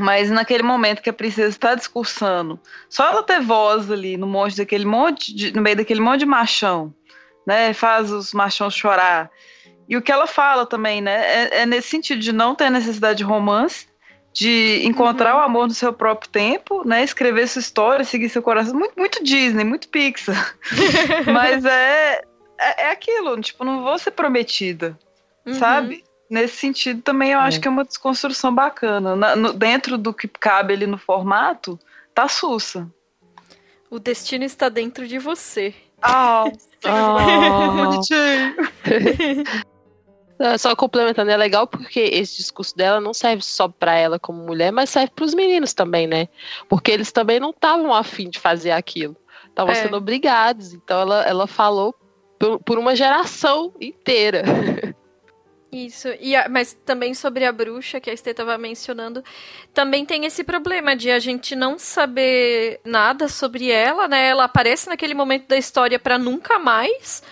mas 0.01 0.31
naquele 0.31 0.63
momento 0.63 1.03
que 1.03 1.11
a 1.11 1.13
princesa 1.13 1.51
está 1.51 1.75
discursando, 1.75 2.59
só 2.89 3.09
ela 3.09 3.23
ter 3.23 3.41
voz 3.41 3.91
ali 3.91 4.17
no 4.17 4.27
monte 4.27 4.57
daquele 4.57 4.85
monte, 4.85 5.35
de, 5.35 5.53
no 5.55 5.63
meio 5.63 5.77
daquele 5.77 6.01
monte 6.01 6.21
de 6.21 6.27
machão, 6.27 6.95
né? 7.47 7.73
Faz 7.73 8.11
os 8.11 8.33
machões 8.33 8.75
chorar. 8.75 9.31
E 9.89 9.97
o 9.97 10.03
que 10.03 10.13
ela 10.13 10.27
fala 10.27 10.65
também, 10.65 11.01
né? 11.01 11.45
É, 11.45 11.63
é 11.63 11.67
nesse 11.67 11.89
sentido 11.89 12.21
de 12.21 12.33
não 12.33 12.55
ter 12.55 12.71
necessidade 12.71 13.19
de 13.19 13.25
romance, 13.25 13.87
de 14.33 14.81
encontrar 14.85 15.35
uhum. 15.35 15.41
o 15.41 15.45
amor 15.45 15.69
no 15.69 15.75
seu 15.75 15.93
próprio 15.93 16.31
tempo, 16.31 16.87
né? 16.87 17.05
Escrever 17.05 17.47
sua 17.47 17.61
história, 17.61 18.05
seguir 18.05 18.29
seu 18.31 18.43
coração. 18.43 18.75
Muito, 18.75 18.95
muito 18.97 19.23
Disney, 19.23 19.65
muito 19.65 19.89
Pixar. 19.89 20.57
Mas 21.31 21.65
é, 21.65 22.23
é, 22.59 22.85
é, 22.85 22.91
aquilo, 22.91 23.39
tipo, 23.41 23.65
não 23.65 23.83
vou 23.83 23.99
ser 23.99 24.13
prometida, 24.13 24.99
uhum. 25.45 25.55
sabe? 25.55 26.03
Nesse 26.33 26.57
sentido 26.57 27.03
também 27.03 27.33
eu 27.33 27.41
acho 27.41 27.59
é. 27.59 27.61
que 27.61 27.69
é 27.69 27.71
uma 27.71 27.85
desconstrução 27.85 28.55
bacana. 28.55 29.15
Na, 29.15 29.37
no, 29.37 29.53
dentro 29.53 29.99
do 29.99 30.15
que 30.15 30.27
cabe 30.27 30.73
ali 30.73 30.87
no 30.87 30.97
formato, 30.97 31.79
tá 32.15 32.27
sussa. 32.27 32.91
O 33.91 33.99
destino 33.99 34.43
está 34.43 34.71
dentro 34.71 35.07
de 35.07 35.19
você. 35.19 35.75
Ah, 36.01 36.45
oh. 36.89 38.01
Só 40.59 40.75
complementando, 40.75 41.31
é 41.31 41.37
legal 41.37 41.67
porque 41.67 42.01
esse 42.01 42.39
discurso 42.39 42.75
dela 42.75 42.99
não 42.99 43.13
serve 43.13 43.43
só 43.43 43.69
para 43.69 43.95
ela 43.95 44.19
como 44.19 44.43
mulher, 44.43 44.73
mas 44.73 44.89
serve 44.89 45.13
para 45.15 45.27
os 45.27 45.35
meninos 45.35 45.75
também, 45.75 46.07
né? 46.07 46.29
Porque 46.67 46.91
eles 46.91 47.13
também 47.13 47.39
não 47.39 47.51
estavam 47.51 47.93
afim 47.93 48.31
de 48.31 48.41
fazer 48.41 48.71
aquilo. 48.71 49.15
Estavam 49.51 49.73
é. 49.73 49.75
sendo 49.75 49.99
obrigados. 49.99 50.73
Então 50.73 50.99
ela, 50.99 51.25
ela 51.25 51.47
falou 51.47 51.95
por, 52.39 52.59
por 52.61 52.79
uma 52.79 52.97
geração 52.97 53.71
inteira. 53.79 54.43
Isso, 55.75 56.09
e 56.21 56.37
a, 56.37 56.51
mas 56.51 56.75
também 56.85 57.15
sobre 57.15 57.47
a 57.47 57.53
bruxa 57.53 57.99
que 57.99 58.11
a 58.11 58.13
Estê 58.13 58.33
estava 58.33 58.59
mencionando, 58.59 59.25
também 59.73 60.05
tem 60.05 60.27
esse 60.27 60.45
problema 60.45 60.95
de 60.95 61.11
a 61.11 61.19
gente 61.19 61.57
não 61.57 61.79
saber 61.79 62.79
nada 62.85 63.27
sobre 63.27 63.71
ela, 63.71 64.07
né? 64.07 64.29
Ela 64.29 64.45
aparece 64.45 64.89
naquele 64.89 65.15
momento 65.15 65.49
da 65.49 65.57
história 65.57 65.99
para 65.99 66.19
nunca 66.19 66.59
mais 66.59 67.23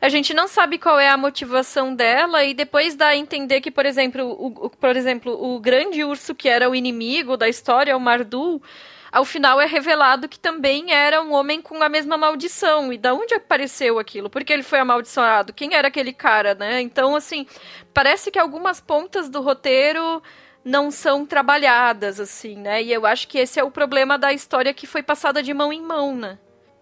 a 0.00 0.08
gente 0.08 0.32
não 0.32 0.46
sabe 0.46 0.78
qual 0.78 0.98
é 0.98 1.08
a 1.08 1.16
motivação 1.16 1.94
dela 1.94 2.44
e 2.44 2.54
depois 2.54 2.94
dá 2.94 3.08
a 3.08 3.16
entender 3.16 3.60
que, 3.60 3.70
por 3.70 3.84
exemplo, 3.84 4.24
o, 4.24 4.66
o, 4.66 4.70
por 4.70 4.96
exemplo, 4.96 5.32
o 5.32 5.58
grande 5.58 6.04
urso 6.04 6.34
que 6.34 6.48
era 6.48 6.70
o 6.70 6.74
inimigo 6.74 7.36
da 7.36 7.48
história, 7.48 7.96
o 7.96 8.00
Mardu, 8.00 8.62
ao 9.10 9.24
final 9.24 9.60
é 9.60 9.66
revelado 9.66 10.28
que 10.28 10.38
também 10.38 10.92
era 10.92 11.22
um 11.22 11.32
homem 11.32 11.60
com 11.60 11.82
a 11.82 11.88
mesma 11.88 12.16
maldição. 12.16 12.92
E 12.92 12.98
da 12.98 13.14
onde 13.14 13.34
apareceu 13.34 13.98
aquilo? 13.98 14.30
Por 14.30 14.44
que 14.44 14.52
ele 14.52 14.62
foi 14.62 14.78
amaldiçoado? 14.78 15.52
Quem 15.52 15.74
era 15.74 15.88
aquele 15.88 16.12
cara, 16.12 16.54
né? 16.54 16.80
Então, 16.80 17.16
assim, 17.16 17.46
parece 17.92 18.30
que 18.30 18.38
algumas 18.38 18.80
pontas 18.80 19.28
do 19.28 19.40
roteiro 19.40 20.22
não 20.64 20.90
são 20.90 21.24
trabalhadas, 21.24 22.20
assim, 22.20 22.56
né? 22.56 22.82
E 22.82 22.92
eu 22.92 23.06
acho 23.06 23.26
que 23.28 23.38
esse 23.38 23.58
é 23.58 23.64
o 23.64 23.70
problema 23.70 24.18
da 24.18 24.32
história 24.32 24.74
que 24.74 24.86
foi 24.86 25.02
passada 25.02 25.42
de 25.42 25.54
mão 25.54 25.72
em 25.72 25.80
mão, 25.80 26.14
né? 26.14 26.38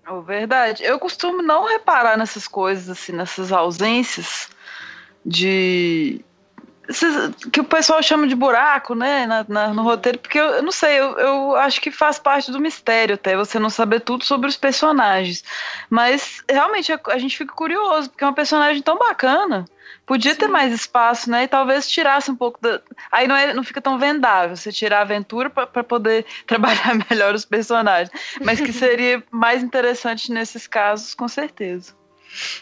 Oh, 0.09 0.22
verdade. 0.22 0.85
Eu 0.85 0.99
costumo 0.99 1.43
não 1.43 1.64
reparar 1.64 2.16
nessas 2.16 2.47
coisas, 2.47 2.89
assim, 2.89 3.12
nessas 3.12 3.53
ausências 3.53 4.49
de. 5.24 6.24
Que 7.53 7.61
o 7.61 7.64
pessoal 7.64 8.03
chama 8.03 8.26
de 8.26 8.34
buraco, 8.34 8.95
né, 8.95 9.26
na, 9.26 9.45
na, 9.49 9.74
no 9.74 9.82
roteiro, 9.82 10.18
porque 10.18 10.39
eu, 10.39 10.47
eu 10.47 10.62
não 10.62 10.72
sei, 10.72 10.99
eu, 10.99 11.18
eu, 11.18 11.57
acho 11.57 11.80
que 11.80 11.91
faz 11.91 12.18
parte 12.18 12.51
do 12.53 12.61
mistério 12.61 13.14
até 13.14 13.37
você 13.37 13.59
não 13.59 13.70
saber 13.70 14.01
tudo 14.01 14.24
sobre 14.24 14.49
os 14.49 14.57
personagens. 14.57 15.43
Mas 15.91 16.43
realmente 16.49 16.93
a, 16.93 17.01
a 17.09 17.18
gente 17.18 17.37
fica 17.37 17.53
curioso, 17.55 18.11
porque 18.11 18.22
é 18.22 18.26
uma 18.26 18.32
personagem 18.34 18.82
tão 18.82 18.99
bacana. 18.99 19.64
Podia 20.05 20.34
Sim. 20.34 20.39
ter 20.39 20.49
mais 20.49 20.72
espaço, 20.72 21.28
né? 21.28 21.45
E 21.45 21.49
talvez 21.49 21.89
tirasse 21.89 22.30
um 22.30 22.37
pouco 22.37 22.61
da. 22.61 22.80
Aí 23.11 23.26
não, 23.26 23.34
é, 23.34 23.53
não 23.53 23.64
fica 23.64 23.80
tão 23.80 23.99
vendável 23.99 24.57
você 24.57 24.70
tirar 24.70 24.99
a 24.99 25.03
aventura 25.03 25.51
para 25.51 25.82
poder 25.82 26.24
trabalhar 26.47 26.95
melhor 27.11 27.34
os 27.34 27.45
personagens. 27.45 28.11
Mas 28.45 28.61
que 28.61 28.72
seria 28.72 29.22
mais 29.30 29.62
interessante 29.64 30.30
nesses 30.30 30.66
casos, 30.66 31.14
com 31.14 31.26
certeza. 31.26 31.93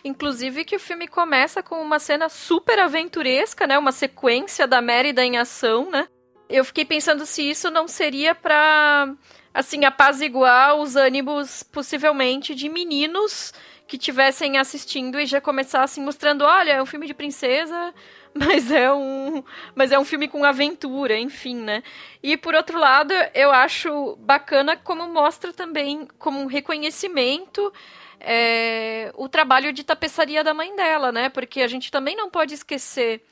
Inclusive 0.05 0.65
que 0.65 0.77
o 0.77 0.81
filme 0.81 1.09
começa 1.09 1.63
com 1.63 1.81
uma 1.81 1.99
cena 1.99 2.29
super 2.29 2.79
aventuresca, 2.79 3.67
né? 3.67 3.79
Uma 3.79 3.93
sequência 3.93 4.67
da 4.67 4.81
Mérida 4.81 5.25
em 5.25 5.37
ação, 5.37 5.91
né? 5.91 6.07
Eu 6.49 6.65
fiquei 6.65 6.85
pensando 6.85 7.25
se 7.25 7.43
isso 7.49 7.71
não 7.71 7.89
seria 7.89 8.35
para 8.35 9.15
assim 9.53 9.85
apaziguar 9.85 10.77
os 10.77 10.97
ânimos 10.97 11.63
possivelmente 11.63 12.55
de 12.55 12.69
meninos 12.69 13.53
que 13.87 13.99
tivessem 13.99 14.59
assistindo 14.59 15.21
e 15.21 15.27
já 15.27 15.41
começassem 15.41 16.03
mostrando, 16.03 16.43
olha, 16.43 16.73
é 16.73 16.83
um 16.83 16.87
filme 16.87 17.07
de 17.07 17.15
princesa, 17.15 17.95
mas 18.37 18.71
é 18.71 18.93
um, 18.93 19.45
mas 19.75 19.93
é 19.93 19.99
um 19.99 20.05
filme 20.05 20.27
com 20.27 20.45
aventura, 20.45 21.17
enfim, 21.17 21.55
né? 21.55 21.83
E 22.23 22.37
por 22.37 22.55
outro 22.55 22.79
lado, 22.79 23.15
eu 23.33 23.53
acho 23.53 24.17
bacana 24.17 24.77
como 24.77 25.07
mostra 25.07 25.53
também 25.53 26.09
como 26.19 26.41
um 26.41 26.47
reconhecimento 26.47 27.73
é, 28.21 29.13
o 29.15 29.29
trabalho 29.29 29.73
de 29.73 29.85
tapeçaria 29.85 30.43
da 30.43 30.53
mãe 30.53 30.75
dela, 30.75 31.13
né? 31.13 31.29
Porque 31.29 31.61
a 31.61 31.69
gente 31.69 31.91
também 31.93 32.17
não 32.17 32.29
pode 32.29 32.55
esquecer 32.55 33.23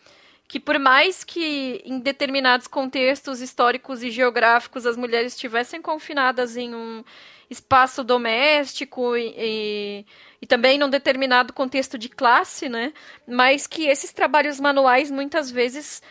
que 0.47 0.61
por 0.61 0.79
mais 0.79 1.25
que 1.25 1.83
em 1.85 1.99
determinados 1.99 2.67
contextos 2.67 3.41
históricos 3.41 4.03
e 4.03 4.11
geográficos 4.11 4.85
as 4.87 4.99
mulheres 4.99 5.33
estivessem 5.33 5.81
confinadas 5.81 6.57
em 6.57 6.75
um 6.75 7.03
espaço 7.53 8.03
doméstico 8.03 9.17
e, 9.17 9.35
e 9.37 10.07
e 10.43 10.47
também 10.47 10.77
num 10.77 10.91
determinado 10.91 11.53
contexto 11.53 11.97
de 11.97 12.09
classe, 12.09 12.69
né? 12.69 12.93
Mas 13.29 13.69
que 13.69 13.87
esses 13.87 14.13
trabalhos 14.13 14.59
manuais 14.59 15.09
muitas 15.09 15.49
vezes 15.49 16.03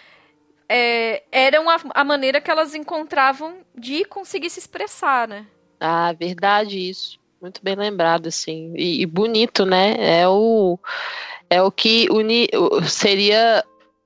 é, 0.70 1.24
eram 1.30 1.70
a, 1.70 1.78
a, 1.94 2.04
maneira 2.06 2.40
que 2.40 2.50
elas 2.50 2.74
encontravam 2.74 3.58
de 3.78 4.06
conseguir 4.06 4.50
se 4.50 4.60
expressar, 4.60 5.28
né? 5.28 5.46
Ah, 5.82 6.14
verdade 6.14 6.80
isso. 6.80 7.20
Muito 7.42 7.60
bem 7.62 7.76
lembrado, 7.76 8.28
assim. 8.28 8.72
E, 8.78 9.02
e 9.02 9.06
bonito, 9.06 9.66
né? 9.66 9.98
É 10.00 10.28
o, 10.30 10.80
é 11.50 11.62
o 11.62 11.70
que 11.70 12.08
uni, 12.10 12.48
seria 12.88 13.62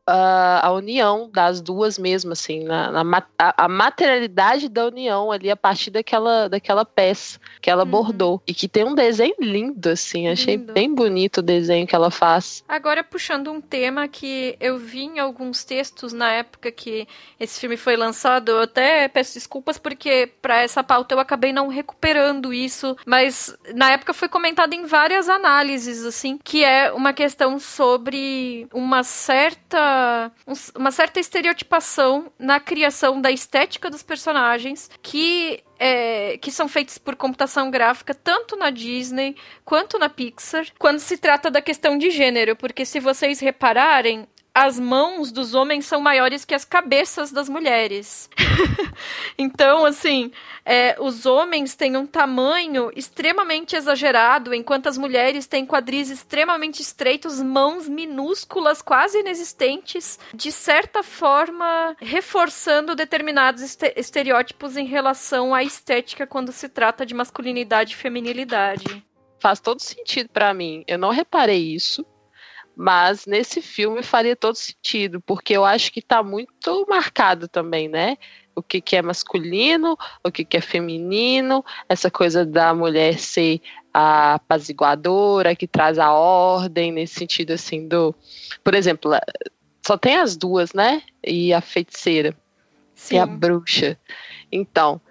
a, 0.07 0.67
a 0.67 0.71
união 0.71 1.29
das 1.31 1.61
duas 1.61 1.97
mesmo, 1.97 2.33
assim, 2.33 2.63
na, 2.63 2.91
na 2.91 3.23
a, 3.37 3.65
a, 3.65 3.67
materialidade 3.67 4.69
da 4.69 4.85
união 4.85 5.31
ali 5.31 5.49
a 5.49 5.55
partir 5.55 5.89
daquela, 5.89 6.47
daquela 6.47 6.85
peça 6.85 7.39
que 7.61 7.69
ela 7.69 7.83
uhum. 7.83 7.89
bordou. 7.89 8.41
E 8.47 8.53
que 8.53 8.67
tem 8.67 8.83
um 8.83 8.93
desenho 8.93 9.35
lindo, 9.39 9.89
assim, 9.89 10.27
achei 10.27 10.57
lindo. 10.57 10.73
bem 10.73 10.93
bonito 10.93 11.37
o 11.39 11.41
desenho 11.41 11.87
que 11.87 11.95
ela 11.95 12.11
faz. 12.11 12.63
Agora, 12.67 13.03
puxando 13.03 13.51
um 13.51 13.59
tema 13.59 14.07
que 14.07 14.55
eu 14.59 14.77
vi 14.77 15.03
em 15.03 15.19
alguns 15.19 15.63
textos 15.63 16.13
na 16.13 16.31
época 16.31 16.71
que 16.71 17.07
esse 17.39 17.59
filme 17.59 17.77
foi 17.77 17.95
lançado, 17.95 18.49
eu 18.49 18.61
até 18.61 19.07
peço 19.07 19.33
desculpas 19.33 19.77
porque 19.77 20.31
para 20.41 20.61
essa 20.61 20.83
pauta 20.83 21.15
eu 21.15 21.19
acabei 21.19 21.51
não 21.51 21.67
recuperando 21.67 22.53
isso, 22.53 22.95
mas 23.05 23.55
na 23.73 23.91
época 23.91 24.13
foi 24.13 24.29
comentado 24.29 24.73
em 24.73 24.85
várias 24.85 25.27
análises, 25.27 26.05
assim, 26.05 26.37
que 26.43 26.63
é 26.63 26.91
uma 26.91 27.13
questão 27.13 27.57
sobre 27.59 28.67
uma 28.73 29.03
uma 30.75 30.91
certa 30.91 31.19
estereotipação 31.19 32.31
na 32.37 32.59
criação 32.59 33.19
da 33.21 33.31
estética 33.31 33.89
dos 33.89 34.03
personagens 34.03 34.89
que 35.01 35.63
é, 35.77 36.37
que 36.37 36.51
são 36.51 36.67
feitos 36.67 36.97
por 36.97 37.15
computação 37.15 37.69
gráfica 37.69 38.13
tanto 38.13 38.55
na 38.55 38.69
Disney 38.69 39.35
quanto 39.63 39.99
na 39.99 40.09
Pixar, 40.09 40.67
quando 40.79 40.99
se 40.99 41.17
trata 41.17 41.51
da 41.51 41.61
questão 41.61 41.97
de 41.97 42.09
gênero, 42.09 42.55
porque 42.55 42.85
se 42.85 42.99
vocês 42.99 43.39
repararem, 43.39 44.27
as 44.55 44.79
mãos 44.79 45.33
dos 45.33 45.53
homens 45.53 45.85
são 45.85 45.99
maiores 45.99 46.45
que 46.45 46.55
as 46.55 46.63
cabeças 46.63 47.29
das 47.29 47.49
mulheres. 47.49 48.29
então, 49.37 49.85
assim, 49.85 50.31
é, 50.63 50.95
os 50.97 51.25
homens 51.25 51.75
têm 51.75 51.97
um 51.97 52.07
tamanho 52.07 52.89
extremamente 52.95 53.75
exagerado, 53.75 54.53
enquanto 54.53 54.87
as 54.87 54.97
mulheres 54.97 55.45
têm 55.45 55.65
quadris 55.65 56.09
extremamente 56.09 56.81
estreitos, 56.81 57.41
mãos 57.41 57.89
minúsculas, 57.89 58.81
quase 58.81 59.19
inexistentes, 59.19 60.17
de 60.33 60.53
certa 60.53 61.03
forma 61.03 61.93
reforçando 61.99 62.95
determinados 62.95 63.77
estereótipos 63.97 64.77
em 64.77 64.85
relação 64.85 65.53
à 65.53 65.63
estética 65.63 66.25
quando 66.25 66.53
se 66.53 66.69
trata 66.69 67.05
de 67.05 67.13
masculinidade 67.13 67.91
e 67.91 67.97
feminilidade. 67.97 69.05
Faz 69.37 69.59
todo 69.59 69.81
sentido 69.81 70.29
para 70.29 70.53
mim. 70.53 70.85
Eu 70.87 70.97
não 70.97 71.09
reparei 71.09 71.75
isso 71.75 72.05
mas 72.75 73.25
nesse 73.25 73.61
filme 73.61 74.03
faria 74.03 74.35
todo 74.35 74.55
sentido, 74.55 75.21
porque 75.21 75.53
eu 75.53 75.63
acho 75.63 75.91
que 75.91 75.99
está 75.99 76.21
muito 76.21 76.85
marcado 76.87 77.47
também, 77.47 77.87
né? 77.87 78.17
O 78.55 78.61
que, 78.61 78.79
que 78.81 78.95
é 78.95 79.01
masculino, 79.01 79.97
o 80.23 80.31
que, 80.31 80.45
que 80.45 80.57
é 80.57 80.61
feminino, 80.61 81.63
essa 81.89 82.09
coisa 82.09 82.45
da 82.45 82.73
mulher 82.73 83.19
ser 83.19 83.61
a 83.93 84.35
apaziguadora, 84.35 85.55
que 85.55 85.67
traz 85.67 85.97
a 85.97 86.11
ordem, 86.11 86.91
nesse 86.91 87.15
sentido 87.15 87.51
assim 87.51 87.87
do. 87.87 88.13
Por 88.63 88.73
exemplo, 88.75 89.11
só 89.85 89.97
tem 89.97 90.17
as 90.17 90.35
duas, 90.35 90.73
né? 90.73 91.01
E 91.25 91.53
a 91.53 91.61
feiticeira. 91.61 92.35
Sim. 92.93 93.15
E 93.15 93.19
a 93.19 93.25
bruxa. 93.25 93.97
Então, 94.51 95.01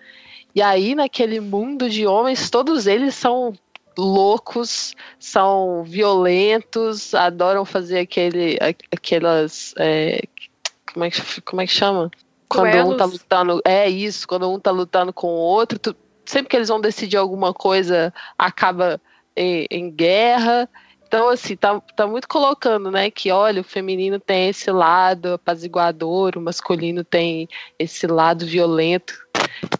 E 0.55 0.63
aí, 0.63 0.95
naquele 0.95 1.41
mundo 1.41 1.91
de 1.91 2.07
homens, 2.07 2.49
todos 2.49 2.87
eles 2.87 3.15
são 3.15 3.53
loucos, 3.97 4.95
são 5.19 5.85
violentos, 5.85 7.15
adoram 7.15 7.65
fazer 7.65 8.01
aquele, 8.01 8.59
aquelas. 8.93 9.75
É, 9.79 10.23
como, 10.93 11.05
é 11.05 11.11
que, 11.11 11.41
como 11.43 11.63
é 11.63 11.67
que 11.67 11.73
chama? 11.73 12.11
Quando 12.49 12.71
Duelos. 12.71 12.95
um 12.95 12.97
tá 12.97 13.05
lutando. 13.05 13.61
É 13.65 13.89
isso, 13.89 14.29
quando 14.29 14.53
um 14.53 14.59
tá 14.59 14.71
lutando 14.71 15.13
com 15.13 15.29
o 15.29 15.39
outro, 15.39 15.79
tu, 15.79 15.97
sempre 16.25 16.49
que 16.49 16.57
eles 16.57 16.69
vão 16.69 16.81
decidir 16.81 17.17
alguma 17.17 17.53
coisa, 17.53 18.13
acaba 18.39 19.01
em, 19.37 19.67
em 19.71 19.91
guerra. 19.91 20.69
Então, 21.07 21.29
assim, 21.29 21.57
tá, 21.57 21.81
tá 21.95 22.07
muito 22.07 22.27
colocando, 22.27 22.91
né, 22.91 23.09
que 23.09 23.31
olha, 23.31 23.61
o 23.61 23.65
feminino 23.65 24.19
tem 24.19 24.49
esse 24.49 24.71
lado 24.73 25.35
apaziguador, 25.35 26.33
o 26.37 26.41
masculino 26.41 27.05
tem 27.05 27.49
esse 27.79 28.07
lado 28.07 28.45
violento. 28.45 29.15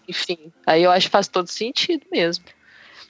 Enfim, 0.09 0.53
aí 0.65 0.85
eu 0.85 0.91
acho 0.91 1.07
que 1.07 1.13
faz 1.13 1.27
todo 1.27 1.49
sentido 1.49 2.07
mesmo. 2.13 2.45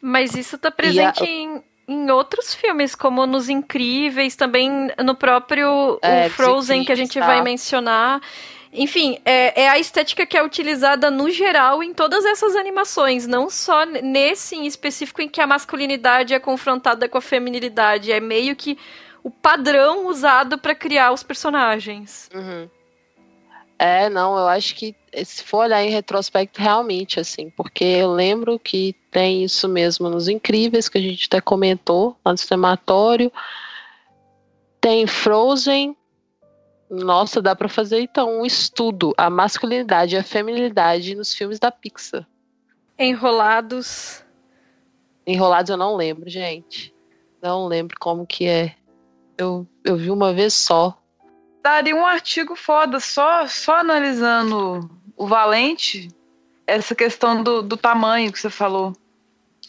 Mas 0.07 0.35
isso 0.35 0.59
tá 0.59 0.71
presente 0.71 1.23
a... 1.23 1.27
em, 1.27 1.65
em 1.89 2.11
outros 2.11 2.55
filmes, 2.55 2.95
como 2.95 3.25
nos 3.27 3.49
Incríveis, 3.49 4.37
também 4.37 4.91
no 5.03 5.15
próprio 5.15 5.99
é, 6.03 6.29
Frozen, 6.29 6.85
que 6.85 6.93
a 6.93 6.95
gente 6.95 7.19
tá. 7.19 7.27
vai 7.27 7.41
mencionar. 7.41 8.21
Enfim, 8.71 9.19
é, 9.25 9.63
é, 9.63 9.69
a 9.71 9.79
estética 9.79 10.27
que 10.27 10.37
é 10.37 10.45
utilizada 10.45 11.11
no 11.11 11.31
geral 11.31 11.83
em 11.83 11.95
todas 11.95 12.23
essas 12.27 12.55
animações, 12.55 13.27
não 13.27 13.49
só 13.49 13.87
nesse 13.87 14.57
em 14.57 14.67
específico 14.67 15.23
em 15.23 15.29
que 15.29 15.41
a 15.41 15.47
masculinidade 15.47 16.35
é 16.35 16.39
confrontada 16.39 17.09
com 17.09 17.17
a 17.17 17.23
feminilidade. 17.23 18.13
É 18.13 18.21
meio 18.21 18.55
que 18.55 18.77
o 19.23 19.31
padrão 19.31 20.07
usado 20.07 20.59
para 20.59 20.75
criar 20.75 21.13
os 21.13 21.23
personagens. 21.23 22.29
Uhum. 22.35 22.69
É, 23.79 24.09
não, 24.09 24.39
eu 24.39 24.47
acho 24.47 24.75
que 24.75 24.95
se 25.25 25.43
for 25.43 25.65
olhar 25.65 25.83
em 25.85 25.91
retrospecto, 25.91 26.61
realmente, 26.61 27.19
assim, 27.19 27.51
porque 27.51 27.85
eu 27.85 28.13
lembro 28.13 28.59
que 28.59 28.95
tem 29.11 29.45
isso 29.45 29.69
mesmo 29.69 30.09
nos 30.09 30.29
Incríveis, 30.29 30.89
que 30.89 30.99
a 30.99 31.01
gente 31.01 31.27
até 31.27 31.41
comentou 31.41 32.17
lá 32.25 32.33
no 32.33 32.39
cinematório. 32.39 33.33
Tem 34.81 35.07
Frozen, 35.07 35.97
nossa, 36.91 37.41
dá 37.41 37.57
para 37.57 37.69
fazer 37.69 38.01
então 38.01 38.41
um 38.41 38.47
estudo 38.47 39.13
a 39.17 39.29
masculinidade 39.29 40.15
e 40.15 40.19
a 40.19 40.23
feminilidade 40.23 41.15
nos 41.15 41.35
filmes 41.35 41.59
da 41.59 41.71
Pixar. 41.71 42.27
Enrolados. 42.99 44.25
Enrolados 45.27 45.71
eu 45.71 45.77
não 45.77 45.97
lembro, 45.97 46.29
gente. 46.29 46.95
Não 47.43 47.67
lembro 47.67 47.97
como 47.99 48.27
que 48.27 48.47
é. 48.47 48.75
Eu, 49.37 49.67
eu 49.85 49.97
vi 49.97 50.11
uma 50.11 50.33
vez 50.33 50.55
só. 50.55 50.97
Daria 51.65 51.97
um 51.97 52.05
artigo 52.05 52.55
foda 52.55 53.01
só, 53.01 53.47
só 53.47 53.77
analisando 53.77 54.91
o 55.17 55.27
Valente, 55.27 56.11
essa 56.67 56.95
questão 56.95 57.43
do, 57.43 57.63
do 57.63 57.75
tamanho 57.75 58.31
que 58.31 58.39
você 58.39 58.51
falou, 58.51 58.93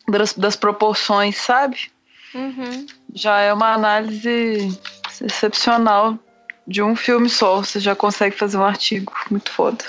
das, 0.05 0.33
das 0.33 0.57
proporções, 0.57 1.37
sabe? 1.37 1.89
Uhum. 2.33 2.85
Já 3.13 3.39
é 3.39 3.53
uma 3.53 3.71
análise 3.71 4.77
excepcional 5.21 6.19
de 6.67 6.83
um 6.83 6.97
filme 6.97 7.29
só, 7.29 7.57
você 7.57 7.79
já 7.79 7.95
consegue 7.95 8.35
fazer 8.35 8.57
um 8.57 8.65
artigo 8.65 9.13
muito 9.31 9.49
foda. 9.49 9.85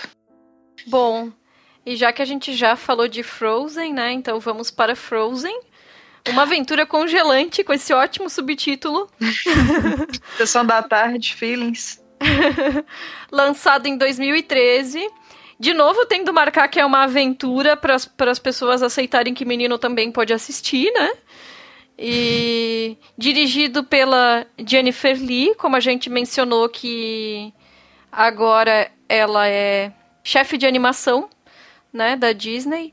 Bom, 0.86 1.32
e 1.84 1.96
já 1.96 2.12
que 2.12 2.22
a 2.22 2.26
gente 2.26 2.54
já 2.54 2.76
falou 2.76 3.09
de 3.09 3.24
Frozen, 3.24 3.92
né? 3.92 4.12
Então 4.12 4.38
vamos 4.38 4.70
para 4.70 4.94
Frozen. 4.94 5.61
Uma 6.29 6.43
aventura 6.43 6.85
congelante 6.85 7.62
com 7.62 7.72
esse 7.72 7.93
ótimo 7.93 8.29
subtítulo. 8.29 9.09
Sessão 10.37 10.64
da 10.64 10.83
tarde, 10.83 11.35
Feelings. 11.35 12.03
Lançado 13.31 13.87
em 13.87 13.97
2013. 13.97 15.09
De 15.59 15.72
novo, 15.72 16.05
tendo 16.07 16.33
marcar 16.33 16.68
que 16.68 16.79
é 16.79 16.85
uma 16.85 17.05
aventura 17.05 17.77
para 17.77 17.95
as 17.95 18.39
pessoas 18.39 18.83
aceitarem 18.83 19.33
que 19.33 19.45
menino 19.45 19.79
também 19.79 20.12
pode 20.12 20.33
assistir, 20.33 20.93
né? 20.93 21.12
E 21.99 22.99
dirigido 23.16 23.83
pela 23.83 24.47
Jennifer 24.59 25.16
Lee, 25.18 25.55
como 25.55 25.77
a 25.77 25.81
gente 25.81 26.11
mencionou 26.11 26.68
que 26.68 27.55
agora 28.12 28.91
ela 29.09 29.49
é 29.49 29.93
chefe 30.22 30.59
de 30.59 30.66
animação, 30.66 31.31
né, 31.93 32.16
da 32.16 32.33
Disney. 32.33 32.93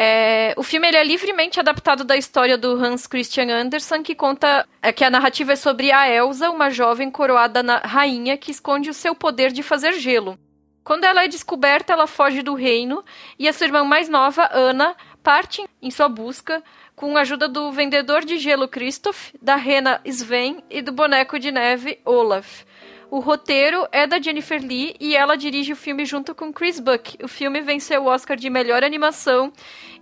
É, 0.00 0.54
o 0.56 0.62
filme 0.62 0.86
ele 0.86 0.96
é 0.96 1.02
livremente 1.02 1.58
adaptado 1.58 2.04
da 2.04 2.16
história 2.16 2.56
do 2.56 2.70
Hans 2.80 3.04
Christian 3.04 3.52
Andersen, 3.52 4.00
que 4.00 4.14
conta 4.14 4.64
é, 4.80 4.92
que 4.92 5.02
a 5.02 5.10
narrativa 5.10 5.54
é 5.54 5.56
sobre 5.56 5.90
a 5.90 6.08
Elsa, 6.08 6.50
uma 6.50 6.70
jovem 6.70 7.10
coroada 7.10 7.64
na 7.64 7.78
rainha 7.78 8.36
que 8.36 8.52
esconde 8.52 8.88
o 8.88 8.94
seu 8.94 9.12
poder 9.12 9.50
de 9.50 9.60
fazer 9.60 9.94
gelo. 9.94 10.38
Quando 10.84 11.02
ela 11.02 11.24
é 11.24 11.26
descoberta, 11.26 11.92
ela 11.92 12.06
foge 12.06 12.42
do 12.42 12.54
reino 12.54 13.04
e 13.36 13.48
a 13.48 13.52
sua 13.52 13.66
irmã 13.66 13.82
mais 13.82 14.08
nova, 14.08 14.48
Ana, 14.52 14.94
parte 15.20 15.68
em 15.82 15.90
sua 15.90 16.08
busca, 16.08 16.62
com 16.94 17.16
a 17.16 17.22
ajuda 17.22 17.48
do 17.48 17.72
vendedor 17.72 18.24
de 18.24 18.38
gelo 18.38 18.68
Christoph, 18.68 19.32
da 19.42 19.56
rena 19.56 20.00
Sven 20.04 20.62
e 20.70 20.80
do 20.80 20.92
boneco 20.92 21.40
de 21.40 21.50
neve 21.50 21.98
Olaf. 22.04 22.62
O 23.10 23.20
roteiro 23.20 23.88
é 23.90 24.06
da 24.06 24.20
Jennifer 24.20 24.60
Lee 24.60 24.94
e 25.00 25.16
ela 25.16 25.36
dirige 25.36 25.72
o 25.72 25.76
filme 25.76 26.04
junto 26.04 26.34
com 26.34 26.52
Chris 26.52 26.78
Buck. 26.78 27.16
O 27.22 27.28
filme 27.28 27.62
venceu 27.62 28.02
o 28.02 28.06
Oscar 28.06 28.36
de 28.36 28.50
melhor 28.50 28.84
animação 28.84 29.50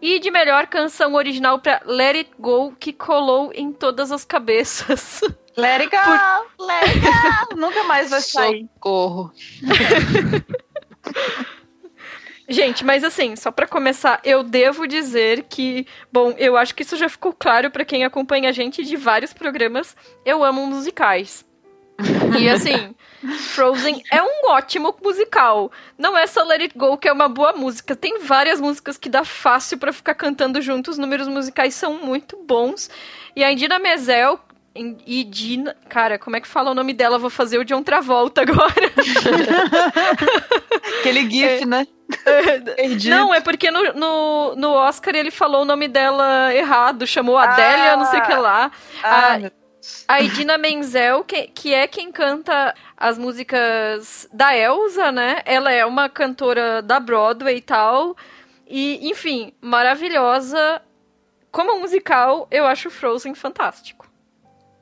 e 0.03 0.19
de 0.19 0.29
melhor 0.31 0.67
canção 0.67 1.15
original 1.15 1.61
para 1.61 1.81
Let 1.85 2.17
It 2.17 2.31
Go, 2.39 2.75
que 2.79 2.93
colou 2.93 3.53
em 3.55 3.73
todas 3.73 4.11
as 4.11 4.25
cabeças. 4.25 5.21
Let 5.57 5.83
It 5.83 5.91
Go! 5.91 6.03
Por... 6.57 6.67
Let 6.67 6.83
It 6.83 7.01
Go! 7.01 7.57
Nunca 7.57 7.85
mais 7.85 8.11
vai 8.11 8.21
sair. 8.21 8.69
Socorro. 8.75 9.33
Gente, 12.49 12.85
mas 12.85 13.03
assim, 13.03 13.35
só 13.35 13.51
para 13.51 13.67
começar, 13.67 14.21
eu 14.23 14.45
devo 14.45 14.87
dizer 14.87 15.45
que, 15.49 15.87
bom, 16.13 16.33
eu 16.39 16.57
acho 16.57 16.75
que 16.75 16.83
isso 16.83 16.97
já 16.97 17.09
ficou 17.09 17.33
claro 17.33 17.71
para 17.71 17.85
quem 17.85 18.05
acompanha 18.05 18.51
a 18.51 18.53
gente 18.53 18.85
de 18.85 18.97
vários 18.97 19.33
programas. 19.33 19.97
Eu 20.25 20.45
amo 20.45 20.65
musicais. 20.67 21.46
E 22.39 22.49
assim, 22.49 22.95
Frozen 23.39 24.03
é 24.13 24.23
um 24.23 24.51
ótimo 24.51 24.95
musical. 25.03 25.73
Não 25.99 26.17
é 26.17 26.27
só 26.27 26.45
Let 26.45 26.63
It 26.63 26.79
Go 26.79 26.99
que 26.99 27.09
é 27.09 27.13
uma 27.13 27.29
boa 27.29 27.53
música. 27.53 27.97
Tem 27.97 28.21
várias 28.21 28.61
músicas 28.61 28.99
que 28.99 29.09
dá 29.09 29.25
fácil 29.25 29.79
para 29.79 29.93
ficar 29.93 30.15
cantando 30.15 30.61
junto. 30.61 30.91
Os 30.91 30.99
números 30.99 31.29
musicais 31.29 31.75
são 31.75 31.95
muito 31.95 32.37
bons. 32.37 32.91
E 33.35 33.43
a 33.43 33.51
Indina 33.51 33.79
Menzel 33.79 34.39
e 35.07 35.25
Dina. 35.25 35.75
Cara, 35.89 36.19
como 36.19 36.37
é 36.37 36.41
que 36.41 36.49
fala 36.49 36.71
o 36.71 36.75
nome 36.75 36.93
dela? 36.93 37.19
Vou 37.19 37.31
fazer 37.31 37.59
o 37.59 37.65
John 37.65 37.83
Travolta 37.83 38.43
agora. 38.43 38.71
Aquele 41.01 41.31
GIF, 41.31 41.63
é, 41.63 41.67
né? 41.67 41.87
Não, 43.09 43.35
é 43.35 43.41
porque 43.41 43.71
no, 43.71 43.95
no, 43.95 44.55
no, 44.55 44.71
Oscar 44.73 45.17
ele 45.17 45.31
falou 45.31 45.63
o 45.63 45.65
nome 45.65 45.89
dela 45.89 46.55
errado, 46.55 47.07
chamou 47.07 47.37
Adélia, 47.37 47.95
ah, 47.95 47.97
não 47.97 48.07
sei 48.07 48.21
o 48.21 48.23
que 48.23 48.35
lá. 48.35 48.71
Ah, 49.03 49.35
a, 49.35 49.51
a 50.09 50.21
Idina 50.21 50.57
Menzel, 50.57 51.25
que, 51.25 51.49
que 51.49 51.75
é 51.75 51.87
quem 51.87 52.13
canta 52.13 52.75
as 52.97 53.19
músicas 53.19 54.29
da 54.33 54.57
Elsa, 54.57 55.11
né? 55.11 55.43
Ela 55.45 55.73
é 55.73 55.85
uma 55.85 56.09
cantora 56.09 56.81
da 56.81 57.01
Broadway 57.01 57.57
e 57.57 57.61
tal. 57.61 58.17
E, 58.67 59.09
enfim, 59.11 59.53
maravilhosa. 59.61 60.81
Como 61.51 61.81
musical, 61.81 62.47
eu 62.51 62.67
acho 62.67 62.91
Frozen 62.91 63.35
fantástico. 63.35 64.07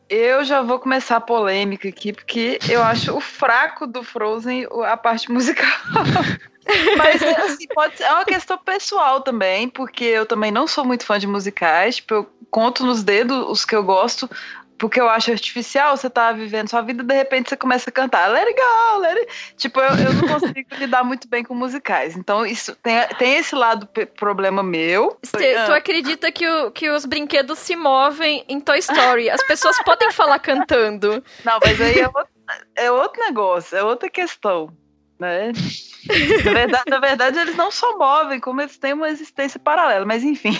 Eu 0.08 0.44
já 0.44 0.60
vou 0.60 0.78
começar 0.78 1.16
a 1.16 1.20
polêmica 1.20 1.88
aqui, 1.88 2.12
porque 2.12 2.58
eu 2.68 2.82
acho 2.82 3.16
o 3.16 3.20
fraco 3.20 3.86
do 3.86 4.02
Frozen 4.02 4.66
a 4.84 4.96
parte 4.96 5.30
musical. 5.30 5.66
Mas 6.96 7.22
assim, 7.22 7.66
pode 7.74 7.96
ser, 7.96 8.04
é 8.04 8.12
uma 8.12 8.24
questão 8.24 8.56
pessoal 8.58 9.20
também, 9.20 9.68
porque 9.68 10.04
eu 10.04 10.26
também 10.26 10.50
não 10.50 10.66
sou 10.66 10.84
muito 10.84 11.04
fã 11.04 11.18
de 11.18 11.26
musicais. 11.26 11.96
Tipo, 11.96 12.14
eu 12.14 12.30
conto 12.50 12.84
nos 12.84 13.02
dedos 13.02 13.44
os 13.48 13.64
que 13.64 13.74
eu 13.74 13.82
gosto 13.82 14.28
porque 14.84 15.00
eu 15.00 15.08
acho 15.08 15.30
artificial, 15.30 15.96
você 15.96 16.10
tá 16.10 16.30
vivendo 16.30 16.68
sua 16.68 16.82
vida, 16.82 17.02
de 17.02 17.14
repente 17.14 17.48
você 17.48 17.56
começa 17.56 17.88
a 17.88 17.92
cantar, 17.92 18.28
let 18.28 18.46
it 18.46 18.54
go, 18.54 18.98
let 18.98 19.16
it... 19.16 19.32
Tipo, 19.56 19.80
eu, 19.80 19.88
eu 19.96 20.12
não 20.12 20.28
consigo 20.28 20.68
lidar 20.76 21.02
muito 21.02 21.26
bem 21.26 21.42
com 21.42 21.54
musicais. 21.54 22.14
Então, 22.18 22.44
isso 22.44 22.76
tem, 22.82 22.94
tem 23.16 23.36
esse 23.36 23.54
lado 23.54 23.88
problema 24.14 24.62
meu. 24.62 25.18
Você, 25.22 25.54
tu 25.64 25.72
acredita 25.72 26.30
que, 26.30 26.46
o, 26.46 26.70
que 26.70 26.90
os 26.90 27.06
brinquedos 27.06 27.60
se 27.60 27.74
movem 27.74 28.44
em 28.46 28.60
Toy 28.60 28.78
Story? 28.78 29.30
As 29.30 29.42
pessoas 29.46 29.82
podem 29.82 30.12
falar 30.12 30.38
cantando. 30.38 31.24
Não, 31.42 31.58
mas 31.64 31.80
aí 31.80 32.00
é 32.00 32.06
outro, 32.06 32.34
é 32.76 32.90
outro 32.90 33.22
negócio, 33.22 33.78
é 33.78 33.82
outra 33.82 34.10
questão. 34.10 34.70
Né? 35.18 35.50
Na 36.44 36.52
verdade, 36.52 36.84
na 36.90 36.98
verdade, 36.98 37.38
eles 37.38 37.56
não 37.56 37.70
só 37.70 37.96
movem, 37.96 38.38
como 38.38 38.60
eles 38.60 38.76
têm 38.76 38.92
uma 38.92 39.08
existência 39.08 39.58
paralela, 39.58 40.04
mas 40.04 40.22
enfim. 40.22 40.58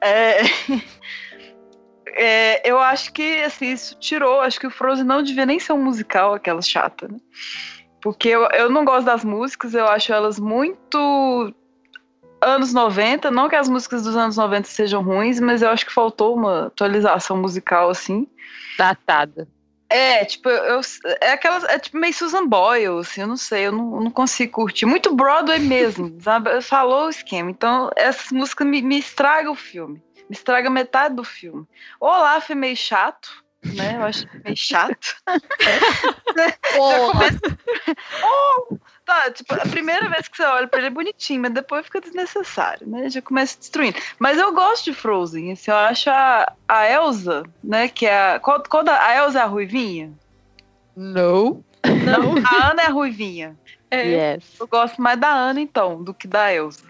É... 0.00 0.40
É, 2.20 2.68
eu 2.68 2.80
acho 2.80 3.12
que 3.12 3.42
assim, 3.44 3.72
isso 3.72 3.94
tirou. 4.00 4.40
Acho 4.40 4.58
que 4.58 4.66
o 4.66 4.70
Frozen 4.70 5.04
não 5.04 5.22
devia 5.22 5.46
nem 5.46 5.60
ser 5.60 5.72
um 5.72 5.82
musical, 5.82 6.34
aquela 6.34 6.60
chata, 6.60 7.06
né? 7.06 7.18
Porque 8.02 8.28
eu, 8.28 8.42
eu 8.50 8.68
não 8.68 8.84
gosto 8.84 9.06
das 9.06 9.24
músicas, 9.24 9.72
eu 9.72 9.86
acho 9.86 10.12
elas 10.12 10.36
muito 10.38 11.54
anos 12.40 12.74
90. 12.74 13.30
Não 13.30 13.48
que 13.48 13.54
as 13.54 13.68
músicas 13.68 14.02
dos 14.02 14.16
anos 14.16 14.36
90 14.36 14.66
sejam 14.66 15.00
ruins, 15.00 15.38
mas 15.38 15.62
eu 15.62 15.70
acho 15.70 15.86
que 15.86 15.92
faltou 15.92 16.34
uma 16.34 16.66
atualização 16.66 17.36
musical 17.36 17.88
assim. 17.88 18.26
Datada. 18.76 19.46
É, 19.88 20.24
tipo, 20.24 20.48
eu, 20.48 20.80
é 21.20 21.32
aquelas. 21.32 21.62
É 21.64 21.78
tipo 21.78 21.98
meio 21.98 22.12
Susan 22.12 22.46
Boyle, 22.46 22.98
assim, 22.98 23.20
eu 23.20 23.28
não 23.28 23.36
sei, 23.36 23.68
eu 23.68 23.72
não, 23.72 23.94
eu 23.94 24.00
não 24.02 24.10
consigo 24.10 24.52
curtir. 24.52 24.86
Muito 24.86 25.14
Broadway 25.14 25.60
mesmo, 25.60 26.14
sabe? 26.20 26.60
Falou 26.62 27.06
o 27.06 27.10
esquema. 27.10 27.48
Então, 27.48 27.90
essas 27.96 28.32
músicas 28.32 28.66
me, 28.66 28.82
me 28.82 28.98
estragam 28.98 29.52
o 29.52 29.56
filme. 29.56 30.02
Estraga 30.30 30.70
metade 30.70 31.14
do 31.14 31.24
filme. 31.24 31.66
Olaf 32.00 32.50
é 32.50 32.54
meio 32.54 32.76
chato, 32.76 33.44
né? 33.64 33.96
Eu 33.96 34.04
acho 34.04 34.26
meio 34.44 34.56
chato. 34.56 35.16
começa... 36.76 37.58
oh! 38.24 38.78
Tá, 39.04 39.30
tipo, 39.30 39.54
a 39.54 39.66
primeira 39.66 40.06
vez 40.10 40.28
que 40.28 40.36
você 40.36 40.44
olha 40.44 40.68
pra 40.68 40.78
ele 40.80 40.88
é 40.88 40.90
bonitinho, 40.90 41.40
mas 41.40 41.52
depois 41.52 41.86
fica 41.86 42.00
desnecessário, 42.00 42.86
né? 42.86 43.08
Já 43.08 43.22
começa 43.22 43.58
destruindo. 43.58 43.98
Mas 44.18 44.38
eu 44.38 44.52
gosto 44.52 44.84
de 44.84 44.92
Frozen, 44.92 45.52
assim, 45.52 45.70
eu 45.70 45.76
acho 45.78 46.10
a, 46.10 46.52
a 46.68 46.90
Elsa, 46.90 47.42
né, 47.64 47.88
que 47.88 48.04
é 48.04 48.34
a... 48.34 48.38
Qual, 48.38 48.62
qual 48.62 48.84
da, 48.84 49.02
a 49.02 49.16
Elsa 49.16 49.38
é 49.38 49.42
a 49.42 49.46
ruivinha? 49.46 50.12
Não. 50.94 51.64
Não, 51.84 52.34
a 52.44 52.70
Ana 52.70 52.82
é 52.82 52.86
a 52.86 52.90
ruivinha. 52.90 53.56
É. 53.90 54.34
Yes. 54.34 54.44
Eu 54.60 54.66
gosto 54.66 55.00
mais 55.00 55.18
da 55.18 55.30
Ana, 55.30 55.60
então, 55.60 56.02
do 56.04 56.12
que 56.12 56.28
da 56.28 56.52
Elsa. 56.52 56.84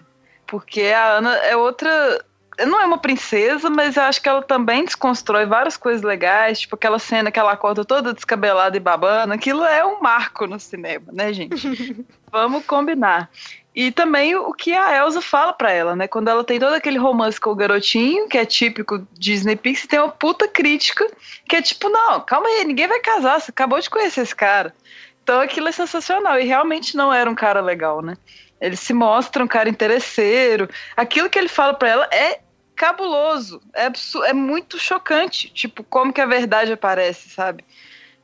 Porque 0.45 0.81
a 0.81 1.13
Ana 1.13 1.35
é 1.37 1.55
outra 1.55 2.21
não 2.65 2.81
é 2.81 2.85
uma 2.85 2.97
princesa, 2.97 3.69
mas 3.69 3.97
eu 3.97 4.03
acho 4.03 4.21
que 4.21 4.29
ela 4.29 4.41
também 4.41 4.85
desconstrói 4.85 5.45
várias 5.45 5.77
coisas 5.77 6.01
legais, 6.01 6.61
tipo 6.61 6.75
aquela 6.75 6.99
cena 6.99 7.31
que 7.31 7.39
ela 7.39 7.51
acorda 7.51 7.85
toda 7.85 8.13
descabelada 8.13 8.75
e 8.75 8.79
babana, 8.79 9.35
aquilo 9.35 9.63
é 9.63 9.85
um 9.85 10.01
marco 10.01 10.47
no 10.47 10.59
cinema, 10.59 11.11
né, 11.11 11.31
gente? 11.33 12.05
Vamos 12.31 12.65
combinar. 12.65 13.29
E 13.73 13.91
também 13.91 14.35
o 14.35 14.51
que 14.53 14.73
a 14.73 14.97
Elsa 14.97 15.21
fala 15.21 15.53
para 15.53 15.71
ela, 15.71 15.95
né? 15.95 16.07
Quando 16.07 16.27
ela 16.27 16.43
tem 16.43 16.59
todo 16.59 16.73
aquele 16.73 16.97
romance 16.97 17.39
com 17.39 17.51
o 17.51 17.55
garotinho, 17.55 18.27
que 18.27 18.37
é 18.37 18.45
típico 18.45 19.07
Disney 19.13 19.55
Pixar, 19.55 19.87
tem 19.87 19.99
uma 19.99 20.09
puta 20.09 20.47
crítica, 20.47 21.09
que 21.47 21.55
é 21.55 21.61
tipo, 21.61 21.87
não, 21.87 22.19
calma 22.21 22.47
aí, 22.47 22.65
ninguém 22.65 22.87
vai 22.87 22.99
casar, 22.99 23.39
você 23.39 23.51
acabou 23.51 23.79
de 23.79 23.89
conhecer 23.89 24.21
esse 24.21 24.35
cara. 24.35 24.73
Então 25.23 25.39
aquilo 25.39 25.67
é 25.67 25.71
sensacional, 25.71 26.39
e 26.39 26.43
realmente 26.43 26.97
não 26.97 27.13
era 27.13 27.29
um 27.29 27.35
cara 27.35 27.61
legal, 27.61 28.01
né? 28.01 28.17
Ele 28.59 28.75
se 28.75 28.93
mostra 28.93 29.43
um 29.43 29.47
cara 29.47 29.69
interesseiro. 29.69 30.69
Aquilo 30.97 31.29
que 31.29 31.39
ele 31.39 31.47
fala 31.47 31.73
para 31.73 31.89
ela 31.89 32.09
é 32.11 32.39
cabuloso. 32.79 33.61
É, 33.73 33.91
é 34.29 34.33
muito 34.33 34.79
chocante. 34.79 35.49
Tipo, 35.49 35.83
como 35.83 36.13
que 36.13 36.21
a 36.21 36.25
verdade 36.25 36.71
aparece, 36.71 37.29
sabe? 37.29 37.65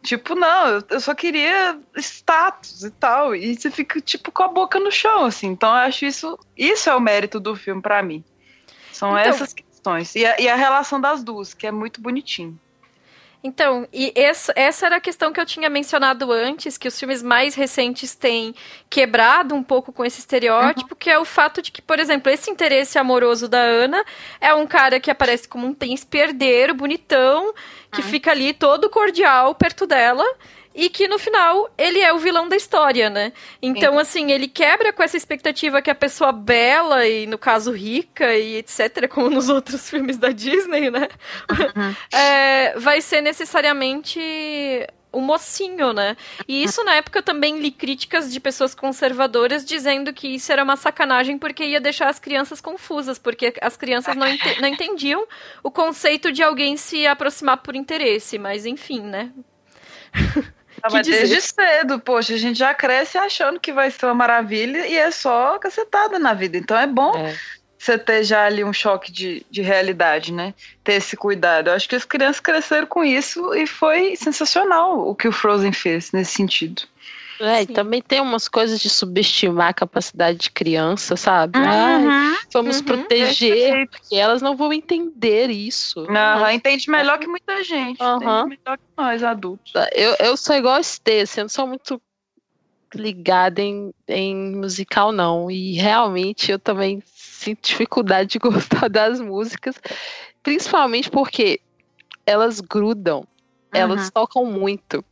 Tipo, 0.01 0.33
não, 0.33 0.81
eu 0.89 0.99
só 1.01 1.13
queria 1.13 1.77
status 1.97 2.83
e 2.83 2.91
tal. 2.91 3.35
E 3.35 3.53
você 3.53 3.69
fica, 3.69 3.99
tipo, 3.99 4.31
com 4.31 4.43
a 4.43 4.47
boca 4.47 4.79
no 4.79 4.91
chão, 4.91 5.25
assim. 5.25 5.47
Então 5.47 5.69
eu 5.69 5.75
acho 5.75 6.05
isso. 6.05 6.39
Isso 6.55 6.89
é 6.89 6.95
o 6.95 7.01
mérito 7.01 7.37
do 7.37 7.53
filme 7.55 7.81
para 7.81 8.01
mim. 8.01 8.23
São 8.93 9.09
então, 9.19 9.29
essas 9.29 9.53
questões. 9.53 10.15
E 10.15 10.25
a, 10.25 10.39
e 10.39 10.47
a 10.47 10.55
relação 10.55 11.01
das 11.01 11.21
duas, 11.21 11.53
que 11.53 11.67
é 11.67 11.71
muito 11.71 11.99
bonitinho. 11.99 12.57
Então, 13.45 13.87
e 13.93 14.11
essa, 14.15 14.51
essa 14.55 14.87
era 14.87 14.95
a 14.95 14.99
questão 14.99 15.31
que 15.31 15.39
eu 15.39 15.45
tinha 15.45 15.69
mencionado 15.69 16.31
antes, 16.31 16.79
que 16.79 16.87
os 16.87 16.99
filmes 16.99 17.21
mais 17.21 17.53
recentes 17.53 18.15
têm 18.15 18.55
quebrado 18.89 19.53
um 19.53 19.61
pouco 19.61 19.93
com 19.93 20.03
esse 20.03 20.19
estereótipo, 20.19 20.95
uhum. 20.95 20.97
que 20.99 21.11
é 21.11 21.19
o 21.19 21.23
fato 21.23 21.61
de 21.61 21.71
que, 21.71 21.79
por 21.79 21.99
exemplo, 21.99 22.31
esse 22.31 22.49
interesse 22.49 22.97
amoroso 22.97 23.47
da 23.47 23.59
Ana 23.59 24.03
é 24.41 24.51
um 24.55 24.65
cara 24.65 24.99
que 24.99 25.11
aparece 25.11 25.47
como 25.47 25.67
um 25.67 25.75
príncipe 25.75 26.17
herdeiro, 26.17 26.73
bonitão, 26.73 27.53
que 27.91 28.01
uhum. 28.01 28.07
fica 28.07 28.31
ali 28.31 28.51
todo 28.51 28.89
cordial 28.89 29.53
perto 29.53 29.85
dela 29.85 30.25
e 30.75 30.89
que 30.89 31.07
no 31.07 31.17
final 31.17 31.69
ele 31.77 31.99
é 31.99 32.13
o 32.13 32.19
vilão 32.19 32.49
da 32.49 32.55
história, 32.55 33.09
né? 33.09 33.31
Então, 33.61 33.93
Sim. 33.93 33.99
assim, 33.99 34.31
ele 34.31 34.47
quebra 34.47 34.91
com 34.91 35.01
essa 35.01 35.15
expectativa 35.15 35.81
que 35.81 35.89
a 35.89 35.95
pessoa 35.95 36.33
bela 36.33 37.07
e, 37.07 37.25
no 37.25 37.37
caso, 37.37 37.71
rica 37.71 38.35
e 38.35 38.57
etc., 38.57 39.07
como 39.07 39.29
nos 39.29 39.47
outros 39.47 39.87
filmes 39.89 40.17
da 40.17 40.29
Disney, 40.29 40.91
né? 40.91 41.07
Uhum. 41.49 41.95
É, 42.11 42.77
vai 42.77 43.01
ser 43.01 43.21
necessariamente 43.21 44.19
o 45.11 45.21
mocinho, 45.21 45.93
né? 45.93 46.17
E 46.47 46.63
isso 46.63 46.83
na 46.83 46.95
época 46.95 47.19
eu 47.19 47.23
também 47.23 47.59
li 47.59 47.71
críticas 47.71 48.31
de 48.31 48.39
pessoas 48.39 48.75
conservadoras 48.75 49.63
dizendo 49.63 50.11
que 50.11 50.27
isso 50.27 50.51
era 50.51 50.63
uma 50.63 50.75
sacanagem 50.75 51.37
porque 51.37 51.63
ia 51.63 51.79
deixar 51.79 52.09
as 52.09 52.19
crianças 52.19 52.59
confusas, 52.59 53.17
porque 53.17 53.53
as 53.61 53.77
crianças 53.77 54.15
não, 54.15 54.27
não 54.59 54.67
entendiam 54.67 55.25
o 55.63 55.71
conceito 55.71 56.31
de 56.31 56.43
alguém 56.43 56.75
se 56.75 57.07
aproximar 57.07 57.57
por 57.57 57.75
interesse, 57.75 58.37
mas 58.37 58.65
enfim, 58.65 59.01
né? 59.01 59.31
Tava 60.85 61.01
desde 61.01 61.41
cedo, 61.41 61.99
poxa, 61.99 62.35
a 62.35 62.37
gente 62.37 62.59
já 62.59 62.71
cresce 62.71 63.17
achando 63.17 63.59
que 63.59 63.73
vai 63.73 63.89
ser 63.89 64.05
uma 64.05 64.13
maravilha 64.13 64.85
e 64.85 64.95
é 64.95 65.09
só 65.09 65.57
cacetada 65.57 66.19
na 66.19 66.33
vida. 66.35 66.57
Então 66.57 66.77
é 66.77 66.85
bom 66.85 67.17
é. 67.17 67.35
você 67.75 67.97
ter 67.97 68.23
já 68.23 68.45
ali 68.45 68.63
um 68.63 68.71
choque 68.71 69.11
de, 69.11 69.43
de 69.49 69.63
realidade, 69.63 70.31
né? 70.31 70.53
Ter 70.83 70.93
esse 70.93 71.17
cuidado. 71.17 71.69
Eu 71.69 71.73
acho 71.73 71.89
que 71.89 71.95
as 71.95 72.05
crianças 72.05 72.39
cresceram 72.39 72.85
com 72.85 73.03
isso 73.03 73.55
e 73.55 73.65
foi 73.65 74.15
sensacional 74.15 75.09
o 75.09 75.15
que 75.15 75.27
o 75.27 75.31
Frozen 75.31 75.73
fez 75.73 76.11
nesse 76.11 76.33
sentido. 76.33 76.83
É, 77.39 77.63
e 77.63 77.67
também 77.67 78.01
tem 78.01 78.21
umas 78.21 78.47
coisas 78.47 78.79
de 78.79 78.89
subestimar 78.89 79.69
a 79.69 79.73
capacidade 79.73 80.37
de 80.37 80.51
criança, 80.51 81.17
sabe? 81.17 81.59
Uhum, 81.59 81.65
Ai, 81.65 82.35
vamos 82.53 82.77
uhum, 82.77 82.83
proteger, 82.83 83.89
porque 83.89 84.15
elas 84.15 84.41
não 84.41 84.55
vão 84.55 84.71
entender 84.71 85.49
isso. 85.49 86.01
Uhum, 86.01 86.49
entende 86.49 86.89
melhor 86.89 87.19
que 87.19 87.27
muita 87.27 87.63
gente. 87.63 88.01
Uhum. 88.01 88.15
Entende 88.15 88.59
melhor 88.63 88.77
que 88.77 88.83
nós, 88.97 89.23
adultos. 89.23 89.73
Eu, 89.93 90.15
eu 90.19 90.37
sou 90.37 90.55
igual 90.55 90.75
a 90.75 90.83
Stê, 90.83 91.21
assim, 91.21 91.41
eu 91.41 91.45
não 91.45 91.49
sou 91.49 91.67
muito 91.67 92.01
ligada 92.93 93.61
em, 93.61 93.93
em 94.07 94.55
musical, 94.55 95.11
não. 95.11 95.51
E 95.51 95.73
realmente 95.73 96.51
eu 96.51 96.59
também 96.59 97.03
sinto 97.05 97.67
dificuldade 97.67 98.29
de 98.31 98.39
gostar 98.39 98.89
das 98.89 99.19
músicas, 99.19 99.75
principalmente 100.41 101.09
porque 101.09 101.59
elas 102.25 102.59
grudam, 102.61 103.27
elas 103.73 104.09
tocam 104.09 104.45
muito 104.45 105.03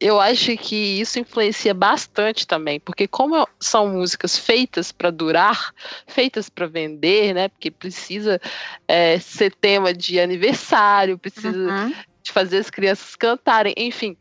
eu 0.00 0.18
acho 0.18 0.56
que 0.56 0.98
isso 1.00 1.18
influencia 1.18 1.74
bastante 1.74 2.46
também, 2.46 2.80
porque 2.80 3.06
como 3.06 3.46
são 3.60 3.88
músicas 3.88 4.38
feitas 4.38 4.90
para 4.90 5.10
durar, 5.10 5.74
feitas 6.06 6.48
para 6.48 6.66
vender, 6.66 7.34
né? 7.34 7.48
Porque 7.48 7.70
precisa 7.70 8.40
é, 8.88 9.18
ser 9.18 9.54
tema 9.54 9.92
de 9.92 10.18
aniversário, 10.18 11.18
precisa 11.18 11.50
uhum. 11.50 11.92
de 12.22 12.32
fazer 12.32 12.58
as 12.58 12.70
crianças 12.70 13.14
cantarem, 13.14 13.74
enfim. 13.76 14.16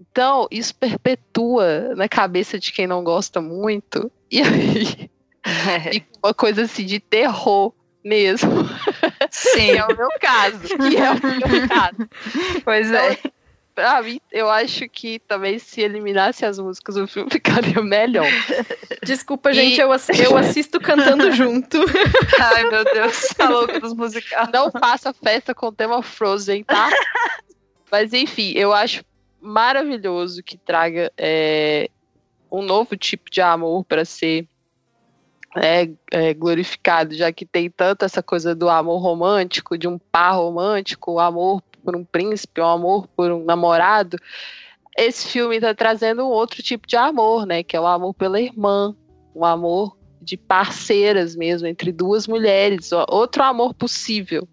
Então, 0.00 0.46
isso 0.52 0.72
perpetua 0.74 1.94
na 1.96 2.08
cabeça 2.08 2.58
de 2.58 2.72
quem 2.72 2.86
não 2.86 3.02
gosta 3.02 3.40
muito, 3.40 4.10
e 4.30 4.40
aí 4.40 5.10
é. 5.44 6.02
uma 6.22 6.32
coisa 6.32 6.62
assim 6.62 6.86
de 6.86 7.00
terror 7.00 7.72
mesmo. 8.04 8.50
Sim, 9.30 9.70
é 9.78 9.84
o 9.84 9.96
meu 9.96 10.08
caso. 10.20 10.60
Que 10.60 10.96
é 10.96 11.10
o 11.10 11.48
meu 11.48 11.68
caso. 11.68 12.08
Pois 12.64 12.92
é. 12.92 13.12
então, 13.12 13.30
é 13.30 13.33
pra 13.74 14.02
mim, 14.02 14.20
eu 14.30 14.48
acho 14.48 14.88
que 14.88 15.18
também 15.18 15.58
se 15.58 15.80
eliminasse 15.80 16.46
as 16.46 16.58
músicas, 16.58 16.96
o 16.96 17.06
filme 17.06 17.28
ficaria 17.32 17.82
melhor. 17.82 18.26
Desculpa, 19.02 19.50
e... 19.50 19.54
gente, 19.54 19.80
eu, 19.80 19.88
eu 19.88 20.36
assisto 20.38 20.80
cantando 20.80 21.32
junto. 21.32 21.78
Ai, 22.40 22.64
meu 22.70 22.84
Deus, 22.84 23.28
tá 23.36 23.48
louco 23.48 23.80
dos 23.80 23.94
musicais. 23.94 24.48
Não 24.52 24.70
faça 24.70 25.12
festa 25.12 25.54
com 25.54 25.66
o 25.66 25.72
tema 25.72 26.02
Frozen, 26.02 26.64
tá? 26.64 26.88
Mas 27.90 28.12
enfim, 28.12 28.52
eu 28.54 28.72
acho 28.72 29.04
maravilhoso 29.40 30.42
que 30.42 30.56
traga 30.56 31.12
é, 31.18 31.90
um 32.50 32.62
novo 32.62 32.96
tipo 32.96 33.30
de 33.30 33.40
amor 33.40 33.84
para 33.84 34.04
ser 34.04 34.48
é, 35.56 35.88
é, 36.10 36.34
glorificado, 36.34 37.14
já 37.14 37.30
que 37.32 37.44
tem 37.44 37.70
tanto 37.70 38.04
essa 38.04 38.22
coisa 38.22 38.54
do 38.54 38.68
amor 38.68 38.98
romântico, 38.98 39.78
de 39.78 39.86
um 39.86 39.98
par 39.98 40.36
romântico, 40.36 41.12
o 41.12 41.20
amor 41.20 41.62
por 41.84 41.94
um 41.94 42.04
príncipe, 42.04 42.60
um 42.60 42.66
amor 42.66 43.06
por 43.08 43.30
um 43.30 43.44
namorado, 43.44 44.16
esse 44.96 45.28
filme 45.28 45.56
está 45.56 45.74
trazendo 45.74 46.24
um 46.24 46.30
outro 46.30 46.62
tipo 46.62 46.86
de 46.86 46.96
amor, 46.96 47.46
né? 47.46 47.62
Que 47.62 47.76
é 47.76 47.80
o 47.80 47.86
amor 47.86 48.14
pela 48.14 48.40
irmã, 48.40 48.94
um 49.34 49.44
amor 49.44 49.96
de 50.20 50.36
parceiras 50.36 51.36
mesmo, 51.36 51.66
entre 51.66 51.92
duas 51.92 52.26
mulheres, 52.26 52.90
outro 53.08 53.42
amor 53.42 53.74
possível. 53.74 54.48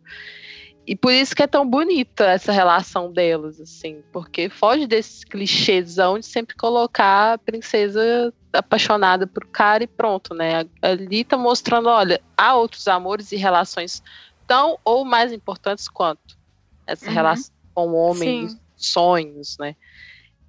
E 0.85 0.95
por 0.95 1.13
isso 1.13 1.35
que 1.35 1.43
é 1.43 1.47
tão 1.47 1.65
bonita 1.65 2.25
essa 2.25 2.51
relação 2.51 3.13
delas, 3.13 3.61
assim, 3.61 4.01
porque 4.11 4.49
foge 4.49 4.87
desses 4.87 5.23
clichêzão 5.23 6.17
de 6.17 6.25
sempre 6.25 6.55
colocar 6.55 7.33
a 7.33 7.37
princesa 7.37 8.33
apaixonada 8.51 9.27
por 9.27 9.45
cara 9.45 9.83
e 9.83 9.87
pronto, 9.87 10.33
né? 10.33 10.65
Ali 10.81 11.23
tá 11.23 11.37
mostrando, 11.37 11.87
olha, 11.87 12.19
há 12.35 12.55
outros 12.55 12.87
amores 12.87 13.31
e 13.31 13.37
relações 13.37 14.01
tão 14.47 14.77
ou 14.83 15.05
mais 15.05 15.31
importantes 15.31 15.87
quanto 15.87 16.40
essa 16.85 17.07
uhum. 17.07 17.13
relação 17.13 17.53
com 17.73 17.89
o 17.89 17.95
homem, 17.95 18.49
Sim. 18.49 18.59
sonhos, 18.75 19.57
né? 19.59 19.75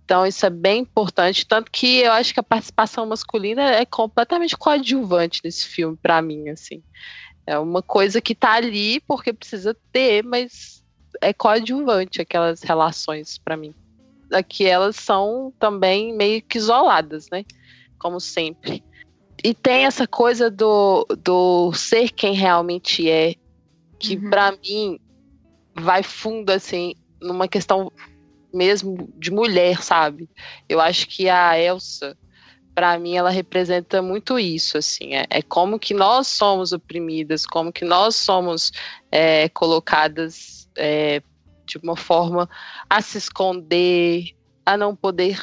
Então 0.05 0.26
isso 0.26 0.45
é 0.45 0.51
bem 0.51 0.80
importante, 0.80 1.47
tanto 1.47 1.70
que 1.70 2.01
eu 2.01 2.12
acho 2.12 2.35
que 2.35 2.41
a 2.41 2.43
participação 2.43 3.07
masculina 3.07 3.62
é 3.62 3.85
completamente 3.87 4.57
coadjuvante 4.57 5.41
nesse 5.45 5.66
filme 5.66 5.97
para 5.97 6.20
mim, 6.20 6.49
assim. 6.49 6.83
É 7.47 7.59
uma 7.59 7.83
coisa 7.83 8.20
que 8.20 8.35
tá 8.35 8.53
ali 8.53 9.01
porque 9.01 9.33
precisa 9.33 9.76
ter, 9.93 10.22
mas 10.22 10.85
é 11.20 11.33
coadjuvante 11.33 12.20
aquelas 12.20 12.62
relações 12.62 13.39
para 13.39 13.57
mim. 13.57 13.74
Aqui 14.33 14.66
elas 14.66 14.97
são 14.97 15.53
também 15.59 16.14
meio 16.14 16.43
que 16.43 16.59
isoladas, 16.59 17.28
né? 17.30 17.45
Como 17.99 18.20
sempre. 18.20 18.83
E 19.45 19.55
tem 19.55 19.87
essa 19.87 20.07
coisa 20.07 20.51
do, 20.51 21.07
do 21.22 21.72
ser 21.72 22.11
quem 22.11 22.35
realmente 22.35 23.09
é, 23.09 23.35
que 23.99 24.16
uhum. 24.16 24.30
para 24.30 24.53
mim 24.53 25.01
vai 25.75 26.03
fundo, 26.03 26.51
assim, 26.51 26.95
numa 27.20 27.49
questão 27.49 27.91
mesmo 28.53 29.09
de 29.16 29.31
mulher, 29.31 29.83
sabe? 29.83 30.29
Eu 30.68 30.81
acho 30.81 31.07
que 31.09 31.29
a 31.29 31.59
Elsa, 31.59 32.16
para 32.75 32.99
mim, 32.99 33.16
ela 33.16 33.31
representa 33.31 34.03
muito 34.03 34.39
isso, 34.39 34.79
assim, 34.79 35.14
é, 35.14 35.27
é, 35.31 35.43
como 35.43 35.79
que 35.79 35.95
nós 35.95 36.29
somos 36.29 36.73
oprimidas, 36.73 37.47
como 37.47 37.73
que 37.73 37.85
nós 37.85 38.16
somos 38.16 38.73
é, 39.11 39.49
colocadas 39.49 40.68
é, 40.77 41.23
de 41.66 41.79
uma 41.79 41.97
forma 41.97 42.49
a 42.89 43.01
se 43.01 43.18
esconder, 43.18 44.35
a 44.64 44.77
não 44.77 44.95
poder 44.95 45.39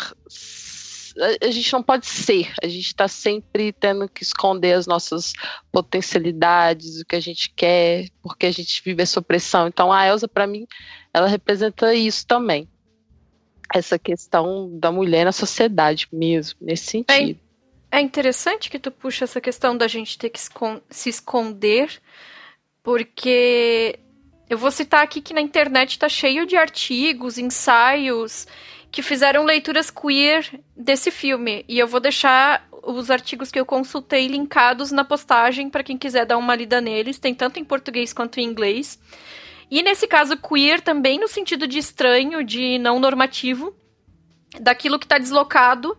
a 1.17 1.51
gente 1.51 1.71
não 1.73 1.83
pode 1.83 2.05
ser, 2.05 2.53
a 2.61 2.67
gente 2.67 2.87
está 2.87 3.07
sempre 3.07 3.71
tendo 3.71 4.07
que 4.07 4.23
esconder 4.23 4.73
as 4.73 4.87
nossas 4.87 5.33
potencialidades, 5.71 7.01
o 7.01 7.05
que 7.05 7.15
a 7.15 7.19
gente 7.19 7.49
quer, 7.55 8.09
porque 8.21 8.45
a 8.45 8.51
gente 8.51 8.81
vive 8.83 9.01
essa 9.01 9.19
opressão. 9.19 9.67
Então 9.67 9.91
a 9.91 10.05
Elsa, 10.05 10.27
para 10.27 10.47
mim, 10.47 10.67
ela 11.13 11.27
representa 11.27 11.93
isso 11.93 12.25
também. 12.25 12.67
Essa 13.73 13.99
questão 13.99 14.69
da 14.79 14.91
mulher 14.91 15.25
na 15.25 15.31
sociedade 15.31 16.07
mesmo, 16.11 16.57
nesse 16.61 16.85
sentido. 16.85 17.39
É, 17.91 17.99
é 17.99 18.01
interessante 18.01 18.69
que 18.69 18.79
tu 18.79 18.91
puxa 18.91 19.25
essa 19.25 19.39
questão 19.39 19.77
da 19.77 19.87
gente 19.87 20.17
ter 20.17 20.29
que 20.29 20.39
se 20.89 21.09
esconder, 21.09 22.01
porque 22.81 23.99
eu 24.49 24.57
vou 24.57 24.71
citar 24.71 25.03
aqui 25.03 25.21
que 25.21 25.33
na 25.33 25.41
internet 25.41 25.91
está 25.91 26.09
cheio 26.09 26.45
de 26.45 26.55
artigos, 26.55 27.37
ensaios 27.37 28.47
que 28.91 29.01
fizeram 29.01 29.43
leituras 29.43 29.91
queer 29.91 30.59
desse 30.75 31.11
filme. 31.11 31.63
E 31.67 31.77
eu 31.77 31.87
vou 31.87 31.99
deixar 31.99 32.67
os 32.83 33.11
artigos 33.11 33.51
que 33.51 33.59
eu 33.59 33.65
consultei 33.65 34.27
linkados 34.27 34.91
na 34.91 35.03
postagem 35.03 35.69
para 35.69 35.83
quem 35.83 35.97
quiser 35.97 36.25
dar 36.25 36.37
uma 36.37 36.55
lida 36.55 36.81
neles. 36.81 37.19
Tem 37.19 37.33
tanto 37.33 37.59
em 37.59 37.63
português 37.63 38.13
quanto 38.13 38.39
em 38.39 38.45
inglês. 38.45 38.99
E 39.69 39.83
nesse 39.83 40.07
caso, 40.07 40.37
queer 40.37 40.81
também 40.81 41.19
no 41.19 41.27
sentido 41.27 41.67
de 41.67 41.77
estranho, 41.77 42.43
de 42.43 42.79
não 42.79 42.99
normativo, 42.99 43.75
daquilo 44.59 44.97
que 44.97 45.05
está 45.05 45.19
deslocado. 45.19 45.95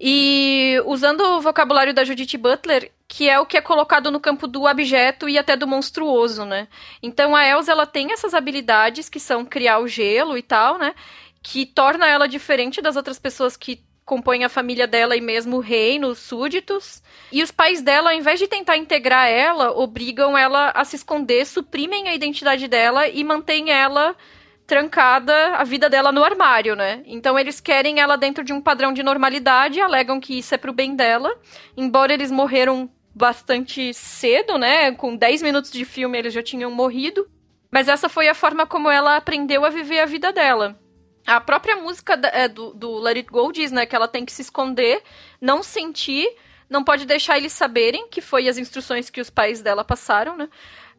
E 0.00 0.82
usando 0.86 1.20
o 1.20 1.40
vocabulário 1.40 1.92
da 1.92 2.04
Judith 2.04 2.36
Butler, 2.38 2.90
que 3.06 3.28
é 3.28 3.38
o 3.38 3.44
que 3.44 3.58
é 3.58 3.60
colocado 3.60 4.10
no 4.10 4.18
campo 4.18 4.48
do 4.48 4.66
abjeto 4.66 5.28
e 5.28 5.38
até 5.38 5.54
do 5.54 5.66
monstruoso, 5.66 6.46
né? 6.46 6.66
Então 7.02 7.36
a 7.36 7.46
Elsa 7.46 7.70
ela 7.70 7.86
tem 7.86 8.10
essas 8.10 8.32
habilidades 8.32 9.08
que 9.10 9.20
são 9.20 9.44
criar 9.44 9.78
o 9.80 9.86
gelo 9.86 10.36
e 10.38 10.42
tal, 10.42 10.78
né? 10.78 10.94
Que 11.42 11.66
torna 11.66 12.06
ela 12.06 12.28
diferente 12.28 12.80
das 12.80 12.96
outras 12.96 13.18
pessoas 13.18 13.56
que 13.56 13.84
compõem 14.04 14.44
a 14.44 14.48
família 14.48 14.86
dela 14.86 15.16
e 15.16 15.20
mesmo 15.20 15.56
o 15.56 15.60
reino, 15.60 16.08
os 16.08 16.18
súditos. 16.18 17.02
E 17.30 17.42
os 17.42 17.50
pais 17.50 17.82
dela, 17.82 18.10
ao 18.10 18.16
invés 18.16 18.38
de 18.38 18.46
tentar 18.46 18.76
integrar 18.76 19.28
ela, 19.28 19.72
obrigam 19.72 20.36
ela 20.36 20.70
a 20.70 20.84
se 20.84 20.96
esconder, 20.96 21.46
suprimem 21.46 22.08
a 22.08 22.14
identidade 22.14 22.68
dela 22.68 23.08
e 23.08 23.22
mantêm 23.24 23.70
ela 23.70 24.14
trancada, 24.66 25.56
a 25.56 25.64
vida 25.64 25.90
dela 25.90 26.12
no 26.12 26.24
armário, 26.24 26.74
né? 26.74 27.02
Então 27.06 27.38
eles 27.38 27.60
querem 27.60 28.00
ela 28.00 28.16
dentro 28.16 28.44
de 28.44 28.52
um 28.52 28.60
padrão 28.60 28.92
de 28.92 29.02
normalidade, 29.02 29.80
alegam 29.80 30.20
que 30.20 30.38
isso 30.38 30.54
é 30.54 30.58
pro 30.58 30.72
bem 30.72 30.94
dela, 30.94 31.30
embora 31.76 32.12
eles 32.12 32.30
morreram 32.30 32.90
bastante 33.14 33.92
cedo, 33.92 34.56
né? 34.56 34.92
Com 34.92 35.16
10 35.16 35.42
minutos 35.42 35.70
de 35.70 35.84
filme 35.84 36.18
eles 36.18 36.32
já 36.32 36.42
tinham 36.42 36.70
morrido. 36.70 37.28
Mas 37.70 37.88
essa 37.88 38.08
foi 38.08 38.28
a 38.28 38.34
forma 38.34 38.66
como 38.66 38.90
ela 38.90 39.16
aprendeu 39.16 39.64
a 39.64 39.70
viver 39.70 40.00
a 40.00 40.06
vida 40.06 40.32
dela. 40.32 40.78
A 41.26 41.40
própria 41.40 41.76
música 41.76 42.14
é, 42.32 42.48
do, 42.48 42.72
do 42.74 42.98
Let 42.98 43.16
It 43.16 43.30
Go 43.30 43.52
diz, 43.52 43.70
né, 43.70 43.86
que 43.86 43.94
ela 43.94 44.08
tem 44.08 44.24
que 44.24 44.32
se 44.32 44.42
esconder, 44.42 45.02
não 45.40 45.62
sentir, 45.62 46.28
não 46.68 46.82
pode 46.82 47.04
deixar 47.04 47.36
eles 47.36 47.52
saberem, 47.52 48.08
que 48.08 48.20
foi 48.20 48.48
as 48.48 48.58
instruções 48.58 49.10
que 49.10 49.20
os 49.20 49.30
pais 49.30 49.60
dela 49.60 49.84
passaram, 49.84 50.36
né? 50.36 50.48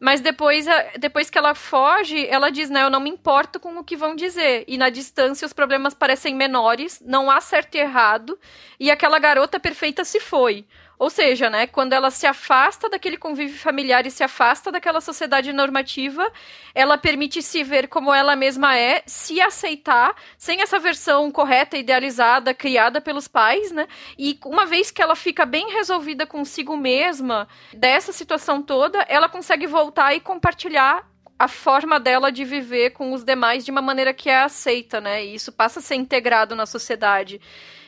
Mas 0.00 0.20
depois, 0.20 0.66
depois 0.98 1.30
que 1.30 1.38
ela 1.38 1.54
foge, 1.54 2.26
ela 2.26 2.50
diz, 2.50 2.68
né, 2.68 2.82
eu 2.82 2.90
não 2.90 3.00
me 3.00 3.10
importo 3.10 3.58
com 3.58 3.78
o 3.78 3.84
que 3.84 3.96
vão 3.96 4.14
dizer. 4.14 4.64
E 4.68 4.76
na 4.76 4.90
distância 4.90 5.46
os 5.46 5.52
problemas 5.52 5.94
parecem 5.94 6.34
menores, 6.34 7.00
não 7.04 7.30
há 7.30 7.40
certo 7.40 7.76
e 7.76 7.78
errado, 7.78 8.38
e 8.78 8.90
aquela 8.90 9.18
garota 9.18 9.58
perfeita 9.58 10.04
se 10.04 10.20
foi. 10.20 10.66
Ou 11.04 11.10
seja, 11.10 11.50
né, 11.50 11.66
quando 11.66 11.92
ela 11.92 12.10
se 12.10 12.26
afasta 12.26 12.88
daquele 12.88 13.18
convívio 13.18 13.58
familiar 13.58 14.06
e 14.06 14.10
se 14.10 14.24
afasta 14.24 14.72
daquela 14.72 15.02
sociedade 15.02 15.52
normativa, 15.52 16.26
ela 16.74 16.96
permite 16.96 17.42
se 17.42 17.62
ver 17.62 17.88
como 17.88 18.10
ela 18.10 18.34
mesma 18.34 18.74
é, 18.74 19.02
se 19.04 19.38
aceitar, 19.38 20.16
sem 20.38 20.62
essa 20.62 20.78
versão 20.78 21.30
correta, 21.30 21.76
idealizada, 21.76 22.54
criada 22.54 23.02
pelos 23.02 23.28
pais, 23.28 23.70
né? 23.70 23.86
E 24.18 24.38
uma 24.46 24.64
vez 24.64 24.90
que 24.90 25.02
ela 25.02 25.14
fica 25.14 25.44
bem 25.44 25.74
resolvida 25.74 26.26
consigo 26.26 26.74
mesma 26.74 27.46
dessa 27.74 28.10
situação 28.10 28.62
toda, 28.62 29.02
ela 29.06 29.28
consegue 29.28 29.66
voltar 29.66 30.14
e 30.14 30.20
compartilhar 30.20 31.06
a 31.38 31.48
forma 31.48 32.00
dela 32.00 32.32
de 32.32 32.46
viver 32.46 32.90
com 32.90 33.12
os 33.12 33.22
demais 33.22 33.62
de 33.62 33.70
uma 33.70 33.82
maneira 33.82 34.14
que 34.14 34.30
é 34.30 34.40
aceita, 34.40 35.02
né? 35.02 35.22
E 35.22 35.34
isso 35.34 35.52
passa 35.52 35.80
a 35.80 35.82
ser 35.82 35.96
integrado 35.96 36.56
na 36.56 36.64
sociedade. 36.64 37.40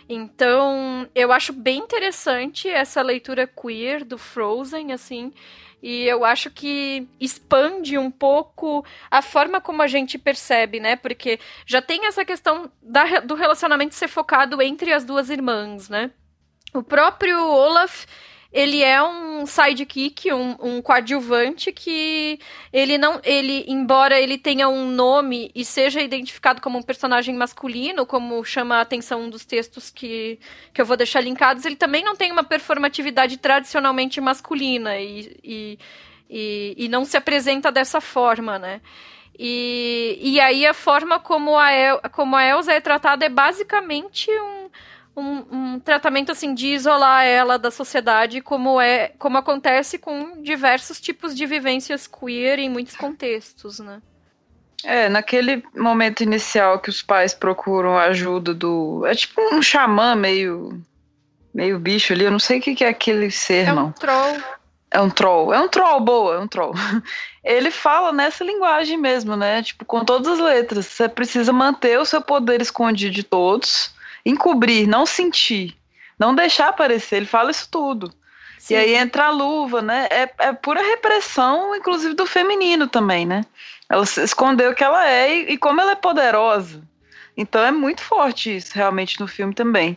Então, 0.08 1.08
eu 1.14 1.32
acho 1.32 1.52
bem 1.52 1.78
interessante 1.78 2.68
essa 2.68 3.02
leitura 3.02 3.46
queer 3.46 4.04
do 4.04 4.16
Frozen, 4.16 4.92
assim. 4.92 5.32
E 5.82 6.04
eu 6.04 6.24
acho 6.24 6.50
que 6.50 7.06
expande 7.20 7.98
um 7.98 8.10
pouco 8.10 8.84
a 9.10 9.20
forma 9.20 9.60
como 9.60 9.82
a 9.82 9.86
gente 9.86 10.16
percebe, 10.18 10.80
né? 10.80 10.96
Porque 10.96 11.38
já 11.66 11.82
tem 11.82 12.06
essa 12.06 12.24
questão 12.24 12.70
da, 12.82 13.20
do 13.20 13.34
relacionamento 13.34 13.94
ser 13.94 14.08
focado 14.08 14.62
entre 14.62 14.92
as 14.92 15.04
duas 15.04 15.28
irmãs, 15.28 15.88
né? 15.88 16.10
O 16.72 16.82
próprio 16.82 17.38
Olaf 17.40 18.04
ele 18.56 18.82
é 18.82 19.02
um 19.02 19.44
sidekick, 19.44 20.32
um, 20.32 20.56
um 20.58 20.80
coadjuvante 20.80 21.70
que 21.70 22.40
ele 22.72 22.96
não, 22.96 23.20
ele, 23.22 23.66
embora 23.68 24.18
ele 24.18 24.38
tenha 24.38 24.66
um 24.66 24.90
nome 24.90 25.50
e 25.54 25.62
seja 25.62 26.00
identificado 26.00 26.62
como 26.62 26.78
um 26.78 26.82
personagem 26.82 27.36
masculino, 27.36 28.06
como 28.06 28.42
chama 28.46 28.76
a 28.76 28.80
atenção 28.80 29.28
dos 29.28 29.44
textos 29.44 29.90
que, 29.90 30.38
que 30.72 30.80
eu 30.80 30.86
vou 30.86 30.96
deixar 30.96 31.20
linkados, 31.20 31.66
ele 31.66 31.76
também 31.76 32.02
não 32.02 32.16
tem 32.16 32.32
uma 32.32 32.42
performatividade 32.42 33.36
tradicionalmente 33.36 34.22
masculina 34.22 34.98
e, 34.98 35.38
e, 35.44 35.78
e, 36.30 36.74
e 36.78 36.88
não 36.88 37.04
se 37.04 37.18
apresenta 37.18 37.70
dessa 37.70 38.00
forma, 38.00 38.58
né? 38.58 38.80
E, 39.38 40.18
e 40.18 40.40
aí 40.40 40.64
a 40.64 40.72
forma 40.72 41.18
como 41.18 41.58
a, 41.58 41.70
El, 41.70 42.00
como 42.10 42.34
a 42.34 42.42
Elsa 42.42 42.72
é 42.72 42.80
tratada 42.80 43.26
é 43.26 43.28
basicamente 43.28 44.30
um 44.30 44.65
um, 45.16 45.44
um, 45.50 45.80
tratamento 45.80 46.30
assim 46.30 46.52
de 46.52 46.68
isolar 46.68 47.24
ela 47.24 47.58
da 47.58 47.70
sociedade, 47.70 48.42
como 48.42 48.78
é, 48.80 49.12
como 49.18 49.38
acontece 49.38 49.98
com 49.98 50.42
diversos 50.42 51.00
tipos 51.00 51.34
de 51.34 51.46
vivências 51.46 52.06
queer 52.06 52.58
em 52.58 52.68
muitos 52.68 52.94
contextos, 52.94 53.80
né? 53.80 54.02
É, 54.84 55.08
naquele 55.08 55.64
momento 55.74 56.22
inicial 56.22 56.78
que 56.78 56.90
os 56.90 57.02
pais 57.02 57.32
procuram 57.32 57.96
a 57.96 58.04
ajuda 58.04 58.52
do. 58.52 59.04
É 59.06 59.14
tipo 59.14 59.40
um 59.54 59.62
xamã 59.62 60.14
meio. 60.14 60.80
meio 61.52 61.78
bicho 61.78 62.12
ali, 62.12 62.24
eu 62.24 62.30
não 62.30 62.38
sei 62.38 62.58
o 62.58 62.62
que, 62.62 62.84
é 62.84 62.88
aquele 62.88 63.30
ser, 63.30 63.68
é 63.68 63.72
não. 63.72 63.86
Um 63.86 63.92
troll. 63.92 64.36
É 64.90 65.00
um 65.00 65.10
troll. 65.10 65.54
É 65.54 65.60
um 65.60 65.68
troll, 65.68 66.00
boa, 66.00 66.36
é 66.36 66.38
um 66.38 66.46
troll. 66.46 66.74
Ele 67.42 67.70
fala 67.70 68.12
nessa 68.12 68.44
linguagem 68.44 68.98
mesmo, 68.98 69.34
né? 69.34 69.62
Tipo, 69.62 69.84
com 69.84 70.04
todas 70.04 70.28
as 70.28 70.38
letras. 70.38 70.86
Você 70.86 71.08
precisa 71.08 71.52
manter 71.52 71.98
o 71.98 72.04
seu 72.04 72.20
poder 72.20 72.60
escondido 72.60 73.14
de 73.14 73.22
todos 73.22 73.95
encobrir, 74.26 74.88
não 74.88 75.06
sentir, 75.06 75.76
não 76.18 76.34
deixar 76.34 76.68
aparecer. 76.68 77.16
Ele 77.16 77.26
fala 77.26 77.52
isso 77.52 77.68
tudo. 77.70 78.12
Sim. 78.58 78.74
E 78.74 78.76
aí 78.76 78.94
entra 78.96 79.26
a 79.26 79.30
luva, 79.30 79.80
né? 79.80 80.08
É, 80.10 80.30
é 80.38 80.52
pura 80.52 80.82
repressão, 80.82 81.74
inclusive 81.76 82.14
do 82.14 82.26
feminino 82.26 82.88
também, 82.88 83.24
né? 83.24 83.44
Ela 83.88 84.02
escondeu 84.02 84.72
o 84.72 84.74
que 84.74 84.82
ela 84.82 85.08
é 85.08 85.32
e, 85.32 85.52
e 85.52 85.56
como 85.56 85.80
ela 85.80 85.92
é 85.92 85.96
poderosa. 85.96 86.82
Então 87.36 87.62
é 87.62 87.70
muito 87.70 88.02
forte 88.02 88.56
isso 88.56 88.72
realmente 88.74 89.20
no 89.20 89.28
filme 89.28 89.54
também. 89.54 89.96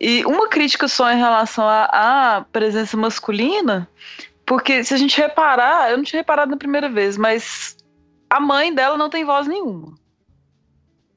E 0.00 0.24
uma 0.24 0.48
crítica 0.48 0.88
só 0.88 1.12
em 1.12 1.18
relação 1.18 1.68
à 1.68 2.44
presença 2.50 2.96
masculina, 2.96 3.88
porque 4.46 4.82
se 4.82 4.94
a 4.94 4.96
gente 4.96 5.20
reparar, 5.20 5.90
eu 5.90 5.98
não 5.98 6.04
tinha 6.04 6.20
reparado 6.20 6.50
na 6.50 6.56
primeira 6.56 6.88
vez, 6.88 7.16
mas 7.16 7.76
a 8.28 8.40
mãe 8.40 8.74
dela 8.74 8.96
não 8.96 9.10
tem 9.10 9.24
voz 9.24 9.46
nenhuma. 9.46 9.94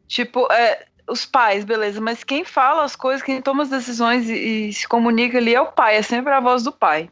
Tipo, 0.07 0.51
é, 0.51 0.85
os 1.13 1.25
pais, 1.25 1.63
beleza, 1.63 2.01
mas 2.01 2.23
quem 2.23 2.43
fala 2.43 2.83
as 2.83 2.95
coisas, 2.95 3.23
quem 3.23 3.41
toma 3.41 3.63
as 3.63 3.69
decisões 3.69 4.29
e, 4.29 4.33
e 4.67 4.73
se 4.73 4.87
comunica 4.87 5.37
ali 5.37 5.55
é 5.55 5.61
o 5.61 5.71
pai, 5.71 5.95
é 5.95 6.01
sempre 6.01 6.33
a 6.33 6.39
voz 6.39 6.63
do 6.63 6.71
pai. 6.71 7.09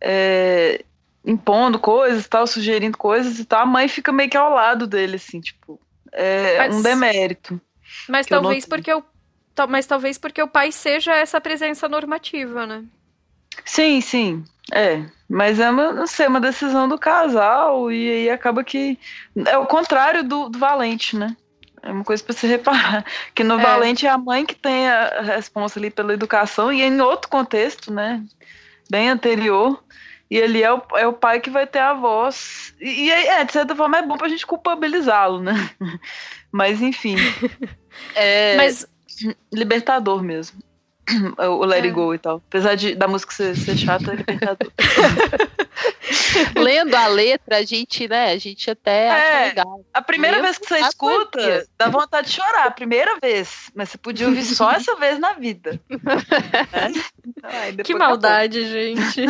É, 0.00 0.82
impondo 1.24 1.78
coisas 1.78 2.26
tal, 2.26 2.46
sugerindo 2.46 2.96
coisas 2.96 3.38
e 3.38 3.44
tal, 3.44 3.62
a 3.62 3.66
mãe 3.66 3.88
fica 3.88 4.12
meio 4.12 4.30
que 4.30 4.36
ao 4.36 4.54
lado 4.54 4.86
dele, 4.86 5.16
assim, 5.16 5.40
tipo, 5.40 5.78
é 6.12 6.58
mas, 6.58 6.74
um 6.74 6.82
demérito. 6.82 7.60
Mas 8.08 8.26
talvez 8.26 8.66
porque 8.66 8.92
o 8.92 9.04
mas 9.68 9.84
talvez 9.84 10.16
porque 10.16 10.42
o 10.42 10.48
pai 10.48 10.72
seja 10.72 11.14
essa 11.14 11.38
presença 11.38 11.86
normativa, 11.86 12.66
né? 12.66 12.82
Sim, 13.64 14.00
sim, 14.00 14.44
é. 14.72 15.04
Mas 15.28 15.60
é 15.60 15.70
uma, 15.70 15.92
não 15.92 16.06
sei, 16.06 16.26
uma 16.26 16.40
decisão 16.40 16.88
do 16.88 16.98
casal 16.98 17.92
e 17.92 18.10
aí 18.10 18.30
acaba 18.30 18.64
que 18.64 18.98
é 19.46 19.58
o 19.58 19.66
contrário 19.66 20.24
do, 20.24 20.48
do 20.48 20.58
Valente, 20.58 21.16
né? 21.16 21.36
É 21.82 21.90
uma 21.90 22.04
coisa 22.04 22.22
para 22.22 22.34
se 22.34 22.46
reparar. 22.46 23.04
Que 23.34 23.44
no 23.44 23.58
é. 23.58 23.62
Valente 23.62 24.06
é 24.06 24.10
a 24.10 24.18
mãe 24.18 24.44
que 24.44 24.54
tem 24.54 24.88
a 24.88 25.22
responsa 25.22 25.78
ali 25.78 25.90
pela 25.90 26.12
educação, 26.12 26.72
e 26.72 26.82
em 26.82 27.00
outro 27.00 27.30
contexto, 27.30 27.92
né? 27.92 28.22
Bem 28.90 29.08
anterior. 29.08 29.82
E 30.30 30.36
ele 30.36 30.62
é 30.62 30.72
o, 30.72 30.80
é 30.94 31.06
o 31.06 31.12
pai 31.12 31.40
que 31.40 31.50
vai 31.50 31.66
ter 31.66 31.80
a 31.80 31.92
voz. 31.92 32.72
E, 32.80 33.06
e 33.06 33.10
é, 33.10 33.44
de 33.44 33.52
certa 33.52 33.74
forma, 33.74 33.98
é 33.98 34.02
bom 34.02 34.16
pra 34.16 34.28
gente 34.28 34.46
culpabilizá-lo, 34.46 35.40
né? 35.40 35.70
Mas 36.52 36.80
enfim. 36.80 37.16
É 38.14 38.56
Mas 38.56 38.86
libertador 39.52 40.22
mesmo. 40.22 40.62
O 41.38 41.64
Let 41.64 41.78
It 41.78 41.88
É. 41.88 41.90
Go 41.90 42.14
e 42.14 42.18
tal. 42.18 42.42
Apesar 42.48 42.74
de, 42.74 42.94
da 42.94 43.06
música 43.08 43.32
ser, 43.32 43.56
ser 43.56 43.76
chata, 43.76 44.12
é 44.12 44.16
libertador. 44.16 44.70
Lendo 46.56 46.94
a 46.94 47.06
letra, 47.06 47.58
a 47.58 47.62
gente, 47.64 48.08
né, 48.08 48.32
a 48.32 48.38
gente 48.38 48.70
até 48.70 49.10
acha 49.10 49.22
É, 49.24 49.48
legal. 49.48 49.84
A 49.92 50.02
primeira 50.02 50.36
Mesmo 50.36 50.46
vez 50.46 50.58
que 50.58 50.66
você 50.66 50.80
escuta, 50.80 51.38
poesia. 51.38 51.66
dá 51.78 51.88
vontade 51.88 52.28
de 52.28 52.34
chorar. 52.34 52.66
A 52.66 52.70
primeira 52.70 53.18
vez. 53.20 53.70
Mas 53.74 53.90
você 53.90 53.98
podia 53.98 54.26
ouvir 54.28 54.44
só 54.44 54.70
essa 54.72 54.94
vez 54.96 55.18
na 55.18 55.32
vida. 55.34 55.80
Né? 56.72 57.72
Depois 57.72 57.86
Que 57.86 57.92
acabou. 57.92 57.98
maldade, 57.98 58.64
gente. 58.68 59.24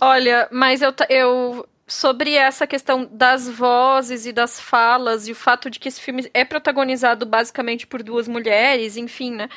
Olha, 0.00 0.48
mas 0.50 0.82
eu, 0.82 0.92
eu. 1.08 1.68
Sobre 1.86 2.34
essa 2.34 2.66
questão 2.66 3.06
das 3.10 3.46
vozes 3.48 4.24
e 4.24 4.32
das 4.32 4.58
falas, 4.58 5.28
e 5.28 5.32
o 5.32 5.34
fato 5.34 5.68
de 5.68 5.78
que 5.78 5.88
esse 5.88 6.00
filme 6.00 6.28
é 6.32 6.42
protagonizado 6.44 7.26
basicamente 7.26 7.86
por 7.86 8.02
duas 8.02 8.26
mulheres, 8.26 8.96
enfim, 8.96 9.32
né? 9.32 9.48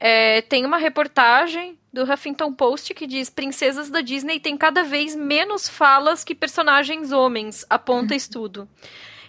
É, 0.00 0.42
tem 0.42 0.64
uma 0.64 0.78
reportagem 0.78 1.76
do 1.92 2.04
Huffington 2.04 2.52
Post 2.52 2.94
que 2.94 3.06
diz: 3.06 3.28
Princesas 3.28 3.90
da 3.90 4.00
Disney 4.00 4.38
têm 4.38 4.56
cada 4.56 4.84
vez 4.84 5.16
menos 5.16 5.68
falas 5.68 6.22
que 6.22 6.34
personagens 6.34 7.10
homens, 7.10 7.66
aponta 7.68 8.14
estudo. 8.14 8.68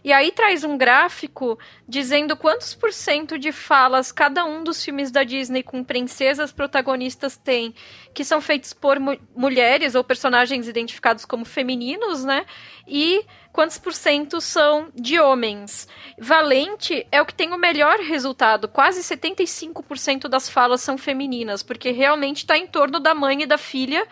E 0.02 0.14
aí 0.14 0.32
traz 0.32 0.64
um 0.64 0.78
gráfico 0.78 1.60
dizendo 1.88 2.38
quantos 2.38 2.74
por 2.74 2.94
cento 2.94 3.38
de 3.38 3.52
falas 3.52 4.14
cada 4.14 4.46
um 4.46 4.64
dos 4.64 4.82
filmes 4.84 5.12
da 5.12 5.24
Disney 5.24 5.62
com 5.62 5.84
princesas 5.84 6.54
protagonistas 6.54 7.36
tem, 7.36 7.76
que 8.14 8.24
são 8.24 8.40
feitos 8.40 8.72
por 8.72 8.98
mu- 8.98 9.20
mulheres 9.36 9.96
ou 9.96 10.04
personagens 10.04 10.70
identificados 10.70 11.26
como 11.26 11.44
femininos, 11.44 12.24
né? 12.24 12.46
E 12.88 13.26
quantos 13.52 13.78
por 13.78 13.94
cento 13.94 14.40
são 14.40 14.90
de 14.96 15.20
homens. 15.20 15.88
Valente 16.18 17.06
é 17.12 17.22
o 17.22 17.26
que 17.26 17.34
tem 17.34 17.54
o 17.54 17.58
melhor 17.58 18.00
resultado, 18.00 18.68
quase 18.68 19.02
75% 19.02 20.28
das 20.28 20.50
falas 20.50 20.82
são 20.82 20.98
femininas, 20.98 21.64
porque 21.64 21.92
realmente 21.92 22.38
está 22.38 22.58
em 22.58 22.68
torno 22.68 23.00
da 23.00 23.14
mãe 23.14 23.44
e 23.44 23.46
da 23.46 23.58
filha 23.58 24.08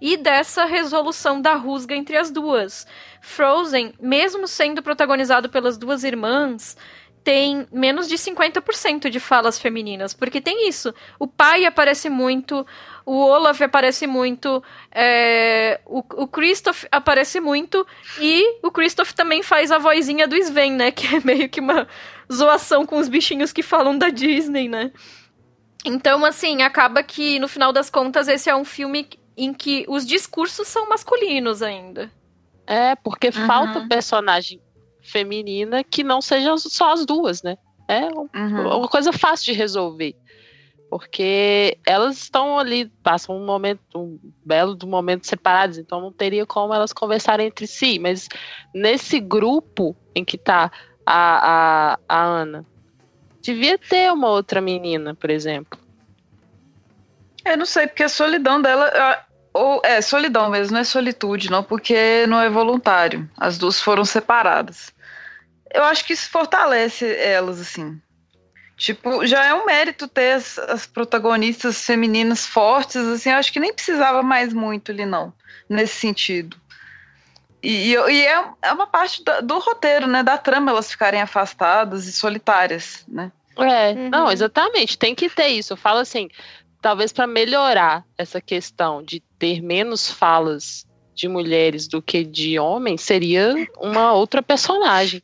e 0.00 0.16
dessa 0.16 0.64
resolução 0.64 1.40
da 1.40 1.54
rusga 1.54 1.94
entre 1.94 2.16
as 2.16 2.30
duas. 2.30 2.86
Frozen, 3.20 3.92
mesmo 4.00 4.48
sendo 4.48 4.82
protagonizado 4.82 5.48
pelas 5.50 5.76
duas 5.76 6.04
irmãs, 6.04 6.76
tem 7.22 7.66
menos 7.70 8.08
de 8.08 8.16
50% 8.16 9.10
de 9.10 9.20
falas 9.20 9.58
femininas, 9.58 10.14
porque 10.14 10.40
tem 10.40 10.68
isso. 10.68 10.94
O 11.18 11.26
pai 11.26 11.66
aparece 11.66 12.08
muito, 12.08 12.66
o 13.06 13.12
Olaf 13.24 13.60
aparece 13.62 14.06
muito, 14.06 14.62
é, 14.92 15.80
o, 15.86 15.98
o 16.22 16.26
Christoph 16.28 16.84
aparece 16.90 17.40
muito, 17.40 17.86
e 18.20 18.58
o 18.62 18.70
Christoph 18.70 19.12
também 19.12 19.42
faz 19.42 19.70
a 19.72 19.78
vozinha 19.78 20.26
do 20.28 20.36
Sven, 20.36 20.72
né? 20.72 20.90
Que 20.90 21.16
é 21.16 21.20
meio 21.20 21.48
que 21.48 21.60
uma 21.60 21.86
zoação 22.32 22.84
com 22.86 22.98
os 22.98 23.08
bichinhos 23.08 23.52
que 23.52 23.62
falam 23.62 23.96
da 23.98 24.08
Disney, 24.10 24.68
né? 24.68 24.92
Então, 25.84 26.24
assim, 26.24 26.62
acaba 26.62 27.02
que, 27.02 27.38
no 27.38 27.48
final 27.48 27.72
das 27.72 27.88
contas, 27.88 28.28
esse 28.28 28.50
é 28.50 28.54
um 28.54 28.64
filme 28.64 29.08
em 29.36 29.54
que 29.54 29.84
os 29.88 30.06
discursos 30.06 30.68
são 30.68 30.88
masculinos 30.88 31.62
ainda. 31.62 32.10
É, 32.66 32.94
porque 32.96 33.28
Uhum. 33.28 33.46
falta 33.46 33.86
personagem 33.88 34.60
feminina 35.02 35.82
que 35.82 36.04
não 36.04 36.20
sejam 36.20 36.56
só 36.58 36.92
as 36.92 37.06
duas, 37.06 37.42
né? 37.42 37.56
É 37.88 38.02
um- 38.06 38.28
Uhum. 38.34 38.78
uma 38.78 38.88
coisa 38.88 39.12
fácil 39.12 39.46
de 39.46 39.58
resolver. 39.58 40.14
Porque 40.90 41.78
elas 41.86 42.16
estão 42.16 42.58
ali, 42.58 42.86
passam 43.02 43.36
um 43.36 43.46
momento, 43.46 43.80
um 43.94 44.18
belo 44.44 44.74
do 44.74 44.88
momento 44.88 45.24
separados, 45.24 45.78
então 45.78 46.00
não 46.00 46.12
teria 46.12 46.44
como 46.44 46.74
elas 46.74 46.92
conversarem 46.92 47.46
entre 47.46 47.64
si. 47.68 48.00
Mas 48.00 48.28
nesse 48.74 49.20
grupo 49.20 49.96
em 50.16 50.24
que 50.24 50.36
tá 50.36 50.72
a, 51.06 51.92
a, 51.96 51.98
a 52.08 52.24
Ana, 52.24 52.66
devia 53.40 53.78
ter 53.78 54.12
uma 54.12 54.30
outra 54.30 54.60
menina, 54.60 55.14
por 55.14 55.30
exemplo. 55.30 55.78
Eu 57.44 57.56
não 57.56 57.66
sei, 57.66 57.86
porque 57.86 58.02
a 58.02 58.08
solidão 58.08 58.60
dela. 58.60 58.90
Ou 59.52 59.80
é 59.84 60.00
solidão 60.00 60.50
mesmo, 60.50 60.74
não 60.74 60.80
é 60.80 60.84
solitude, 60.84 61.50
não, 61.50 61.62
porque 61.62 62.26
não 62.26 62.40
é 62.40 62.48
voluntário. 62.48 63.28
As 63.36 63.58
duas 63.58 63.80
foram 63.80 64.04
separadas. 64.04 64.92
Eu 65.72 65.84
acho 65.84 66.04
que 66.04 66.12
isso 66.12 66.28
fortalece 66.30 67.06
elas, 67.16 67.60
assim. 67.60 68.00
Tipo, 68.80 69.26
já 69.26 69.44
é 69.44 69.52
um 69.52 69.66
mérito 69.66 70.08
ter 70.08 70.32
as, 70.32 70.58
as 70.58 70.86
protagonistas 70.86 71.84
femininas 71.84 72.46
fortes, 72.46 72.96
assim. 72.96 73.28
Eu 73.28 73.36
acho 73.36 73.52
que 73.52 73.60
nem 73.60 73.74
precisava 73.74 74.22
mais 74.22 74.54
muito 74.54 74.90
ali, 74.90 75.04
não, 75.04 75.34
nesse 75.68 75.96
sentido. 75.96 76.56
E, 77.62 77.92
e, 77.92 77.94
e 77.94 78.26
é, 78.26 78.44
é 78.62 78.72
uma 78.72 78.86
parte 78.86 79.22
da- 79.22 79.42
do 79.42 79.58
roteiro, 79.58 80.06
né? 80.06 80.22
Da 80.22 80.38
trama 80.38 80.70
elas 80.70 80.90
ficarem 80.90 81.20
afastadas 81.20 82.06
e 82.06 82.12
solitárias, 82.12 83.04
né? 83.06 83.30
É, 83.58 83.92
Uhum. 83.92 84.08
não, 84.08 84.32
exatamente, 84.32 84.96
tem 84.96 85.14
que 85.14 85.28
ter 85.28 85.48
isso. 85.48 85.74
Eu 85.74 85.76
falo 85.76 85.98
assim, 85.98 86.30
talvez 86.80 87.12
para 87.12 87.26
melhorar 87.26 88.02
essa 88.16 88.40
questão 88.40 89.02
de 89.02 89.20
ter 89.38 89.60
menos 89.60 90.10
falas 90.10 90.86
de 91.14 91.28
mulheres 91.28 91.86
do 91.86 92.00
que 92.00 92.24
de 92.24 92.58
homens, 92.58 93.02
seria 93.02 93.52
uma 93.78 94.14
outra 94.14 94.42
personagem. 94.42 95.22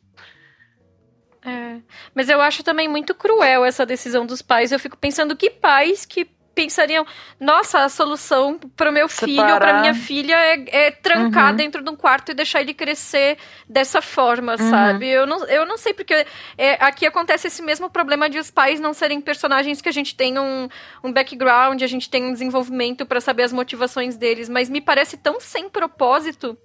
É. 1.77 1.93
Mas 2.15 2.29
eu 2.29 2.41
acho 2.41 2.63
também 2.63 2.87
muito 2.87 3.13
cruel 3.15 3.65
essa 3.65 3.85
decisão 3.85 4.25
dos 4.25 4.41
pais. 4.41 4.71
Eu 4.71 4.79
fico 4.79 4.97
pensando 4.97 5.35
que 5.35 5.49
pais 5.49 6.05
que 6.05 6.27
pensariam, 6.53 7.05
nossa, 7.39 7.83
a 7.83 7.87
solução 7.89 8.57
para 8.75 8.89
o 8.89 8.91
meu 8.91 9.07
filho 9.07 9.41
ou 9.41 9.45
para 9.45 9.53
Separar. 9.67 9.79
minha 9.81 9.93
filha 9.93 10.33
é, 10.35 10.87
é 10.87 10.89
trancar 10.91 11.51
Uhum. 11.51 11.55
dentro 11.55 11.83
de 11.83 11.89
um 11.91 11.95
quarto 11.95 12.31
e 12.31 12.33
deixar 12.33 12.61
ele 12.61 12.73
crescer 12.73 13.37
dessa 13.69 14.01
forma, 14.01 14.53
Uhum. 14.59 14.69
sabe? 14.71 15.07
Eu 15.07 15.27
não, 15.27 15.45
eu 15.45 15.67
não 15.67 15.77
sei 15.77 15.93
porque 15.93 16.25
é, 16.57 16.83
aqui 16.83 17.05
acontece 17.05 17.45
esse 17.45 17.61
mesmo 17.61 17.91
problema 17.91 18.27
de 18.27 18.39
os 18.39 18.49
pais 18.49 18.79
não 18.79 18.91
serem 18.91 19.21
personagens 19.21 19.83
que 19.83 19.89
a 19.89 19.91
gente 19.91 20.15
tem 20.15 20.39
um, 20.39 20.67
um 21.03 21.13
background, 21.13 21.83
a 21.83 21.87
gente 21.87 22.09
tem 22.09 22.25
um 22.25 22.33
desenvolvimento 22.33 23.05
para 23.05 23.21
saber 23.21 23.43
as 23.43 23.53
motivações 23.53 24.17
deles, 24.17 24.49
mas 24.49 24.67
me 24.67 24.81
parece 24.81 25.15
tão 25.15 25.39
sem 25.39 25.69
propósito 25.69 26.57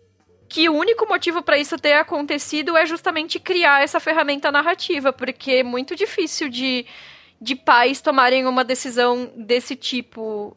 que 0.53 0.68
o 0.68 0.74
único 0.74 1.09
motivo 1.09 1.40
para 1.40 1.57
isso 1.57 1.78
ter 1.78 1.94
acontecido 1.94 2.76
é 2.76 2.84
justamente 2.84 3.40
criar 3.40 3.82
essa 3.82 3.98
ferramenta 3.98 4.53
narrativa, 4.53 5.11
porque 5.11 5.50
é 5.50 5.62
muito 5.62 5.96
difícil 5.96 6.50
de, 6.50 6.84
de 7.40 7.57
pais 7.57 8.03
tomarem 8.03 8.46
uma 8.46 8.62
decisão 8.62 9.32
desse 9.34 9.74
tipo. 9.74 10.55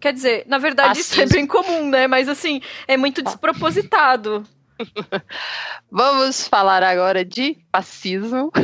Quer 0.00 0.12
dizer, 0.12 0.42
na 0.48 0.58
verdade 0.58 0.98
isso 0.98 1.20
é 1.20 1.26
bem 1.26 1.46
comum, 1.46 1.88
né? 1.88 2.08
Mas 2.08 2.28
assim, 2.28 2.60
é 2.88 2.96
muito 2.96 3.22
despropositado. 3.22 4.44
Vamos 5.88 6.48
falar 6.48 6.82
agora 6.82 7.24
de 7.24 7.58
fascismo. 7.70 8.50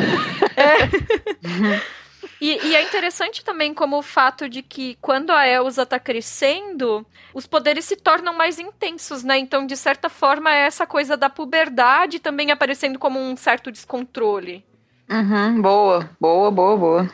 E, 2.45 2.59
e 2.63 2.77
é 2.77 2.83
interessante 2.83 3.43
também 3.43 3.73
como 3.73 3.97
o 3.97 4.03
fato 4.03 4.51
de 4.51 4.61
que 4.61 4.99
quando 5.01 5.31
a 5.31 5.49
Elsa 5.49 5.87
tá 5.87 5.99
crescendo, 5.99 7.07
os 7.33 7.47
poderes 7.47 7.87
se 7.87 7.97
tornam 7.97 8.35
mais 8.37 8.59
intensos, 8.59 9.25
né? 9.25 9.39
Então, 9.39 9.67
de 9.67 9.75
certa 9.75 10.11
forma, 10.11 10.55
é 10.55 10.67
essa 10.67 10.87
coisa 10.87 11.17
da 11.17 11.31
puberdade 11.31 12.19
também 12.19 12.51
aparecendo 12.51 12.99
como 12.99 13.19
um 13.19 13.35
certo 13.35 13.73
descontrole. 13.73 14.63
Uhum, 15.11 15.63
boa, 15.63 16.11
boa, 16.21 16.51
boa, 16.51 16.77
boa. 16.77 17.13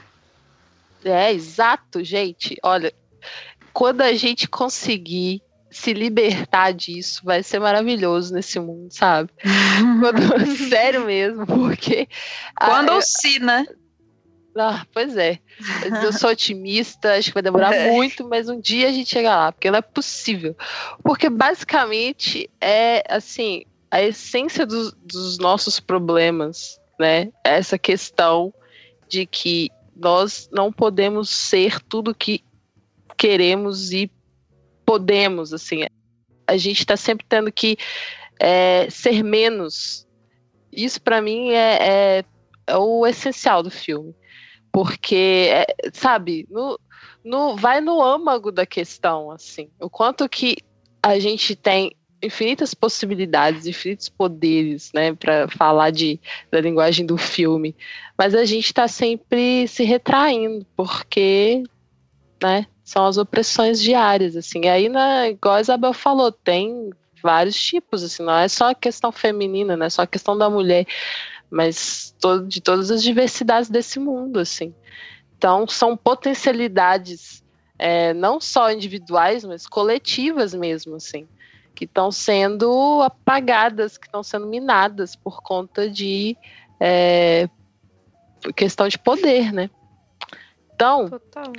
É, 1.04 1.32
exato, 1.32 2.02
gente. 2.02 2.56
Olha, 2.60 2.92
quando 3.72 4.00
a 4.00 4.12
gente 4.14 4.48
conseguir 4.48 5.40
se 5.70 5.92
libertar 5.92 6.72
disso, 6.72 7.20
vai 7.22 7.44
ser 7.44 7.60
maravilhoso 7.60 8.34
nesse 8.34 8.58
mundo, 8.58 8.88
sabe? 8.90 9.30
Quando- 10.00 10.44
sério 10.68 11.04
mesmo, 11.06 11.46
porque. 11.46 12.08
Quando 12.56 12.94
ou 12.94 13.00
se, 13.00 13.38
né? 13.38 13.64
Ah, 14.57 14.84
pois 14.92 15.16
é. 15.16 15.38
Mas 15.80 16.03
Eu 16.05 16.12
sou 16.12 16.30
otimista, 16.32 17.14
acho 17.14 17.28
que 17.28 17.34
vai 17.34 17.42
demorar 17.42 17.72
É. 17.74 17.90
muito, 17.90 18.26
mas 18.28 18.48
um 18.48 18.61
dia 18.61 18.88
a 18.88 18.92
gente 18.92 19.11
chega 19.11 19.34
lá, 19.34 19.53
porque 19.53 19.70
não 19.70 19.78
é 19.78 19.82
possível. 19.82 20.57
Porque 21.05 21.28
basicamente 21.30 22.51
é 22.61 23.03
assim, 23.09 23.64
a 23.90 24.03
essência 24.03 24.66
dos, 24.66 24.92
dos 24.92 25.38
nossos 25.38 25.78
problemas, 25.78 26.80
né? 26.98 27.30
É 27.44 27.57
Essa 27.57 27.78
questão 27.78 28.53
de 29.09 29.26
que 29.26 29.70
nós 29.94 30.48
não 30.53 30.72
podemos 30.72 31.28
ser 31.30 31.80
tudo 31.80 32.14
que 32.14 32.42
queremos 33.16 33.92
e 33.92 34.11
podemos, 34.84 35.53
assim. 35.53 35.84
A 36.46 36.57
gente 36.57 36.80
está 36.80 36.96
sempre 36.96 37.24
tendo 37.28 37.53
que 37.53 37.76
é, 38.40 38.88
ser 38.90 39.22
menos. 39.22 40.07
Isso 40.72 41.01
para 41.01 41.20
mim 41.20 41.51
é, 41.51 41.78
é- 42.18 42.24
é 42.66 42.76
o 42.76 43.07
essencial 43.07 43.62
do 43.62 43.70
filme 43.70 44.14
porque 44.72 45.48
é, 45.50 45.66
sabe 45.92 46.46
no, 46.50 46.78
no 47.24 47.56
vai 47.56 47.80
no 47.80 48.02
âmago 48.02 48.50
da 48.50 48.66
questão 48.66 49.30
assim. 49.30 49.68
O 49.80 49.90
quanto 49.90 50.28
que 50.28 50.56
a 51.02 51.18
gente 51.18 51.56
tem 51.56 51.94
infinitas 52.22 52.74
possibilidades 52.74 53.66
infinitos 53.66 54.10
poderes 54.10 54.90
né 54.92 55.14
para 55.14 55.48
falar 55.48 55.90
de 55.90 56.20
da 56.50 56.60
linguagem 56.60 57.06
do 57.06 57.16
filme. 57.16 57.74
Mas 58.16 58.34
a 58.34 58.44
gente 58.44 58.66
está 58.66 58.86
sempre 58.86 59.66
se 59.66 59.84
retraindo 59.84 60.66
porque 60.76 61.62
né 62.42 62.66
são 62.84 63.06
as 63.06 63.16
opressões 63.16 63.80
diárias 63.80 64.36
assim. 64.36 64.62
E 64.64 64.68
aí 64.68 64.88
né, 64.88 65.30
igual 65.30 65.56
a 65.56 65.60
Isabel 65.60 65.94
falou 65.94 66.30
tem 66.30 66.90
vários 67.22 67.60
tipos 67.60 68.02
assim. 68.02 68.22
Não 68.22 68.36
é 68.36 68.48
só 68.48 68.70
a 68.70 68.74
questão 68.74 69.10
feminina 69.10 69.76
não 69.76 69.86
é 69.86 69.90
só 69.90 70.02
a 70.02 70.06
questão 70.06 70.36
da 70.36 70.50
mulher 70.50 70.86
mas 71.51 72.14
todo, 72.20 72.46
de 72.46 72.61
todas 72.61 72.90
as 72.90 73.03
diversidades 73.03 73.68
desse 73.68 73.98
mundo, 73.98 74.38
assim. 74.38 74.74
Então, 75.36 75.66
são 75.66 75.96
potencialidades 75.96 77.42
é, 77.78 78.12
não 78.12 78.40
só 78.40 78.70
individuais, 78.70 79.42
mas 79.42 79.66
coletivas 79.66 80.53
mesmo, 80.53 80.96
assim, 80.96 81.26
que 81.74 81.86
estão 81.86 82.12
sendo 82.12 83.01
apagadas, 83.03 83.96
que 83.96 84.07
estão 84.07 84.22
sendo 84.22 84.46
minadas 84.46 85.16
por 85.16 85.42
conta 85.42 85.88
de 85.88 86.36
é, 86.78 87.48
questão 88.55 88.86
de 88.86 88.98
poder, 88.98 89.53
né? 89.53 89.70
Então, 90.74 91.09
Total. 91.09 91.53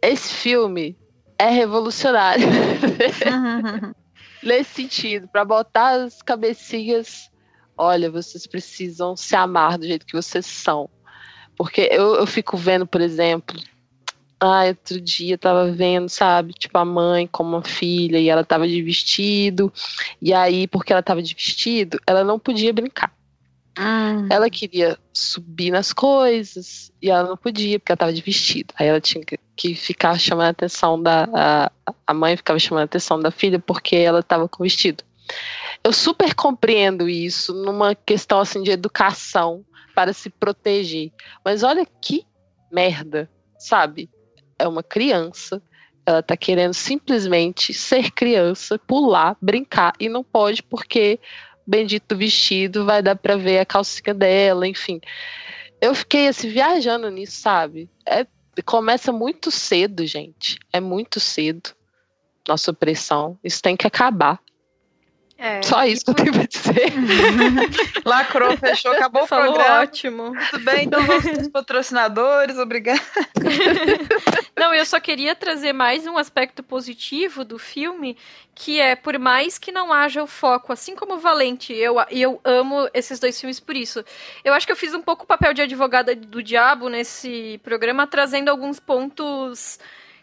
esse 0.00 0.32
filme 0.32 0.96
é 1.38 1.48
revolucionário. 1.48 2.46
Nesse 4.42 4.82
sentido, 4.82 5.26
para 5.26 5.44
botar 5.44 6.02
as 6.02 6.20
cabecinhas, 6.20 7.30
olha, 7.76 8.10
vocês 8.10 8.46
precisam 8.46 9.16
se 9.16 9.34
amar 9.34 9.78
do 9.78 9.86
jeito 9.86 10.06
que 10.06 10.16
vocês 10.16 10.46
são. 10.46 10.88
Porque 11.56 11.88
eu, 11.90 12.16
eu 12.16 12.26
fico 12.26 12.56
vendo, 12.56 12.86
por 12.86 13.00
exemplo, 13.00 13.60
ah, 14.40 14.64
outro 14.66 15.00
dia 15.00 15.38
tava 15.38 15.70
vendo, 15.70 16.08
sabe, 16.08 16.52
tipo 16.52 16.76
a 16.76 16.84
mãe 16.84 17.26
com 17.26 17.42
uma 17.42 17.62
filha 17.62 18.18
e 18.18 18.28
ela 18.28 18.44
tava 18.44 18.66
de 18.66 18.82
vestido, 18.82 19.72
e 20.20 20.32
aí, 20.32 20.66
porque 20.66 20.92
ela 20.92 21.02
tava 21.02 21.22
de 21.22 21.34
vestido, 21.34 21.98
ela 22.06 22.24
não 22.24 22.38
podia 22.38 22.72
brincar. 22.72 23.12
Hum. 23.78 24.28
Ela 24.30 24.48
queria 24.48 24.96
subir 25.12 25.70
nas 25.70 25.92
coisas 25.92 26.92
e 27.02 27.10
ela 27.10 27.28
não 27.28 27.36
podia 27.36 27.78
porque 27.78 27.90
ela 27.90 27.96
tava 27.96 28.12
de 28.12 28.22
vestido. 28.22 28.72
Aí 28.78 28.86
ela 28.86 29.00
tinha 29.00 29.24
que 29.56 29.74
ficar 29.74 30.18
chamando 30.18 30.46
a 30.46 30.50
atenção 30.50 31.00
da. 31.02 31.28
A, 31.32 31.72
a 32.06 32.14
mãe 32.14 32.36
ficava 32.36 32.58
chamando 32.58 32.82
a 32.82 32.84
atenção 32.84 33.18
da 33.18 33.32
filha 33.32 33.58
porque 33.58 33.96
ela 33.96 34.22
tava 34.22 34.48
com 34.48 34.62
vestido. 34.62 35.02
Eu 35.82 35.92
super 35.92 36.34
compreendo 36.34 37.08
isso 37.08 37.54
numa 37.54 37.94
questão 37.94 38.40
assim 38.40 38.62
de 38.62 38.70
educação 38.70 39.64
para 39.94 40.12
se 40.12 40.30
proteger. 40.30 41.12
Mas 41.44 41.62
olha 41.62 41.86
que 42.00 42.26
merda, 42.70 43.30
sabe? 43.58 44.10
É 44.58 44.66
uma 44.66 44.82
criança, 44.82 45.62
ela 46.06 46.22
tá 46.22 46.36
querendo 46.36 46.74
simplesmente 46.74 47.72
ser 47.72 48.10
criança, 48.10 48.78
pular, 48.78 49.36
brincar 49.40 49.92
e 49.98 50.08
não 50.08 50.22
pode 50.24 50.62
porque 50.62 51.18
bendito 51.66 52.16
vestido 52.16 52.84
vai 52.84 53.02
dar 53.02 53.16
para 53.16 53.36
ver 53.36 53.58
a 53.58 53.64
calcinha 53.64 54.12
dela, 54.12 54.66
enfim. 54.66 55.00
Eu 55.80 55.94
fiquei 55.94 56.28
assim 56.28 56.48
viajando 56.48 57.10
nisso, 57.10 57.40
sabe? 57.40 57.90
É, 58.06 58.26
começa 58.64 59.12
muito 59.12 59.50
cedo, 59.50 60.06
gente. 60.06 60.58
É 60.72 60.80
muito 60.80 61.20
cedo. 61.20 61.70
Nossa 62.46 62.70
opressão. 62.70 63.38
Isso 63.42 63.62
tem 63.62 63.76
que 63.76 63.86
acabar. 63.86 64.38
É, 65.36 65.60
Só 65.62 65.84
isso 65.84 66.04
que 66.04 66.10
eu 66.12 66.14
tenho 66.14 66.32
pra 66.32 66.44
dizer. 66.46 66.92
Lacrou, 68.04 68.56
fechou, 68.56 68.92
acabou 68.92 69.26
Falou 69.26 69.50
o 69.50 69.54
programa. 69.54 69.80
ótimo. 69.82 70.32
Tudo 70.50 70.64
bem, 70.64 70.84
então 70.84 71.02
vamos 71.04 71.24
para 71.24 71.40
os 71.40 71.48
patrocinadores, 71.48 72.56
obrigada. 72.56 73.00
Não, 74.56 74.72
eu 74.72 74.86
só 74.86 75.00
queria 75.00 75.34
trazer 75.34 75.72
mais 75.72 76.06
um 76.06 76.16
aspecto 76.16 76.62
positivo 76.62 77.44
do 77.44 77.58
filme, 77.58 78.16
que 78.54 78.80
é, 78.80 78.94
por 78.94 79.18
mais 79.18 79.58
que 79.58 79.72
não 79.72 79.92
haja 79.92 80.22
o 80.22 80.26
foco, 80.28 80.72
assim 80.72 80.94
como 80.94 81.14
o 81.14 81.18
Valente, 81.18 81.72
eu, 81.72 81.96
eu 82.08 82.40
amo 82.44 82.88
esses 82.94 83.18
dois 83.18 83.38
filmes 83.38 83.58
por 83.58 83.74
isso. 83.74 84.04
Eu 84.44 84.54
acho 84.54 84.64
que 84.64 84.72
eu 84.72 84.76
fiz 84.76 84.94
um 84.94 85.02
pouco 85.02 85.24
o 85.24 85.26
papel 85.26 85.52
de 85.52 85.62
advogada 85.62 86.14
do 86.14 86.40
diabo 86.40 86.88
nesse 86.88 87.60
programa, 87.64 88.06
trazendo 88.06 88.48
alguns 88.48 88.78
pontos 88.78 89.80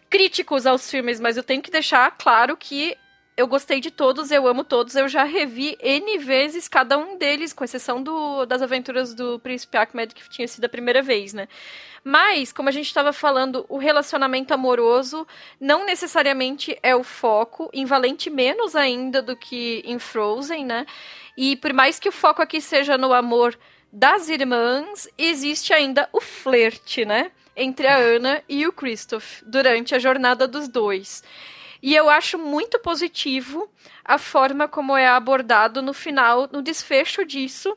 críticos 0.09 0.65
aos 0.65 0.89
filmes, 0.89 1.19
mas 1.19 1.35
eu 1.37 1.43
tenho 1.43 1.61
que 1.61 1.71
deixar 1.71 2.09
claro 2.17 2.55
que 2.57 2.97
eu 3.41 3.47
gostei 3.47 3.79
de 3.79 3.89
todos, 3.89 4.29
eu 4.29 4.47
amo 4.47 4.63
todos, 4.63 4.95
eu 4.95 5.07
já 5.07 5.23
revi 5.23 5.75
N 5.81 6.19
vezes 6.19 6.67
cada 6.67 6.95
um 6.95 7.17
deles, 7.17 7.51
com 7.51 7.63
exceção 7.63 8.01
do, 8.01 8.45
das 8.45 8.61
aventuras 8.61 9.15
do 9.15 9.39
Príncipe 9.39 9.77
Ahmed, 9.77 10.13
que 10.13 10.29
tinha 10.29 10.47
sido 10.47 10.65
a 10.65 10.69
primeira 10.69 11.01
vez, 11.01 11.33
né? 11.33 11.47
Mas, 12.03 12.53
como 12.53 12.69
a 12.69 12.71
gente 12.71 12.85
estava 12.85 13.11
falando, 13.11 13.65
o 13.67 13.79
relacionamento 13.79 14.53
amoroso 14.53 15.25
não 15.59 15.85
necessariamente 15.85 16.77
é 16.83 16.95
o 16.95 17.03
foco, 17.03 17.67
em 17.73 17.83
Valente 17.83 18.29
menos 18.29 18.75
ainda 18.75 19.23
do 19.23 19.35
que 19.35 19.81
em 19.85 19.97
Frozen, 19.97 20.63
né? 20.63 20.85
E 21.35 21.55
por 21.55 21.73
mais 21.73 21.99
que 21.99 22.09
o 22.09 22.11
foco 22.11 22.43
aqui 22.43 22.61
seja 22.61 22.95
no 22.95 23.11
amor 23.11 23.57
das 23.91 24.29
irmãs, 24.29 25.07
existe 25.17 25.73
ainda 25.73 26.07
o 26.13 26.21
flerte, 26.21 27.05
né? 27.05 27.31
Entre 27.55 27.87
a 27.87 27.97
Ana 27.97 28.43
e 28.47 28.67
o 28.67 28.71
Christoph, 28.71 29.41
durante 29.43 29.95
a 29.95 29.99
jornada 29.99 30.47
dos 30.47 30.67
dois. 30.67 31.23
E 31.81 31.95
eu 31.95 32.09
acho 32.09 32.37
muito 32.37 32.79
positivo 32.79 33.69
a 34.05 34.17
forma 34.17 34.67
como 34.67 34.95
é 34.95 35.07
abordado 35.07 35.81
no 35.81 35.93
final, 35.93 36.47
no 36.51 36.61
desfecho 36.61 37.25
disso, 37.25 37.75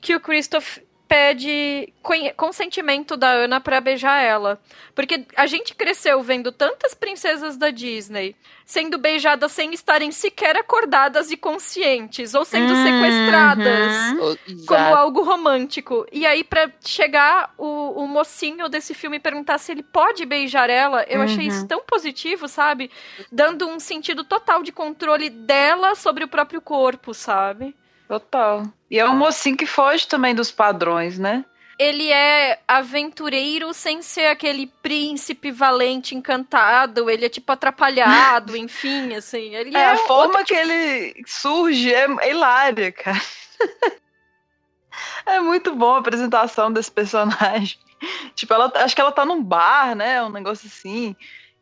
que 0.00 0.14
o 0.14 0.20
Christoph 0.20 0.78
pede 1.08 1.92
consentimento 2.36 3.16
da 3.16 3.30
Ana 3.30 3.60
para 3.60 3.80
beijar 3.80 4.22
ela. 4.22 4.60
Porque 4.94 5.26
a 5.36 5.46
gente 5.46 5.74
cresceu 5.74 6.22
vendo 6.22 6.50
tantas 6.52 6.94
princesas 6.94 7.56
da 7.56 7.70
Disney 7.70 8.34
sendo 8.64 8.98
beijadas 8.98 9.52
sem 9.52 9.72
estarem 9.72 10.10
sequer 10.10 10.56
acordadas 10.56 11.30
e 11.30 11.36
conscientes, 11.36 12.34
ou 12.34 12.44
sendo 12.44 12.74
uhum. 12.74 12.82
sequestradas 12.82 14.66
como 14.66 14.96
algo 14.96 15.22
romântico. 15.22 16.04
E 16.10 16.26
aí, 16.26 16.42
para 16.42 16.72
chegar 16.84 17.54
o, 17.56 18.02
o, 18.02 18.08
mocinho 18.08 18.68
desse 18.68 18.92
filme 18.92 19.20
perguntar 19.20 19.58
se 19.58 19.70
ele 19.70 19.84
pode 19.84 20.26
beijar 20.26 20.68
ela, 20.68 21.04
eu 21.04 21.20
uhum. 21.20 21.24
achei 21.24 21.46
isso 21.46 21.60
uhum. 21.60 21.68
tão 21.68 21.84
positivo, 21.84 22.48
sabe? 22.48 22.90
Dando 23.30 23.68
um 23.68 23.78
sentido 23.78 24.24
total 24.24 24.64
de 24.64 24.72
controle 24.72 25.30
dela 25.30 25.94
sobre 25.94 26.24
o 26.24 26.28
próprio 26.28 26.60
corpo, 26.60 27.14
sabe? 27.14 27.72
Total. 28.08 28.64
E 28.90 28.98
é 28.98 29.08
um 29.08 29.16
mocinho 29.16 29.56
que 29.56 29.66
foge 29.66 30.06
também 30.06 30.34
dos 30.34 30.50
padrões, 30.50 31.18
né? 31.18 31.44
Ele 31.78 32.10
é 32.10 32.58
aventureiro 32.66 33.74
sem 33.74 34.00
ser 34.00 34.28
aquele 34.28 34.66
príncipe 34.82 35.50
valente, 35.50 36.14
encantado. 36.14 37.10
Ele 37.10 37.26
é 37.26 37.28
tipo 37.28 37.52
atrapalhado, 37.52 38.56
enfim, 38.56 39.14
assim. 39.14 39.54
Ele 39.54 39.76
é, 39.76 39.80
é 39.80 39.90
a 39.90 39.96
forma 39.98 40.38
que 40.38 40.54
tipo... 40.54 40.60
ele 40.60 41.22
surge 41.26 41.92
é 41.92 42.30
hilária, 42.30 42.90
cara. 42.92 43.20
é 45.26 45.40
muito 45.40 45.74
bom 45.74 45.94
a 45.94 45.98
apresentação 45.98 46.72
desse 46.72 46.90
personagem. 46.90 47.78
Tipo, 48.34 48.52
ela, 48.52 48.70
acho 48.76 48.94
que 48.94 49.00
ela 49.00 49.10
tá 49.10 49.24
num 49.24 49.42
bar, 49.42 49.94
né? 49.94 50.22
Um 50.22 50.28
negócio 50.28 50.66
assim. 50.66 51.16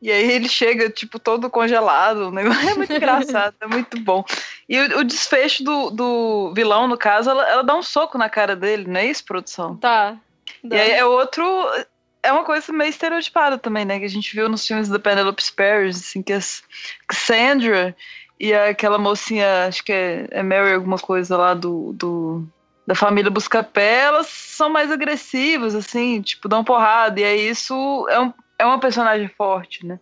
E 0.04 0.12
aí 0.12 0.32
ele 0.32 0.50
chega, 0.50 0.90
tipo, 0.90 1.18
todo 1.18 1.48
congelado. 1.48 2.30
Negócio 2.30 2.68
é 2.68 2.74
muito 2.74 2.92
engraçado, 2.92 3.54
é 3.58 3.66
muito 3.66 3.98
bom. 3.98 4.22
E 4.68 4.78
o, 4.78 4.98
o 4.98 5.04
desfecho 5.04 5.64
do, 5.64 5.88
do, 5.88 6.52
vilão, 6.54 6.86
no 6.86 6.98
caso, 6.98 7.30
ela, 7.30 7.48
ela, 7.48 7.62
dá 7.62 7.74
um 7.74 7.82
soco 7.82 8.18
na 8.18 8.28
cara 8.28 8.54
dele, 8.54 8.86
não 8.86 9.00
é 9.00 9.06
isso, 9.06 9.24
produção? 9.24 9.78
Tá. 9.78 10.18
Dá. 10.62 10.76
E 10.76 10.78
aí 10.78 10.90
é 10.90 11.06
outro. 11.06 11.42
É 12.22 12.30
uma 12.30 12.44
coisa 12.44 12.70
meio 12.70 12.90
estereotipada 12.90 13.56
também, 13.56 13.86
né? 13.86 13.98
Que 13.98 14.04
a 14.04 14.10
gente 14.10 14.36
viu 14.36 14.46
nos 14.46 14.66
filmes 14.66 14.90
da 14.90 14.98
Penelope 14.98 15.42
Spheres, 15.42 15.96
assim, 15.96 16.22
que 16.22 16.34
a 16.34 16.40
Cassandra 17.08 17.96
e 18.38 18.52
aquela 18.52 18.98
mocinha, 18.98 19.68
acho 19.68 19.82
que 19.82 19.92
é, 19.92 20.28
é 20.30 20.42
Mary 20.42 20.74
alguma 20.74 20.98
coisa 20.98 21.34
lá 21.34 21.54
do, 21.54 21.94
do 21.94 22.46
da 22.86 22.94
família 22.94 23.30
Buscapé, 23.30 24.00
elas 24.00 24.26
são 24.26 24.68
mais 24.68 24.90
agressivas, 24.90 25.74
assim, 25.74 26.20
tipo, 26.20 26.46
dão 26.46 26.62
porrada. 26.62 27.18
E 27.18 27.24
aí 27.24 27.48
isso 27.48 28.06
é 28.10 28.20
um, 28.20 28.34
é 28.58 28.64
uma 28.64 28.78
personagem 28.80 29.28
forte, 29.28 29.86
né? 29.86 29.98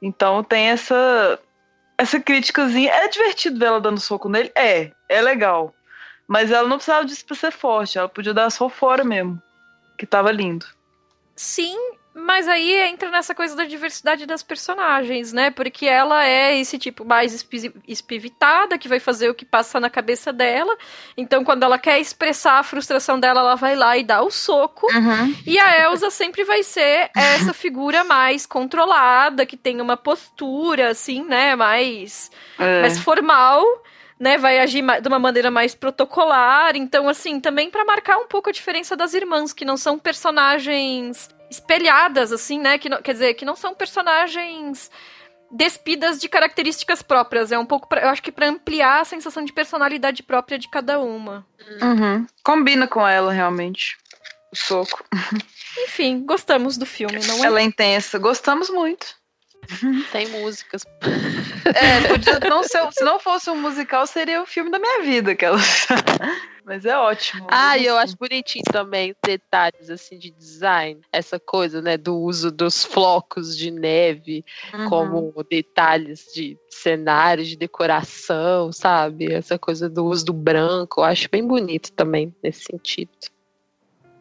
Então 0.00 0.42
tem 0.42 0.68
essa 0.70 1.38
essa 1.96 2.20
críticazinha. 2.20 2.90
É 2.92 3.08
divertido 3.08 3.58
ver 3.58 3.66
ela 3.66 3.80
dando 3.80 4.00
soco 4.00 4.28
nele? 4.28 4.52
É, 4.54 4.90
é 5.08 5.22
legal. 5.22 5.74
Mas 6.26 6.50
ela 6.50 6.68
não 6.68 6.76
precisava 6.76 7.04
disso 7.04 7.24
pra 7.24 7.36
ser 7.36 7.52
forte, 7.52 7.98
ela 7.98 8.08
podia 8.08 8.34
dar 8.34 8.50
só 8.50 8.68
fora 8.68 9.04
mesmo. 9.04 9.40
Que 9.98 10.06
tava 10.06 10.32
lindo. 10.32 10.66
Sim, 11.36 11.76
mas 12.14 12.46
aí 12.46 12.72
entra 12.88 13.10
nessa 13.10 13.34
coisa 13.34 13.56
da 13.56 13.64
diversidade 13.64 14.24
das 14.24 14.40
personagens, 14.40 15.32
né? 15.32 15.50
Porque 15.50 15.84
ela 15.84 16.24
é 16.24 16.56
esse 16.56 16.78
tipo 16.78 17.04
mais 17.04 17.44
espivitada, 17.88 18.78
que 18.78 18.88
vai 18.88 19.00
fazer 19.00 19.28
o 19.28 19.34
que 19.34 19.44
passa 19.44 19.80
na 19.80 19.90
cabeça 19.90 20.32
dela. 20.32 20.76
Então, 21.16 21.42
quando 21.42 21.64
ela 21.64 21.76
quer 21.76 21.98
expressar 21.98 22.60
a 22.60 22.62
frustração 22.62 23.18
dela, 23.18 23.40
ela 23.40 23.56
vai 23.56 23.74
lá 23.74 23.98
e 23.98 24.04
dá 24.04 24.22
o 24.22 24.30
soco. 24.30 24.86
Uhum. 24.94 25.34
E 25.44 25.58
a 25.58 25.82
Elsa 25.82 26.08
sempre 26.08 26.44
vai 26.44 26.62
ser 26.62 27.10
essa 27.16 27.52
figura 27.52 28.04
mais 28.04 28.46
controlada, 28.46 29.44
que 29.44 29.56
tem 29.56 29.80
uma 29.80 29.96
postura, 29.96 30.90
assim, 30.90 31.24
né? 31.24 31.56
Mais, 31.56 32.30
é. 32.60 32.82
mais 32.82 32.96
formal 32.96 33.64
né, 34.20 34.38
vai 34.38 34.60
agir 34.60 34.84
de 35.02 35.08
uma 35.08 35.18
maneira 35.18 35.50
mais 35.50 35.74
protocolar. 35.74 36.76
Então, 36.76 37.08
assim, 37.08 37.40
também 37.40 37.70
para 37.70 37.84
marcar 37.84 38.18
um 38.18 38.28
pouco 38.28 38.48
a 38.48 38.52
diferença 38.52 38.96
das 38.96 39.12
irmãs, 39.14 39.52
que 39.52 39.64
não 39.64 39.76
são 39.76 39.98
personagens 39.98 41.33
espelhadas, 41.50 42.32
assim, 42.32 42.58
né? 42.58 42.78
Que 42.78 42.88
não, 42.88 43.00
quer 43.02 43.12
dizer, 43.12 43.34
que 43.34 43.44
não 43.44 43.56
são 43.56 43.74
personagens 43.74 44.90
despidas 45.50 46.20
de 46.20 46.28
características 46.28 47.02
próprias. 47.02 47.52
É 47.52 47.58
um 47.58 47.66
pouco, 47.66 47.88
pra, 47.88 48.02
eu 48.02 48.08
acho 48.08 48.22
que 48.22 48.32
para 48.32 48.48
ampliar 48.48 49.00
a 49.00 49.04
sensação 49.04 49.44
de 49.44 49.52
personalidade 49.52 50.22
própria 50.22 50.58
de 50.58 50.68
cada 50.68 50.98
uma. 50.98 51.46
Uhum. 51.80 52.26
Combina 52.42 52.88
com 52.88 53.06
ela, 53.06 53.32
realmente. 53.32 53.96
O 54.52 54.56
soco. 54.56 55.04
Enfim, 55.84 56.24
gostamos 56.24 56.76
do 56.76 56.86
filme, 56.86 57.18
não 57.26 57.42
é? 57.42 57.46
Ela 57.46 57.60
é 57.60 57.64
intensa. 57.64 58.18
Gostamos 58.18 58.70
muito. 58.70 59.16
Tem 60.12 60.28
músicas. 60.28 60.82
É, 61.74 62.06
podia 62.06 62.38
não 62.40 62.62
ser, 62.62 62.86
se 62.92 63.02
não 63.02 63.18
fosse 63.18 63.50
um 63.50 63.60
musical, 63.60 64.06
seria 64.06 64.40
o 64.42 64.46
filme 64.46 64.70
da 64.70 64.78
minha 64.78 65.02
vida, 65.02 65.32
aquela. 65.32 65.58
Mas 66.64 66.86
é 66.86 66.96
ótimo. 66.96 67.46
Ah, 67.50 67.76
e 67.76 67.84
eu 67.84 67.96
acho 67.98 68.16
bonitinho 68.16 68.64
também 68.70 69.10
os 69.10 69.16
detalhes 69.24 69.90
assim 69.90 70.18
de 70.18 70.30
design, 70.30 71.00
essa 71.12 71.38
coisa, 71.38 71.82
né, 71.82 71.96
do 71.96 72.16
uso 72.16 72.50
dos 72.50 72.84
flocos 72.84 73.56
de 73.56 73.70
neve 73.70 74.44
Uhum. 74.72 74.88
como 74.88 75.44
detalhes 75.50 76.26
de 76.34 76.56
cenários, 76.70 77.48
de 77.48 77.56
decoração, 77.56 78.72
sabe? 78.72 79.32
Essa 79.32 79.58
coisa 79.58 79.88
do 79.88 80.06
uso 80.06 80.26
do 80.26 80.32
branco, 80.32 81.00
eu 81.00 81.04
acho 81.04 81.28
bem 81.30 81.46
bonito 81.46 81.92
também 81.92 82.34
nesse 82.42 82.64
sentido. 82.64 83.10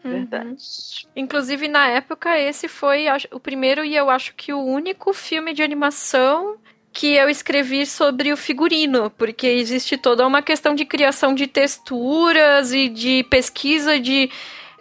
Verdade. 0.04 1.08
Inclusive, 1.16 1.68
na 1.68 1.88
época, 1.88 2.38
esse 2.38 2.68
foi 2.68 3.06
o 3.32 3.40
primeiro 3.40 3.86
e 3.86 3.96
eu 3.96 4.10
acho 4.10 4.34
que 4.36 4.54
o 4.54 4.60
único 4.60 5.14
filme 5.14 5.54
de 5.54 5.64
animação 5.64 6.58
que 6.92 7.16
eu 7.16 7.28
escrevi 7.30 7.86
sobre 7.86 8.32
o 8.32 8.38
figurino, 8.38 9.10
porque 9.12 9.48
existe 9.48 9.98
toda 9.98 10.28
uma 10.28 10.42
questão 10.42 10.76
de 10.76 10.86
criação 10.86 11.34
de 11.34 11.48
texturas 11.48 12.72
e 12.72 12.88
de 12.88 13.24
pesquisa 13.24 14.00
de 14.00 14.30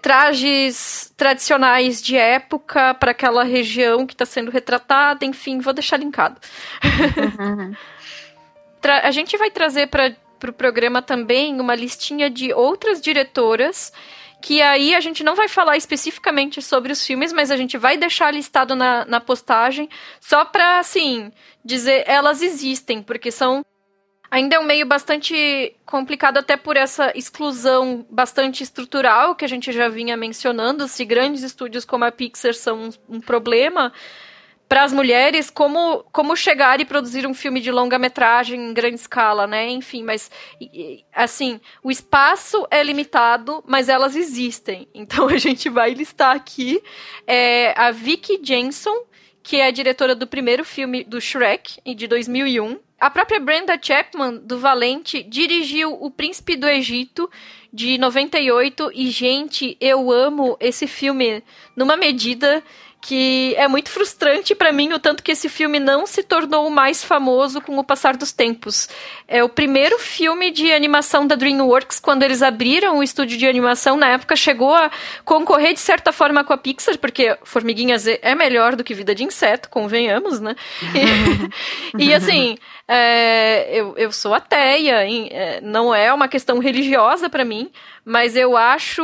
trajes 0.03 1.12
tradicionais 1.16 2.03
de 2.03 2.16
época 2.16 2.93
para 2.95 3.12
aquela 3.12 3.45
região 3.45 4.05
que 4.05 4.12
está 4.14 4.27
sendo 4.27 4.51
retratada, 4.51 5.25
enfim, 5.25 5.61
vou 5.61 5.73
deixar 5.73 5.97
linkado. 5.97 6.41
Tra- 8.83 9.03
a 9.05 9.11
gente 9.12 9.37
vai 9.39 9.51
trazer 9.51 9.87
para 9.87 10.09
o 10.09 10.33
pro 10.43 10.53
programa 10.53 11.01
também 11.01 11.61
uma 11.61 11.73
listinha 11.73 12.29
de 12.29 12.53
outras 12.53 13.01
diretoras 13.01 13.93
que 14.43 14.61
aí 14.61 14.95
a 14.95 15.01
gente 15.01 15.22
não 15.22 15.36
vai 15.36 15.49
falar 15.49 15.76
especificamente 15.76 16.61
sobre 16.61 16.93
os 16.93 17.07
filmes, 17.07 17.32
mas 17.32 17.51
a 17.51 17.57
gente 17.57 17.78
vai 17.78 17.97
deixar 17.97 18.34
listado 18.34 18.74
na, 18.74 19.05
na 19.05 19.20
postagem, 19.20 19.88
só 20.20 20.45
pra, 20.45 20.80
assim, 20.80 21.30
dizer 21.64 22.05
elas 22.07 22.43
existem, 22.43 23.03
porque 23.03 23.30
são. 23.30 23.64
Ainda 24.30 24.57
é 24.57 24.59
um 24.59 24.64
meio 24.64 24.86
bastante 24.86 25.76
complicado, 25.84 26.38
até 26.38 26.57
por 26.57 26.74
essa 26.74 27.12
exclusão 27.14 28.07
bastante 28.11 28.62
estrutural 28.62 29.34
que 29.34 29.45
a 29.45 29.49
gente 29.49 29.70
já 29.70 29.90
vinha 29.90 30.16
mencionando. 30.16 30.88
Se 30.88 31.05
grandes 31.05 31.43
estúdios 31.43 31.84
como 31.84 32.05
a 32.07 32.11
Pixar 32.11 32.55
são 32.55 32.84
um, 32.84 33.16
um 33.16 33.20
problema 33.20 33.93
para 34.73 34.85
as 34.85 34.93
mulheres, 34.95 35.51
como, 35.51 36.03
como 36.11 36.35
chegar 36.35 36.81
e 36.81 36.87
produzir 36.87 37.27
um 37.27 37.35
filme 37.35 37.61
de 37.61 37.70
longa-metragem 37.70 38.59
em 38.59 38.73
grande 38.73 38.95
escala, 38.95 39.47
né? 39.47 39.68
Enfim, 39.68 40.03
mas 40.03 40.31
assim, 41.14 41.61
o 41.83 41.91
espaço 41.91 42.66
é 42.70 42.83
limitado, 42.83 43.62
mas 43.66 43.91
elas 43.91 44.16
existem. 44.16 44.89
Então 44.95 45.29
a 45.29 45.37
gente 45.37 45.68
vai 45.68 45.93
listar 45.93 46.35
aqui 46.35 46.83
é, 47.27 47.75
a 47.77 47.91
Vicky 47.91 48.41
Jensen, 48.43 49.03
que 49.43 49.57
é 49.57 49.66
a 49.66 49.70
diretora 49.70 50.14
do 50.14 50.27
primeiro 50.27 50.64
filme 50.64 51.05
do 51.05 51.20
Shrek, 51.20 51.79
de 51.95 52.07
2001. 52.07 52.79
A 52.99 53.11
própria 53.11 53.41
Brenda 53.41 53.79
Chapman, 53.81 54.39
do 54.39 54.59
Valente, 54.59 55.23
dirigiu 55.23 55.93
O 56.01 56.11
Príncipe 56.11 56.57
do 56.57 56.66
Egito, 56.66 57.29
de 57.70 57.99
98. 57.99 58.91
E, 58.95 59.11
gente, 59.11 59.77
eu 59.79 60.11
amo 60.11 60.57
esse 60.61 60.87
filme 60.87 61.43
numa 61.77 61.97
medida 61.97 62.62
que 63.03 63.53
é 63.57 63.67
muito 63.67 63.91
frustrante 63.91 64.55
para 64.55 64.73
mim 64.73 64.93
o 64.93 64.99
tanto 64.99 65.25
que 65.25 65.33
esse 65.33 65.49
filme 65.49 65.81
não 65.81 66.07
se 66.07 66.23
tornou 66.23 66.71
mais 66.71 67.03
famoso 67.03 67.61
com 67.61 67.77
o 67.77 67.83
passar 67.83 68.17
dos 68.17 68.31
tempos. 68.31 68.89
É 69.27 69.43
o 69.43 69.49
primeiro 69.49 69.99
filme 69.99 70.53
de 70.53 70.73
animação 70.73 71.27
da 71.27 71.35
DreamWorks 71.35 71.99
quando 71.99 72.23
eles 72.23 72.43
abriram 72.43 72.99
o 72.99 73.03
estúdio 73.03 73.37
de 73.37 73.47
animação 73.47 73.97
na 73.97 74.07
época 74.07 74.37
chegou 74.37 74.73
a 74.73 74.89
concorrer 75.25 75.75
de 75.75 75.81
certa 75.81 76.13
forma 76.13 76.45
com 76.45 76.53
a 76.53 76.57
Pixar 76.57 76.97
porque 76.97 77.37
Formiguinhas 77.43 78.07
é 78.07 78.37
melhor 78.37 78.77
do 78.77 78.85
que 78.85 78.95
Vida 78.95 79.17
de 79.17 79.25
Inseto, 79.25 79.69
convenhamos, 79.69 80.39
né? 80.39 80.55
E, 81.99 82.07
e 82.07 82.15
assim, 82.15 82.57
é, 82.95 83.68
eu, 83.70 83.97
eu 83.97 84.12
sou 84.12 84.34
ateia, 84.34 85.07
em, 85.07 85.28
é, 85.30 85.62
não 85.62 85.95
é 85.95 86.12
uma 86.12 86.28
questão 86.28 86.59
religiosa 86.59 87.30
para 87.30 87.43
mim, 87.43 87.70
mas 88.05 88.36
eu 88.36 88.55
acho 88.55 89.03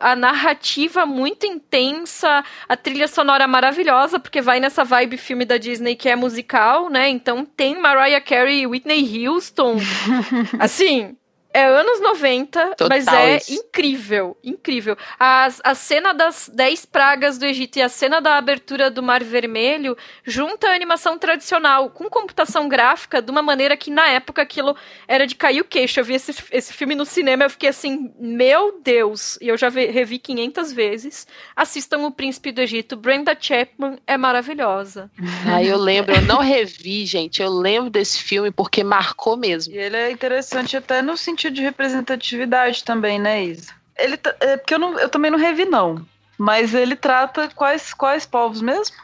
a 0.00 0.16
narrativa 0.16 1.04
muito 1.04 1.44
intensa, 1.44 2.42
a 2.66 2.74
trilha 2.74 3.06
sonora 3.06 3.46
maravilhosa, 3.46 4.18
porque 4.18 4.40
vai 4.40 4.60
nessa 4.60 4.82
vibe 4.82 5.18
filme 5.18 5.44
da 5.44 5.58
Disney 5.58 5.94
que 5.94 6.08
é 6.08 6.16
musical, 6.16 6.88
né? 6.88 7.10
Então 7.10 7.44
tem 7.44 7.78
Mariah 7.78 8.24
Carey 8.24 8.62
e 8.62 8.66
Whitney 8.66 9.28
Houston. 9.28 9.76
assim, 10.58 11.14
é 11.52 11.64
anos 11.64 12.00
90, 12.00 12.74
Total 12.76 12.88
mas 12.88 13.06
é 13.06 13.36
isso. 13.38 13.52
incrível, 13.54 14.36
incrível. 14.44 14.96
A, 15.18 15.48
a 15.64 15.74
cena 15.74 16.12
das 16.12 16.50
10 16.52 16.84
pragas 16.84 17.38
do 17.38 17.46
Egito 17.46 17.78
e 17.78 17.82
a 17.82 17.88
cena 17.88 18.20
da 18.20 18.36
abertura 18.36 18.90
do 18.90 19.02
Mar 19.02 19.24
Vermelho 19.24 19.96
junta 20.24 20.68
a 20.68 20.74
animação 20.74 21.18
tradicional 21.18 21.88
com 21.90 22.08
computação 22.10 22.68
gráfica 22.68 23.22
de 23.22 23.30
uma 23.30 23.40
maneira 23.40 23.76
que 23.78 23.90
na 23.90 24.06
época 24.08 24.42
aquilo 24.42 24.76
era 25.06 25.26
de 25.26 25.34
cair 25.34 25.62
o 25.62 25.64
queixo. 25.64 25.98
Eu 25.98 26.04
vi 26.04 26.14
esse, 26.14 26.34
esse 26.52 26.72
filme 26.74 26.94
no 26.94 27.06
cinema 27.06 27.44
eu 27.44 27.50
fiquei 27.50 27.70
assim, 27.70 28.12
meu 28.18 28.78
Deus! 28.82 29.38
E 29.40 29.48
eu 29.48 29.56
já 29.56 29.70
vi- 29.70 29.86
revi 29.86 30.18
500 30.18 30.72
vezes. 30.72 31.26
Assistam 31.56 31.98
O 32.06 32.10
Príncipe 32.10 32.52
do 32.52 32.60
Egito. 32.60 32.94
Brenda 32.94 33.34
Chapman 33.38 33.98
é 34.06 34.16
maravilhosa. 34.18 35.10
Aí 35.50 35.66
eu 35.68 35.78
lembro, 35.78 36.14
eu 36.14 36.22
não 36.22 36.40
revi, 36.40 37.06
gente, 37.06 37.40
eu 37.40 37.50
lembro 37.50 37.88
desse 37.88 38.22
filme 38.22 38.50
porque 38.50 38.84
marcou 38.84 39.34
mesmo. 39.36 39.72
E 39.72 39.78
ele 39.78 39.96
é 39.96 40.10
interessante 40.10 40.76
até 40.76 41.00
no 41.00 41.16
sentido 41.16 41.37
de 41.50 41.62
representatividade 41.62 42.82
também, 42.84 43.18
né, 43.20 43.44
Isa? 43.44 43.72
Ele 43.96 44.16
tá- 44.16 44.34
é 44.40 44.56
porque 44.56 44.74
eu, 44.74 44.78
não, 44.78 44.98
eu 44.98 45.08
também 45.08 45.30
não 45.30 45.38
revi, 45.38 45.64
não. 45.64 46.04
Mas 46.36 46.74
ele 46.74 46.94
trata 46.96 47.48
quais, 47.54 47.92
quais 47.94 48.26
povos 48.26 48.60
mesmo? 48.60 48.94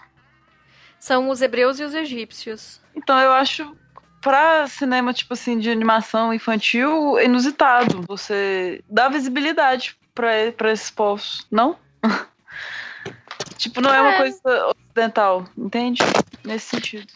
São 0.98 1.28
os 1.28 1.40
hebreus 1.42 1.78
e 1.80 1.84
os 1.84 1.94
egípcios. 1.94 2.80
Então 2.94 3.18
eu 3.18 3.32
acho 3.32 3.76
pra 4.20 4.66
cinema, 4.66 5.12
tipo 5.12 5.34
assim, 5.34 5.58
de 5.58 5.70
animação 5.70 6.32
infantil, 6.32 7.18
inusitado. 7.20 8.02
Você 8.08 8.82
dá 8.88 9.08
visibilidade 9.08 9.96
pra 10.14 10.70
esses 10.72 10.90
povos, 10.90 11.46
não? 11.50 11.76
tipo, 13.58 13.80
não 13.80 13.92
é, 13.92 14.00
uma 14.00 14.12
É. 14.12 14.16
coisa 14.16 14.66
ocidental, 14.68 15.46
entende? 15.58 16.02
Nesse 16.44 16.66
sentido. 16.66 17.12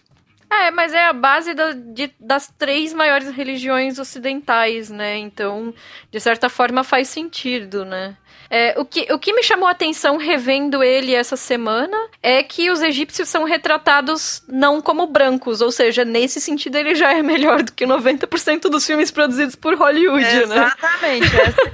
É, 0.51 0.70
mas 0.70 0.94
é 0.94 1.05
a 1.07 1.12
base 1.12 1.53
da- 1.55 1.72
de- 1.72 2.12
das 2.18 2.49
três 2.59 2.92
maiores 2.94 3.28
religiões 3.30 3.99
ocidentais, 3.99 4.88
né? 4.90 5.16
Então, 5.18 5.74
de 6.11 6.20
certa 6.20 6.49
forma, 6.49 6.82
faz 6.82 7.09
sentido, 7.09 7.84
né? 7.84 8.16
É, 8.51 8.74
o, 8.80 8.84
que, 8.84 9.12
o 9.12 9.18
que 9.18 9.34
me 9.34 9.42
chamou 9.42 9.68
a 9.68 9.72
atenção 9.72 10.16
revendo 10.16 10.82
ele 10.82 11.14
essa 11.14 11.36
semana 11.36 11.94
é 12.22 12.42
que 12.42 12.70
os 12.70 12.80
egípcios 12.80 13.28
são 13.28 13.44
retratados 13.44 14.42
não 14.49 14.80
como 14.80 15.07
brancos, 15.07 15.61
ou 15.61 15.70
seja, 15.70 16.03
nesse 16.03 16.40
sentido 16.40 16.76
ele 16.76 16.94
já 16.94 17.12
é 17.12 17.22
melhor 17.22 17.62
do 17.62 17.70
que 17.72 17.84
90% 17.86 18.70
dos 18.70 18.86
filmes 18.86 19.11
produzidos 19.11 19.55
por 19.55 19.74
Hollywood, 19.74 20.24
né? 20.24 20.42
Exatamente. 20.42 21.26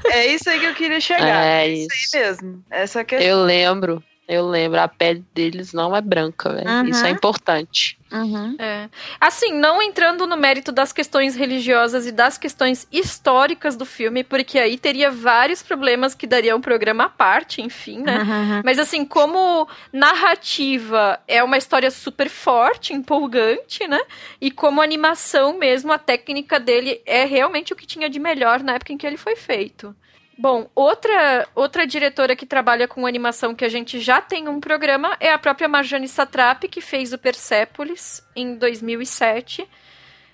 É, 0.07 0.19
é 0.19 0.27
isso 0.35 0.51
aí 0.51 0.59
que 0.59 0.67
eu 0.67 0.75
queria 0.75 1.01
chegar. 1.01 1.25
É 1.47 1.65
É 1.65 1.69
isso 1.69 1.95
isso. 1.95 2.17
aí 2.17 2.23
mesmo. 2.25 2.65
Essa 2.69 3.01
é 3.01 3.05
questão. 3.05 3.29
Eu 3.29 3.45
lembro, 3.45 4.03
eu 4.27 4.49
lembro, 4.49 4.81
a 4.81 4.89
pele 4.89 5.23
deles 5.35 5.73
não 5.73 5.95
é 5.95 6.01
branca, 6.01 6.51
velho. 6.51 6.69
Uhum. 6.69 6.89
Isso 6.89 7.05
é 7.05 7.11
importante. 7.11 7.99
Uhum. 8.11 8.57
É. 8.59 8.89
Assim, 9.21 9.53
não 9.53 9.83
entrando 9.83 10.27
no 10.27 10.37
mérito 10.37 10.73
das 10.73 10.93
questões 10.93 11.35
religiosas 11.35 12.07
e 12.07 12.13
das 12.13 12.39
questões 12.39 12.87
históricas 12.91 13.77
do 13.77 13.85
filme, 13.85 14.25
porque 14.25 14.59
aí 14.59 14.79
teria 14.79 15.11
vários 15.11 15.63
problemas 15.63 16.15
que 16.15 16.27
daria 16.27 16.57
um 16.57 16.61
programa 16.61 17.05
à 17.05 17.09
parte, 17.09 17.61
enfim, 17.61 17.99
né? 17.99 18.63
Mas 18.65 18.79
assim, 18.79 19.05
como 19.05 19.69
narrativa 19.93 21.21
é 21.29 21.43
uma 21.43 21.59
história 21.59 21.91
super 21.91 22.31
forte, 22.31 22.95
empolgante, 22.95 23.87
né? 23.87 24.01
E 24.41 24.51
como 24.51 24.81
animação 24.81 25.59
mesmo, 25.59 25.93
a 25.93 25.99
técnica 25.99 26.59
dele 26.59 27.03
é 27.05 27.25
realmente 27.25 27.73
o 27.73 27.77
que 27.77 27.87
tinha 27.87 28.09
de 28.09 28.19
melhor 28.19 28.63
na 28.63 28.75
época 28.75 28.93
em 28.93 28.97
que 28.97 29.07
ele 29.07 29.17
foi 29.19 29.37
feito. 29.37 29.95
Bom, 30.37 30.69
outra, 30.75 31.47
outra 31.55 31.87
diretora 31.87 32.35
que 32.35 32.45
trabalha 32.45 32.89
com 32.89 33.07
animação 33.07 33.55
que 33.55 33.65
a 33.65 33.69
gente 33.69 34.01
já 34.01 34.21
tem 34.21 34.49
um 34.49 34.59
programa 34.61 35.17
é 35.21 35.33
a 35.33 35.39
própria 35.39 35.69
Marjane 35.69 36.09
Satrapi, 36.09 36.69
que 36.69 36.81
fez 36.81 37.13
o 37.13 37.19
Persepolis 37.19 38.23
em 38.35 38.57
2007. 38.57 39.69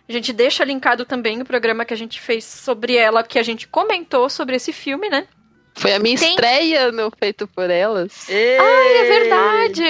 A 0.08 0.12
gente 0.12 0.32
deixa 0.32 0.64
linkado 0.64 1.04
também 1.04 1.40
o 1.40 1.44
programa 1.44 1.84
que 1.84 1.94
a 1.94 1.96
gente 1.96 2.20
fez 2.20 2.44
sobre 2.44 2.96
ela, 2.96 3.22
que 3.22 3.38
a 3.38 3.42
gente 3.42 3.68
comentou 3.68 4.28
sobre 4.28 4.56
esse 4.56 4.72
filme, 4.72 5.08
né? 5.08 5.28
Foi 5.74 5.92
a 5.92 5.98
minha 6.00 6.18
Tem- 6.18 6.30
estreia 6.30 6.90
no 6.90 7.10
Feito 7.16 7.46
por 7.46 7.70
Elas. 7.70 8.26
Ai, 8.28 8.96
é 8.96 9.04
verdade! 9.04 9.84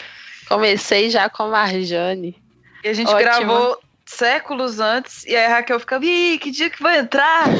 Comecei 0.48 1.10
já 1.10 1.28
com 1.28 1.44
a 1.44 1.48
Marjane. 1.48 2.36
E 2.82 2.88
a 2.88 2.92
gente 2.92 3.08
Ótimo. 3.08 3.20
gravou 3.20 3.78
séculos 4.10 4.80
antes, 4.80 5.24
e 5.24 5.36
aí 5.36 5.46
a 5.46 5.56
Raquel 5.56 5.80
fica, 5.80 5.98
ih, 6.02 6.38
que 6.38 6.50
dia 6.50 6.68
que 6.68 6.82
vai 6.82 6.98
entrar? 6.98 7.44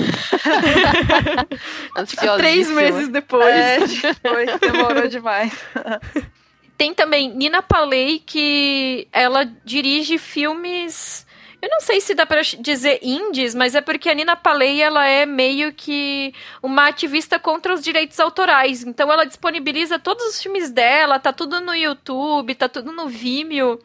Ansiosíssima. 1.96 2.38
Três 2.38 2.68
meses 2.68 3.08
depois. 3.08 4.04
É, 4.04 4.14
foi, 4.28 4.46
demorou 4.58 5.08
demais. 5.08 5.52
Tem 6.76 6.94
também 6.94 7.34
Nina 7.34 7.62
Paley, 7.62 8.20
que 8.20 9.06
ela 9.12 9.44
dirige 9.64 10.16
filmes 10.16 11.26
eu 11.62 11.68
não 11.68 11.80
sei 11.80 12.00
se 12.00 12.14
dá 12.14 12.24
para 12.24 12.40
dizer 12.40 13.00
indies, 13.02 13.54
mas 13.54 13.74
é 13.74 13.82
porque 13.82 14.08
a 14.08 14.14
Nina 14.14 14.34
Paley 14.34 14.80
ela 14.80 15.06
é 15.06 15.26
meio 15.26 15.74
que 15.74 16.32
uma 16.62 16.88
ativista 16.88 17.38
contra 17.38 17.74
os 17.74 17.82
direitos 17.82 18.18
autorais. 18.18 18.82
Então 18.82 19.12
ela 19.12 19.26
disponibiliza 19.26 19.98
todos 19.98 20.24
os 20.24 20.42
filmes 20.42 20.70
dela, 20.70 21.18
tá 21.18 21.34
tudo 21.34 21.60
no 21.60 21.74
YouTube, 21.74 22.54
tá 22.54 22.66
tudo 22.66 22.92
no 22.92 23.08
Vimeo. 23.08 23.78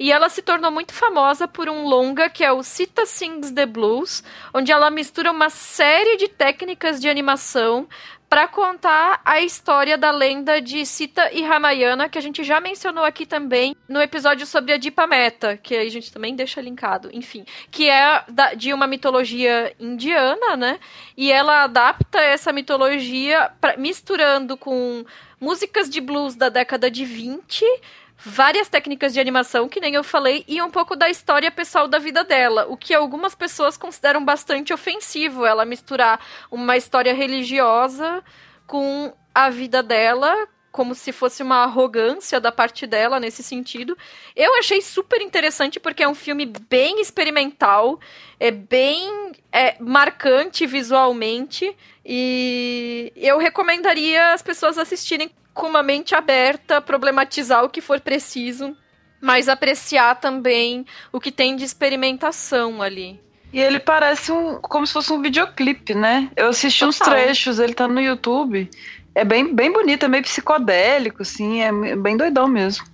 E 0.00 0.10
ela 0.10 0.30
se 0.30 0.40
tornou 0.40 0.70
muito 0.70 0.94
famosa 0.94 1.46
por 1.46 1.68
um 1.68 1.86
longa 1.86 2.30
que 2.30 2.42
é 2.42 2.50
o 2.50 2.62
Sita 2.62 3.04
Sings 3.04 3.50
the 3.50 3.66
Blues, 3.66 4.24
onde 4.54 4.72
ela 4.72 4.90
mistura 4.90 5.30
uma 5.30 5.50
série 5.50 6.16
de 6.16 6.26
técnicas 6.26 6.98
de 6.98 7.06
animação 7.06 7.86
para 8.26 8.48
contar 8.48 9.20
a 9.24 9.42
história 9.42 9.98
da 9.98 10.10
lenda 10.10 10.58
de 10.58 10.86
Sita 10.86 11.30
e 11.32 11.42
Ramayana, 11.42 12.08
que 12.08 12.16
a 12.16 12.20
gente 12.22 12.42
já 12.42 12.60
mencionou 12.60 13.04
aqui 13.04 13.26
também 13.26 13.76
no 13.86 14.00
episódio 14.00 14.46
sobre 14.46 14.72
a 14.72 14.78
Dipa 14.78 15.06
Meta, 15.06 15.58
que 15.58 15.76
a 15.76 15.90
gente 15.90 16.10
também 16.10 16.34
deixa 16.34 16.62
linkado, 16.62 17.10
enfim, 17.12 17.44
que 17.70 17.90
é 17.90 18.24
de 18.56 18.72
uma 18.72 18.86
mitologia 18.86 19.74
indiana, 19.78 20.56
né? 20.56 20.80
E 21.14 21.30
ela 21.30 21.64
adapta 21.64 22.20
essa 22.20 22.52
mitologia 22.52 23.50
pra, 23.60 23.76
misturando 23.76 24.56
com 24.56 25.04
músicas 25.40 25.90
de 25.90 26.00
blues 26.00 26.36
da 26.36 26.48
década 26.48 26.90
de 26.90 27.04
20 27.04 27.64
várias 28.24 28.68
técnicas 28.68 29.12
de 29.12 29.20
animação, 29.20 29.68
que 29.68 29.80
nem 29.80 29.94
eu 29.94 30.04
falei, 30.04 30.44
e 30.46 30.60
um 30.60 30.70
pouco 30.70 30.94
da 30.94 31.08
história 31.08 31.50
pessoal 31.50 31.88
da 31.88 31.98
vida 31.98 32.22
dela, 32.22 32.66
o 32.68 32.76
que 32.76 32.94
algumas 32.94 33.34
pessoas 33.34 33.76
consideram 33.76 34.24
bastante 34.24 34.72
ofensivo, 34.72 35.44
ela 35.44 35.64
misturar 35.64 36.20
uma 36.50 36.76
história 36.76 37.14
religiosa 37.14 38.22
com 38.66 39.12
a 39.34 39.48
vida 39.48 39.82
dela, 39.82 40.48
como 40.70 40.94
se 40.94 41.12
fosse 41.12 41.42
uma 41.42 41.64
arrogância 41.64 42.40
da 42.40 42.52
parte 42.52 42.86
dela 42.86 43.18
nesse 43.18 43.42
sentido. 43.42 43.96
Eu 44.36 44.54
achei 44.56 44.80
super 44.80 45.20
interessante 45.20 45.80
porque 45.80 46.02
é 46.02 46.08
um 46.08 46.14
filme 46.14 46.46
bem 46.46 47.00
experimental, 47.00 47.98
é 48.38 48.50
bem 48.50 49.32
é, 49.50 49.76
marcante 49.80 50.66
visualmente 50.66 51.76
e 52.04 53.12
eu 53.16 53.38
recomendaria 53.38 54.32
as 54.32 54.42
pessoas 54.42 54.78
assistirem 54.78 55.30
com 55.54 55.66
uma 55.66 55.82
mente 55.82 56.14
aberta, 56.14 56.80
problematizar 56.80 57.64
o 57.64 57.68
que 57.68 57.80
for 57.80 58.00
preciso, 58.00 58.76
mas 59.20 59.48
apreciar 59.48 60.16
também 60.16 60.86
o 61.12 61.20
que 61.20 61.30
tem 61.30 61.56
de 61.56 61.64
experimentação 61.64 62.80
ali. 62.80 63.20
E 63.52 63.60
ele 63.60 63.80
parece 63.80 64.30
um, 64.30 64.60
como 64.60 64.86
se 64.86 64.92
fosse 64.92 65.12
um 65.12 65.20
videoclipe, 65.20 65.94
né? 65.94 66.30
Eu 66.36 66.48
assisti 66.48 66.80
Total. 66.80 66.88
uns 66.88 66.98
trechos, 66.98 67.58
ele 67.58 67.74
tá 67.74 67.88
no 67.88 68.00
YouTube. 68.00 68.70
É 69.14 69.24
bem, 69.24 69.52
bem 69.52 69.72
bonito, 69.72 70.04
é 70.04 70.08
meio 70.08 70.22
psicodélico, 70.22 71.22
assim, 71.22 71.60
é 71.60 71.96
bem 71.96 72.16
doidão 72.16 72.46
mesmo. 72.46 72.84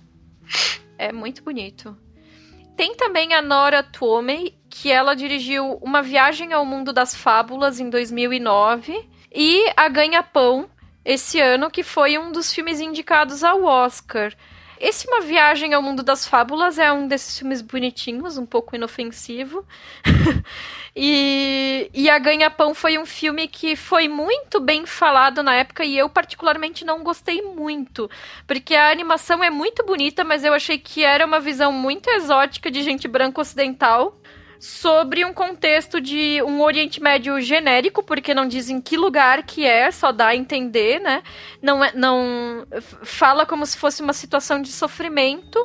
É 0.97 1.11
muito 1.11 1.43
bonito. 1.43 1.95
Tem 2.75 2.95
também 2.95 3.33
a 3.33 3.41
Nora 3.41 3.83
Twomey, 3.83 4.55
que 4.69 4.91
ela 4.91 5.15
dirigiu 5.15 5.79
Uma 5.81 6.01
Viagem 6.01 6.53
ao 6.53 6.65
Mundo 6.65 6.91
das 6.91 7.15
Fábulas 7.15 7.79
em 7.79 7.89
2009 7.89 9.07
e 9.33 9.71
A 9.75 9.87
Ganha 9.89 10.23
Pão, 10.23 10.69
esse 11.07 11.39
ano, 11.39 11.71
que 11.71 11.83
foi 11.83 12.17
um 12.17 12.33
dos 12.33 12.53
filmes 12.53 12.81
indicados 12.81 13.41
ao 13.41 13.63
Oscar. 13.63 14.33
Esse 14.77 15.07
Uma 15.07 15.21
Viagem 15.21 15.73
ao 15.73 15.81
Mundo 15.81 16.03
das 16.03 16.27
Fábulas 16.27 16.77
é 16.77 16.91
um 16.91 17.07
desses 17.07 17.39
filmes 17.39 17.61
bonitinhos, 17.61 18.37
um 18.37 18.45
pouco 18.45 18.75
inofensivo. 18.75 19.65
e, 20.93 21.89
e 21.93 22.09
A 22.09 22.19
Ganha-Pão 22.19 22.75
foi 22.75 22.97
um 22.97 23.05
filme 23.05 23.47
que 23.47 23.77
foi 23.77 24.09
muito 24.09 24.59
bem 24.59 24.85
falado 24.85 25.41
na 25.41 25.55
época 25.55 25.85
e 25.85 25.97
eu, 25.97 26.09
particularmente, 26.09 26.83
não 26.83 27.01
gostei 27.03 27.41
muito. 27.41 28.11
Porque 28.45 28.75
a 28.75 28.91
animação 28.91 29.41
é 29.41 29.49
muito 29.49 29.85
bonita, 29.85 30.25
mas 30.25 30.43
eu 30.43 30.53
achei 30.53 30.77
que 30.77 31.05
era 31.05 31.25
uma 31.25 31.39
visão 31.39 31.71
muito 31.71 32.09
exótica 32.09 32.69
de 32.69 32.83
gente 32.83 33.07
branca 33.07 33.39
ocidental 33.39 34.19
sobre 34.59 35.23
um 35.23 35.33
contexto 35.33 36.01
de 36.01 36.41
um 36.43 36.61
Oriente 36.61 37.01
Médio 37.01 37.39
genérico, 37.41 38.03
porque 38.03 38.33
não 38.33 38.47
dizem 38.47 38.81
que 38.81 38.97
lugar 38.97 39.43
que 39.43 39.65
é, 39.65 39.91
só 39.91 40.11
dá 40.11 40.27
a 40.27 40.35
entender, 40.35 40.99
né? 40.99 41.23
Não, 41.61 41.83
é, 41.83 41.91
não 41.93 42.65
fala 43.03 43.45
como 43.45 43.65
se 43.65 43.77
fosse 43.77 44.01
uma 44.01 44.13
situação 44.13 44.61
de 44.61 44.71
sofrimento. 44.71 45.59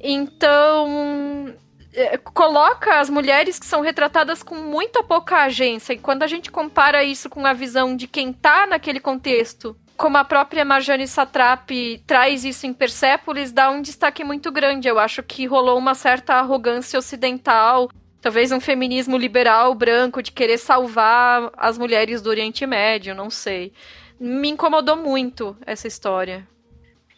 Então, 0.00 1.54
é, 1.94 2.18
coloca 2.18 3.00
as 3.00 3.08
mulheres 3.08 3.58
que 3.58 3.66
são 3.66 3.80
retratadas 3.80 4.42
com 4.42 4.56
muita 4.56 5.02
pouca 5.02 5.44
agência. 5.44 5.94
E 5.94 5.98
quando 5.98 6.22
a 6.22 6.26
gente 6.26 6.50
compara 6.50 7.02
isso 7.02 7.28
com 7.28 7.44
a 7.46 7.52
visão 7.52 7.96
de 7.96 8.06
quem 8.06 8.32
tá 8.32 8.66
naquele 8.66 9.00
contexto, 9.00 9.76
como 9.96 10.18
a 10.18 10.24
própria 10.24 10.64
Marjane 10.64 11.08
Satrap 11.08 11.70
traz 12.06 12.44
isso 12.44 12.66
em 12.66 12.74
Persépolis, 12.74 13.50
dá 13.50 13.70
um 13.70 13.80
destaque 13.80 14.22
muito 14.22 14.52
grande. 14.52 14.88
Eu 14.88 14.98
acho 14.98 15.22
que 15.22 15.46
rolou 15.46 15.78
uma 15.78 15.94
certa 15.94 16.34
arrogância 16.34 16.98
ocidental 16.98 17.88
Talvez 18.20 18.50
um 18.50 18.60
feminismo 18.60 19.16
liberal 19.16 19.74
branco 19.74 20.22
de 20.22 20.32
querer 20.32 20.58
salvar 20.58 21.50
as 21.56 21.78
mulheres 21.78 22.20
do 22.20 22.30
Oriente 22.30 22.66
Médio, 22.66 23.14
não 23.14 23.30
sei. 23.30 23.72
Me 24.18 24.48
incomodou 24.48 24.96
muito 24.96 25.56
essa 25.66 25.86
história. 25.86 26.46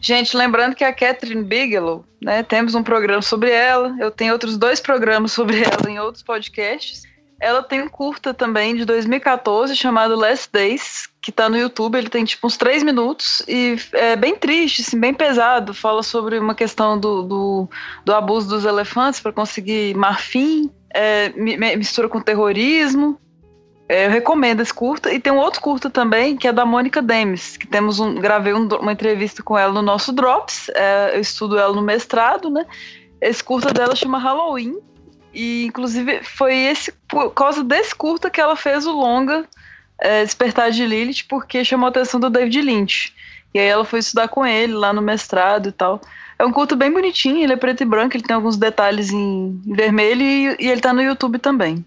Gente, 0.01 0.37
lembrando 0.37 0.77
que 0.77 0.85
a 0.85 0.93
Catherine 0.93 1.43
Bigelow, 1.43 2.05
né, 2.23 2.43
temos 2.43 2.75
um 2.75 2.83
programa 2.83 3.23
sobre 3.23 3.51
ela, 3.51 3.97
eu 3.99 4.11
tenho 4.11 4.33
outros 4.33 4.57
dois 4.57 4.81
programas 4.81 5.33
sobre 5.33 5.63
ela 5.63 5.91
em 5.91 5.99
outros 5.99 6.23
podcasts. 6.23 7.03
Ela 7.41 7.63
tem 7.63 7.83
um 7.83 7.89
curta 7.89 8.35
também 8.35 8.75
de 8.75 8.85
2014 8.85 9.75
chamado 9.77 10.17
Last 10.17 10.51
Days, 10.53 11.09
que 11.23 11.31
tá 11.31 11.49
no 11.49 11.57
YouTube, 11.57 11.97
ele 11.97 12.09
tem 12.09 12.25
tipo 12.25 12.47
uns 12.47 12.57
três 12.57 12.83
minutos 12.83 13.43
e 13.47 13.77
é 13.93 14.17
bem 14.17 14.35
triste, 14.35 14.83
assim, 14.83 14.99
bem 14.99 15.15
pesado. 15.15 15.73
Fala 15.73 16.03
sobre 16.03 16.37
uma 16.37 16.55
questão 16.55 16.99
do, 16.99 17.23
do, 17.23 17.71
do 18.05 18.13
abuso 18.13 18.49
dos 18.49 18.65
elefantes 18.65 19.21
para 19.21 19.33
conseguir 19.33 19.95
marfim 19.95 20.69
é, 20.91 21.31
mistura 21.77 22.09
com 22.09 22.21
terrorismo. 22.21 23.19
É, 23.89 24.07
eu 24.07 24.11
recomendo 24.11 24.61
esse 24.61 24.73
curta. 24.73 25.13
E 25.13 25.19
tem 25.19 25.33
um 25.33 25.39
outro 25.39 25.61
curta 25.61 25.89
também, 25.89 26.37
que 26.37 26.47
é 26.47 26.53
da 26.53 26.67
Mônica 26.67 27.01
Demes, 27.01 27.57
que 27.57 27.67
temos 27.67 27.99
um, 27.99 28.17
gravei 28.17 28.53
um, 28.53 28.67
uma 28.67 28.93
entrevista 28.93 29.43
com 29.43 29.57
ela 29.57 29.73
no 29.73 29.83
nosso 29.83 30.13
Drops. 30.13 30.69
É, 30.75 31.17
eu 31.17 31.21
estudo 31.21 31.59
ela 31.59 31.75
no 31.75 31.83
mestrado, 31.83 32.51
né? 32.51 32.67
Esse 33.21 33.43
curta 33.43 33.73
dela 33.73 33.97
chama 33.97 34.19
Halloween. 34.19 34.77
E, 35.33 35.67
inclusive, 35.67 36.23
foi 36.23 36.55
esse, 36.55 36.93
por 37.07 37.31
causa 37.31 37.63
desse 37.63 37.95
curta 37.95 38.31
que 38.31 38.41
ela 38.41 38.57
fez 38.57 38.87
o 38.87 38.93
longa 38.93 39.47
é, 40.01 40.25
Despertar 40.25 40.71
de 40.71 40.87
Lilith, 40.87 41.25
porque 41.29 41.65
chamou 41.65 41.87
a 41.87 41.91
atenção 41.91 42.21
do 42.21 42.31
David 42.31 42.61
Lynch. 42.61 43.15
E 43.55 43.59
aí 43.59 43.67
ela 43.67 43.85
foi 43.85 44.01
estudar 44.01 44.29
com 44.29 44.45
ele 44.45 44.75
lá 44.75 44.93
no 44.93 45.03
mestrado 45.03 45.69
e 45.69 45.73
tal. 45.73 46.01
É 46.39 46.45
um 46.45 46.53
culto 46.53 46.77
bem 46.77 46.93
bonitinho, 46.93 47.43
ele 47.43 47.53
é 47.53 47.57
preto 47.57 47.83
e 47.83 47.87
branco, 47.87 48.17
ele 48.17 48.23
tem 48.23 48.37
alguns 48.37 48.57
detalhes 48.57 49.11
em 49.11 49.61
vermelho 49.67 50.23
e, 50.23 50.57
e 50.61 50.69
ele 50.69 50.81
tá 50.81 50.93
no 50.93 51.03
YouTube 51.03 51.39
também. 51.39 51.85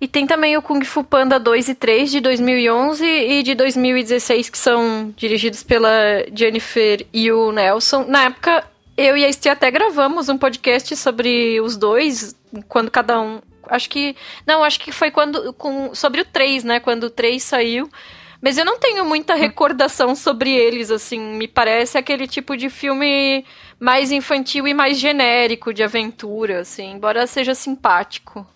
E 0.00 0.06
tem 0.06 0.26
também 0.26 0.56
o 0.56 0.62
Kung 0.62 0.84
Fu 0.84 1.02
Panda 1.02 1.40
2 1.40 1.70
e 1.70 1.74
3 1.74 2.12
de 2.12 2.20
2011 2.20 3.04
e 3.04 3.42
de 3.42 3.54
2016 3.56 4.48
que 4.48 4.58
são 4.58 5.12
dirigidos 5.16 5.64
pela 5.64 5.90
Jennifer 6.32 7.04
e 7.12 7.32
o 7.32 7.50
Nelson. 7.50 8.04
Na 8.06 8.24
época, 8.26 8.64
eu 8.96 9.16
e 9.16 9.24
a 9.24 9.28
Estia 9.28 9.52
até 9.52 9.70
gravamos 9.70 10.28
um 10.28 10.38
podcast 10.38 10.94
sobre 10.94 11.60
os 11.60 11.76
dois, 11.76 12.36
quando 12.68 12.92
cada 12.92 13.20
um. 13.20 13.40
Acho 13.68 13.90
que. 13.90 14.14
Não, 14.46 14.62
acho 14.62 14.78
que 14.78 14.92
foi 14.92 15.10
quando. 15.10 15.52
Com, 15.54 15.92
sobre 15.94 16.20
o 16.20 16.24
3, 16.24 16.62
né? 16.62 16.78
Quando 16.78 17.04
o 17.04 17.10
3 17.10 17.42
saiu. 17.42 17.90
Mas 18.40 18.56
eu 18.56 18.64
não 18.64 18.78
tenho 18.78 19.04
muita 19.04 19.34
recordação 19.34 20.14
sobre 20.14 20.52
eles, 20.52 20.90
assim. 20.90 21.18
Me 21.18 21.48
parece 21.48 21.98
aquele 21.98 22.26
tipo 22.26 22.56
de 22.56 22.70
filme 22.70 23.44
mais 23.80 24.12
infantil 24.12 24.66
e 24.66 24.74
mais 24.74 24.98
genérico 24.98 25.74
de 25.74 25.82
aventura, 25.82 26.60
assim, 26.60 26.92
embora 26.92 27.26
seja 27.26 27.54
simpático. 27.54 28.46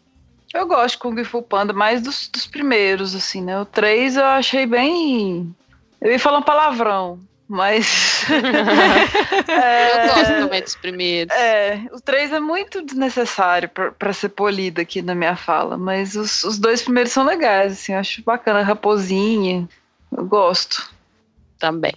Eu 0.54 0.66
gosto 0.66 0.94
de 0.94 0.98
Kung 0.98 1.24
Fu 1.24 1.42
Panda 1.42 1.72
mais 1.72 2.02
dos, 2.02 2.28
dos 2.28 2.46
primeiros, 2.46 3.14
assim, 3.14 3.42
né? 3.42 3.59
O 3.60 3.64
3 3.64 4.16
eu 4.16 4.24
achei 4.24 4.66
bem. 4.66 5.54
Eu 6.00 6.12
ia 6.12 6.18
falar 6.18 6.38
um 6.38 6.42
palavrão, 6.42 7.18
mas. 7.52 8.24
é... 9.46 10.06
Eu 10.06 10.14
gosto 10.14 10.26
também 10.26 10.62
dos 10.62 10.74
primeiros. 10.74 11.36
É, 11.36 11.84
o 11.92 12.00
3 12.00 12.32
é 12.32 12.40
muito 12.40 12.80
desnecessário 12.82 13.68
para 13.68 14.12
ser 14.14 14.30
polido 14.30 14.80
aqui 14.80 15.02
na 15.02 15.14
minha 15.14 15.36
fala, 15.36 15.76
mas 15.76 16.16
os, 16.16 16.42
os 16.44 16.58
dois 16.58 16.82
primeiros 16.82 17.12
são 17.12 17.24
legais, 17.24 17.72
assim, 17.72 17.92
eu 17.92 17.98
acho 17.98 18.22
bacana. 18.24 18.62
Raposinha, 18.62 19.68
eu 20.10 20.24
gosto. 20.24 20.90
Também. 21.58 21.92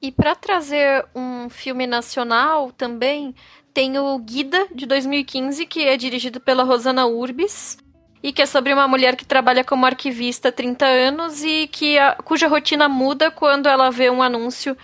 E 0.00 0.10
para 0.10 0.34
trazer 0.34 1.06
um 1.14 1.48
filme 1.48 1.86
nacional 1.86 2.72
também, 2.72 3.32
tem 3.72 3.98
o 3.98 4.18
Guida, 4.18 4.66
de 4.74 4.84
2015, 4.84 5.64
que 5.64 5.84
é 5.84 5.96
dirigido 5.96 6.40
pela 6.40 6.64
Rosana 6.64 7.06
Urbis, 7.06 7.78
e 8.22 8.32
que 8.32 8.42
é 8.42 8.46
sobre 8.46 8.72
uma 8.72 8.86
mulher 8.86 9.16
que 9.16 9.24
trabalha 9.24 9.64
como 9.64 9.84
arquivista 9.84 10.48
há 10.48 10.52
30 10.52 10.84
anos 10.86 11.42
e 11.42 11.66
que 11.66 11.98
a, 11.98 12.14
cuja 12.14 12.46
rotina 12.46 12.88
muda 12.88 13.30
quando 13.30 13.68
ela 13.68 13.90
vê 13.90 14.08
um 14.10 14.22
anúncio 14.22 14.76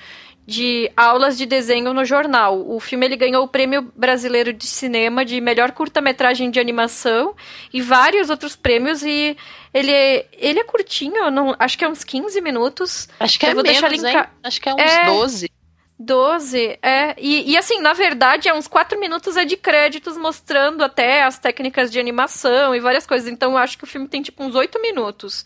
de 0.49 0.91
aulas 0.97 1.37
de 1.37 1.45
desenho 1.45 1.93
no 1.93 2.07
jornal. 2.07 2.67
O 2.67 2.81
filme 2.81 3.05
ele 3.05 3.17
ganhou 3.17 3.45
o 3.45 3.49
Prêmio 3.49 3.93
Brasileiro 3.95 4.51
de 4.51 4.67
Cinema 4.67 5.23
de 5.23 5.43
melhor 5.43 5.73
curta-metragem 5.73 6.51
de 6.51 6.59
animação 6.59 7.37
e 7.71 7.83
vários 7.83 8.31
outros 8.31 8.57
prêmios 8.57 9.03
e 9.03 9.37
ele 9.75 9.93
é, 9.93 10.27
ele 10.33 10.59
é 10.59 10.65
curtinho, 10.65 11.31
não, 11.31 11.55
acho 11.59 11.77
que 11.77 11.85
é 11.85 11.89
uns 11.89 12.03
15 12.03 12.41
minutos. 12.41 13.11
Acho 13.21 13.39
que 13.39 13.45
é 13.45 13.53
vou 13.53 13.63
menos, 13.63 13.79
deixar 13.79 13.95
linkar. 13.95 14.33
Acho 14.43 14.59
que 14.59 14.69
é 14.71 14.75
uns 14.75 14.81
é... 14.81 15.05
12. 15.05 15.58
12, 15.99 16.79
é. 16.81 17.15
E, 17.19 17.51
e, 17.51 17.57
assim, 17.57 17.81
na 17.81 17.93
verdade, 17.93 18.49
é 18.49 18.55
uns 18.55 18.69
4 18.69 18.99
minutos 19.01 19.37
é 19.37 19.45
de 19.45 19.57
créditos 19.57 20.17
mostrando 20.17 20.85
até 20.85 21.25
as 21.25 21.39
técnicas 21.39 21.91
de 21.91 21.99
animação 21.99 22.75
e 22.75 22.81
várias 22.81 23.07
coisas. 23.07 23.29
Então, 23.29 23.53
eu 23.53 23.59
acho 23.59 23.77
que 23.77 23.85
o 23.85 23.87
filme 23.87 24.07
tem 24.07 24.23
tipo 24.23 24.45
uns 24.45 24.55
8 24.55 24.81
minutos. 24.81 25.45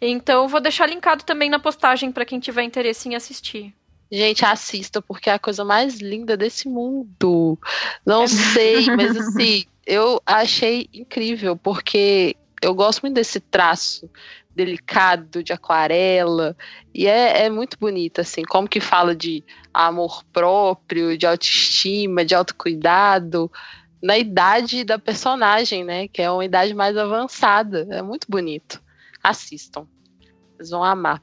Então, 0.00 0.48
vou 0.48 0.60
deixar 0.60 0.88
linkado 0.88 1.24
também 1.24 1.48
na 1.48 1.60
postagem 1.60 2.10
para 2.10 2.24
quem 2.24 2.40
tiver 2.40 2.64
interesse 2.64 3.08
em 3.08 3.14
assistir. 3.14 3.72
Gente, 4.10 4.44
assista, 4.44 5.00
porque 5.00 5.30
é 5.30 5.34
a 5.34 5.38
coisa 5.38 5.64
mais 5.64 6.00
linda 6.00 6.36
desse 6.36 6.68
mundo. 6.68 7.58
Não 8.04 8.24
é 8.24 8.26
sei, 8.26 8.86
mas 8.86 9.16
assim, 9.16 9.64
eu 9.86 10.20
achei 10.26 10.88
incrível, 10.92 11.56
porque 11.56 12.36
eu 12.60 12.74
gosto 12.74 13.02
muito 13.02 13.14
desse 13.14 13.40
traço 13.40 14.10
delicado 14.54 15.42
de 15.42 15.52
aquarela. 15.52 16.56
E 16.94 17.06
é, 17.06 17.44
é 17.44 17.50
muito 17.50 17.78
bonita 17.78 18.20
assim 18.20 18.42
como 18.42 18.68
que 18.68 18.80
fala 18.80 19.14
de 19.14 19.44
amor 19.72 20.24
próprio 20.32 21.18
de 21.18 21.26
autoestima 21.26 22.24
de 22.24 22.34
autocuidado 22.34 23.50
na 24.02 24.16
idade 24.16 24.84
da 24.84 24.98
personagem 24.98 25.82
né 25.82 26.06
que 26.08 26.22
é 26.22 26.30
uma 26.30 26.44
idade 26.44 26.74
mais 26.74 26.96
avançada. 26.96 27.86
É 27.90 28.02
muito 28.02 28.26
bonito. 28.30 28.82
Assistam. 29.22 29.86
Vocês 30.56 30.70
vão 30.70 30.84
amar. 30.84 31.22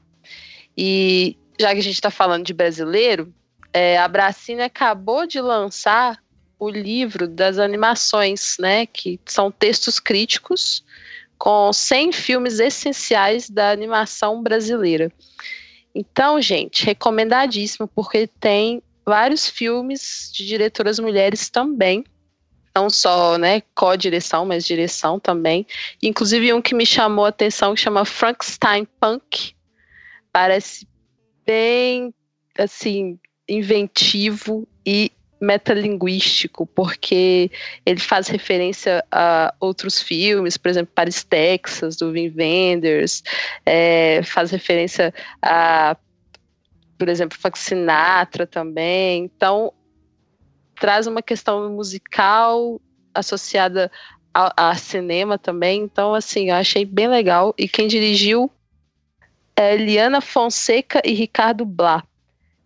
E 0.76 1.36
já 1.58 1.72
que 1.72 1.80
a 1.80 1.82
gente 1.82 1.94
está 1.94 2.10
falando 2.10 2.44
de 2.44 2.52
brasileiro 2.52 3.32
é, 3.72 3.98
a 3.98 4.06
Bracine 4.06 4.62
acabou 4.62 5.26
de 5.26 5.40
lançar 5.40 6.22
o 6.58 6.68
livro 6.68 7.26
das 7.26 7.58
animações 7.58 8.56
né 8.58 8.84
que 8.84 9.18
são 9.24 9.50
textos 9.50 9.98
críticos 9.98 10.84
com 11.42 11.72
100 11.72 12.12
filmes 12.12 12.60
essenciais 12.60 13.50
da 13.50 13.72
animação 13.72 14.40
brasileira. 14.40 15.10
Então, 15.92 16.40
gente, 16.40 16.86
recomendadíssimo, 16.86 17.88
porque 17.88 18.28
tem 18.28 18.80
vários 19.04 19.48
filmes 19.48 20.30
de 20.32 20.46
diretoras 20.46 21.00
mulheres 21.00 21.50
também. 21.50 22.04
Não 22.72 22.88
só, 22.88 23.36
né, 23.38 23.60
co-direção, 23.74 24.46
mas 24.46 24.64
direção 24.64 25.18
também. 25.18 25.66
Inclusive 26.00 26.52
um 26.52 26.62
que 26.62 26.76
me 26.76 26.86
chamou 26.86 27.24
a 27.24 27.30
atenção 27.30 27.74
que 27.74 27.80
chama 27.80 28.04
Frankenstein 28.04 28.86
Punk. 29.00 29.52
Parece 30.32 30.86
bem, 31.44 32.14
assim, 32.56 33.18
inventivo 33.48 34.64
e 34.86 35.10
metalinguístico, 35.42 36.64
porque 36.64 37.50
ele 37.84 37.98
faz 37.98 38.28
referência 38.28 39.04
a 39.10 39.52
outros 39.58 40.00
filmes, 40.00 40.56
por 40.56 40.68
exemplo, 40.68 40.92
Paris, 40.94 41.24
Texas, 41.24 41.96
do 41.96 42.10
Wim 42.10 42.32
Wenders, 42.36 43.24
é, 43.66 44.22
faz 44.22 44.52
referência 44.52 45.12
a, 45.42 45.96
por 46.96 47.08
exemplo, 47.08 47.36
Frank 47.36 47.58
Sinatra 47.58 48.46
também. 48.46 49.24
Então, 49.24 49.72
traz 50.78 51.08
uma 51.08 51.20
questão 51.20 51.68
musical 51.70 52.80
associada 53.12 53.90
a, 54.32 54.70
a, 54.70 54.74
cinema 54.76 55.36
também. 55.36 55.82
Então, 55.82 56.14
assim, 56.14 56.50
eu 56.50 56.54
achei 56.54 56.84
bem 56.84 57.08
legal. 57.08 57.52
E 57.58 57.66
quem 57.66 57.88
dirigiu 57.88 58.48
é 59.56 59.76
Liana 59.76 60.20
Fonseca 60.20 61.02
e 61.04 61.12
Ricardo 61.12 61.64
Blá. 61.64 62.04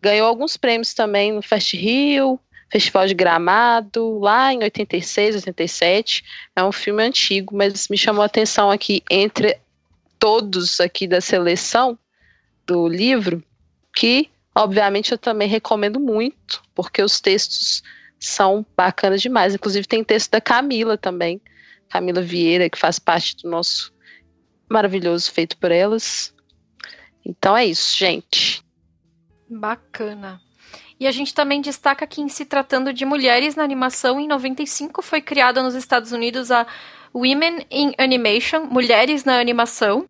Ganhou 0.02 0.28
alguns 0.28 0.58
prêmios 0.58 0.92
também 0.92 1.32
no 1.32 1.42
Fest 1.42 1.74
Rio, 1.74 2.38
Festival 2.70 3.06
de 3.06 3.14
Gramado, 3.14 4.18
lá 4.18 4.52
em 4.52 4.62
86, 4.62 5.36
87. 5.36 6.24
É 6.54 6.64
um 6.64 6.72
filme 6.72 7.02
antigo, 7.02 7.56
mas 7.56 7.88
me 7.88 7.96
chamou 7.96 8.22
a 8.22 8.26
atenção 8.26 8.70
aqui 8.70 9.02
entre 9.10 9.58
todos 10.18 10.80
aqui 10.80 11.06
da 11.06 11.20
seleção 11.20 11.98
do 12.66 12.88
livro, 12.88 13.42
que 13.94 14.28
obviamente 14.54 15.12
eu 15.12 15.18
também 15.18 15.48
recomendo 15.48 16.00
muito, 16.00 16.62
porque 16.74 17.02
os 17.02 17.20
textos 17.20 17.82
são 18.18 18.66
bacanas 18.76 19.22
demais. 19.22 19.54
Inclusive 19.54 19.86
tem 19.86 20.02
texto 20.02 20.32
da 20.32 20.40
Camila 20.40 20.98
também, 20.98 21.40
Camila 21.88 22.20
Vieira, 22.20 22.68
que 22.68 22.78
faz 22.78 22.98
parte 22.98 23.36
do 23.36 23.48
nosso 23.48 23.92
maravilhoso 24.68 25.30
feito 25.30 25.56
por 25.56 25.70
elas. 25.70 26.34
Então 27.24 27.56
é 27.56 27.66
isso, 27.66 27.96
gente. 27.96 28.64
Bacana. 29.48 30.40
E 30.98 31.06
a 31.06 31.10
gente 31.10 31.34
também 31.34 31.60
destaca 31.60 32.06
que, 32.06 32.20
em 32.20 32.28
se 32.28 32.44
tratando 32.44 32.92
de 32.92 33.04
mulheres 33.04 33.54
na 33.54 33.62
animação, 33.62 34.18
em 34.18 34.26
95 34.26 35.02
foi 35.02 35.20
criada 35.20 35.62
nos 35.62 35.74
Estados 35.74 36.12
Unidos 36.12 36.50
a 36.50 36.66
Women 37.14 37.66
in 37.70 37.94
Animation 37.98 38.64
Mulheres 38.64 39.24
na 39.24 39.38
Animação 39.38 40.08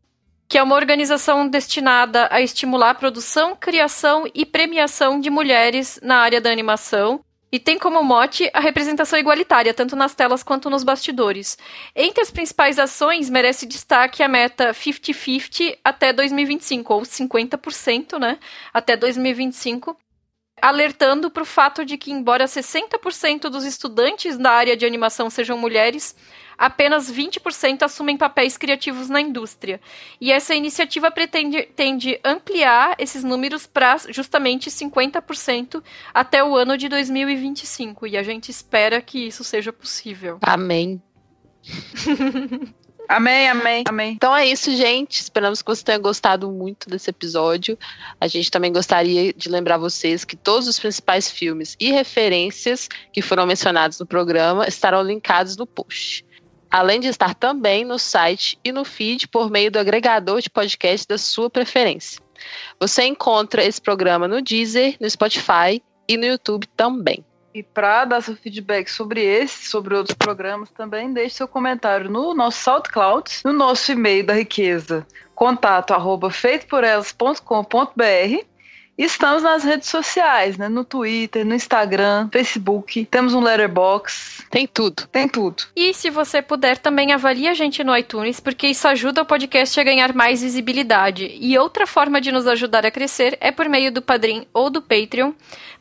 que 0.48 0.58
é 0.58 0.62
uma 0.62 0.76
organização 0.76 1.48
destinada 1.48 2.28
a 2.30 2.40
estimular 2.40 2.90
a 2.90 2.94
produção, 2.94 3.56
criação 3.56 4.24
e 4.34 4.46
premiação 4.46 5.20
de 5.20 5.28
mulheres 5.28 5.98
na 6.02 6.18
área 6.18 6.40
da 6.40 6.50
animação. 6.50 7.20
E 7.50 7.58
tem 7.58 7.78
como 7.78 8.02
mote 8.02 8.50
a 8.52 8.60
representação 8.60 9.18
igualitária, 9.18 9.72
tanto 9.72 9.96
nas 9.96 10.14
telas 10.14 10.42
quanto 10.42 10.68
nos 10.68 10.82
bastidores. 10.82 11.56
Entre 11.94 12.20
as 12.20 12.30
principais 12.30 12.78
ações, 12.78 13.30
merece 13.30 13.66
destaque 13.66 14.22
a 14.22 14.28
meta 14.28 14.72
50-50 14.72 15.78
até 15.82 16.12
2025, 16.12 16.92
ou 16.92 17.02
50%, 17.02 18.18
né? 18.18 18.38
Até 18.74 18.96
2025, 18.96 19.96
alertando 20.60 21.30
para 21.30 21.42
o 21.42 21.46
fato 21.46 21.84
de 21.84 21.96
que, 21.96 22.10
embora 22.10 22.46
60% 22.46 23.48
dos 23.50 23.64
estudantes 23.64 24.38
da 24.38 24.50
área 24.50 24.76
de 24.76 24.86
animação 24.86 25.28
sejam 25.28 25.58
mulheres, 25.58 26.16
apenas 26.56 27.10
20% 27.10 27.82
assumem 27.82 28.16
papéis 28.16 28.56
criativos 28.56 29.08
na 29.08 29.20
indústria. 29.20 29.80
E 30.20 30.32
essa 30.32 30.54
iniciativa 30.54 31.10
pretende 31.10 31.62
tende 31.76 32.18
ampliar 32.24 32.96
esses 32.98 33.22
números 33.22 33.66
para 33.66 33.96
justamente 34.08 34.70
50% 34.70 35.82
até 36.14 36.42
o 36.42 36.56
ano 36.56 36.76
de 36.78 36.88
2025. 36.88 38.06
E 38.06 38.16
a 38.16 38.22
gente 38.22 38.50
espera 38.50 39.00
que 39.02 39.26
isso 39.26 39.44
seja 39.44 39.72
possível. 39.72 40.38
Amém. 40.40 41.02
Amém, 43.08 43.48
amém, 43.48 43.84
amém. 43.88 44.12
Então 44.12 44.34
é 44.36 44.46
isso, 44.46 44.74
gente. 44.74 45.20
Esperamos 45.20 45.62
que 45.62 45.68
você 45.68 45.84
tenha 45.84 45.98
gostado 45.98 46.50
muito 46.50 46.88
desse 46.88 47.10
episódio. 47.10 47.78
A 48.20 48.26
gente 48.26 48.50
também 48.50 48.72
gostaria 48.72 49.32
de 49.32 49.48
lembrar 49.48 49.78
vocês 49.78 50.24
que 50.24 50.36
todos 50.36 50.66
os 50.66 50.78
principais 50.78 51.30
filmes 51.30 51.76
e 51.78 51.90
referências 51.92 52.88
que 53.12 53.22
foram 53.22 53.46
mencionados 53.46 54.00
no 54.00 54.06
programa 54.06 54.66
estarão 54.66 55.02
linkados 55.02 55.56
no 55.56 55.66
post. 55.66 56.24
Além 56.70 56.98
de 56.98 57.08
estar 57.08 57.34
também 57.34 57.84
no 57.84 57.98
site 57.98 58.58
e 58.64 58.72
no 58.72 58.84
feed 58.84 59.28
por 59.28 59.50
meio 59.50 59.70
do 59.70 59.78
agregador 59.78 60.40
de 60.40 60.50
podcast 60.50 61.06
da 61.06 61.16
sua 61.16 61.48
preferência. 61.48 62.20
Você 62.80 63.04
encontra 63.04 63.64
esse 63.64 63.80
programa 63.80 64.26
no 64.26 64.42
Deezer, 64.42 64.96
no 65.00 65.08
Spotify 65.08 65.82
e 66.08 66.16
no 66.16 66.26
YouTube 66.26 66.66
também. 66.76 67.24
E 67.56 67.62
para 67.62 68.04
dar 68.04 68.20
seu 68.20 68.36
feedback 68.36 68.86
sobre 68.86 69.24
esse, 69.24 69.70
sobre 69.70 69.94
outros 69.94 70.14
programas 70.14 70.68
também, 70.68 71.10
deixe 71.10 71.36
seu 71.36 71.48
comentário 71.48 72.10
no 72.10 72.34
nosso 72.34 72.62
SoundCloud, 72.62 73.30
no 73.46 73.52
nosso 73.54 73.90
e-mail 73.90 74.26
da 74.26 74.34
riqueza, 74.34 75.06
contato 75.34 75.94
arroba 75.94 76.30
feitoporelas.com.br 76.30 78.44
Estamos 78.98 79.42
nas 79.42 79.62
redes 79.62 79.90
sociais, 79.90 80.56
né? 80.56 80.68
No 80.68 80.82
Twitter, 80.82 81.44
no 81.44 81.54
Instagram, 81.54 82.30
Facebook. 82.32 83.04
Temos 83.04 83.34
um 83.34 83.40
letterbox. 83.40 84.46
Tem 84.50 84.66
tudo. 84.66 85.06
Tem 85.08 85.28
tudo. 85.28 85.64
E 85.76 85.92
se 85.92 86.08
você 86.08 86.40
puder, 86.40 86.78
também 86.78 87.12
avalie 87.12 87.46
a 87.46 87.52
gente 87.52 87.84
no 87.84 87.94
iTunes, 87.94 88.40
porque 88.40 88.68
isso 88.68 88.88
ajuda 88.88 89.22
o 89.22 89.26
podcast 89.26 89.78
a 89.78 89.84
ganhar 89.84 90.14
mais 90.14 90.40
visibilidade. 90.40 91.36
E 91.38 91.58
outra 91.58 91.86
forma 91.86 92.20
de 92.20 92.32
nos 92.32 92.46
ajudar 92.46 92.86
a 92.86 92.90
crescer 92.90 93.36
é 93.40 93.52
por 93.52 93.68
meio 93.68 93.92
do 93.92 94.00
Padrim 94.00 94.46
ou 94.54 94.70
do 94.70 94.80
Patreon. 94.80 95.32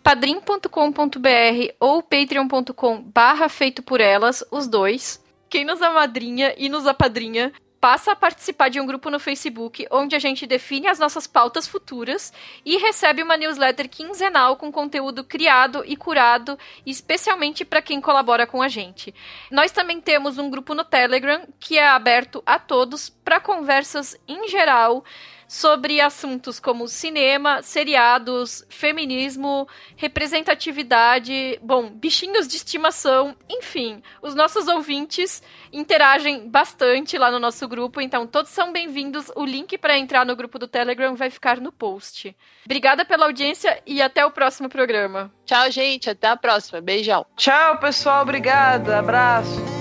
padrim.com.br 0.04 1.74
ou 1.80 2.04
patreon.com 2.04 3.02
barra 3.02 3.48
feito 3.48 3.82
por 3.82 4.02
elas, 4.02 4.44
os 4.52 4.68
dois. 4.68 5.24
Quem 5.50 5.64
nos 5.64 5.82
amadrinha 5.82 6.54
e 6.58 6.68
nos 6.68 6.86
apadrinha 6.86 7.54
passa 7.86 8.14
a 8.14 8.16
participar 8.16 8.70
de 8.70 8.82
um 8.82 8.86
grupo 8.88 9.12
no 9.12 9.20
Facebook 9.20 9.86
onde 9.92 10.16
a 10.16 10.20
gente 10.20 10.48
define 10.48 10.88
as 10.88 10.98
nossas 10.98 11.28
pautas 11.28 11.68
futuras 11.68 12.34
e 12.66 12.78
recebe 12.78 13.22
uma 13.22 13.38
newsletter 13.38 13.88
quinzenal 13.88 14.56
com 14.56 14.72
conteúdo 14.72 15.24
criado 15.24 15.84
e 15.86 15.96
curado 15.96 16.58
especialmente 16.84 17.64
para 17.64 17.84
quem 17.84 18.02
colabora 18.02 18.48
com 18.48 18.60
a 18.60 18.68
gente. 18.68 19.14
Nós 19.52 19.72
também 19.72 20.02
temos 20.02 20.40
um 20.40 20.50
grupo 20.50 20.74
no 20.74 20.84
Telegram 20.84 21.48
que 21.60 21.78
é 21.78 21.88
aberto 21.88 22.42
a 22.44 22.58
todos 22.58 23.08
para 23.08 23.40
conversas 23.40 24.20
em 24.28 24.48
geral 24.48 25.06
sobre 25.48 26.02
assuntos 26.02 26.60
como 26.60 26.88
cinema, 26.88 27.62
seriados, 27.62 28.66
feminismo, 28.70 29.68
representatividade, 29.96 31.60
bom, 31.62 31.90
bichinhos 31.90 32.48
de 32.48 32.58
estimação, 32.58 33.36
enfim. 33.50 34.02
Os 34.22 34.36
nossos 34.36 34.68
ouvintes 34.68 35.42
interagem 35.72 36.50
bastante 36.50 37.18
lá 37.18 37.30
no 37.30 37.40
nosso 37.40 37.68
grupo, 37.68 38.02
então 38.02 38.26
todos 38.26 38.52
são 38.52 38.72
bem-vindos. 38.72 39.32
O 39.36 39.46
link 39.46 39.78
para 39.78 39.98
entrar 39.98 40.26
no 40.26 40.36
grupo 40.36 40.58
do 40.58 40.68
Telegram 40.68 41.16
vai 41.16 41.30
ficar 41.30 41.60
no 41.60 41.72
post. 41.72 42.36
Obrigada 42.66 43.06
pela 43.06 43.26
audiência 43.26 43.82
e 43.86 44.02
até 44.02 44.26
o 44.26 44.32
próximo 44.32 44.70
programa. 44.70 45.32
Tchau, 45.46 45.70
gente. 45.72 46.10
Até 46.10 46.28
a 46.28 46.38
próxima. 46.38 46.82
Beijão. 46.82 47.26
Tchau, 47.36 47.78
pessoal. 47.80 48.24
Obrigada. 48.24 49.00
Abraço. 49.00 49.75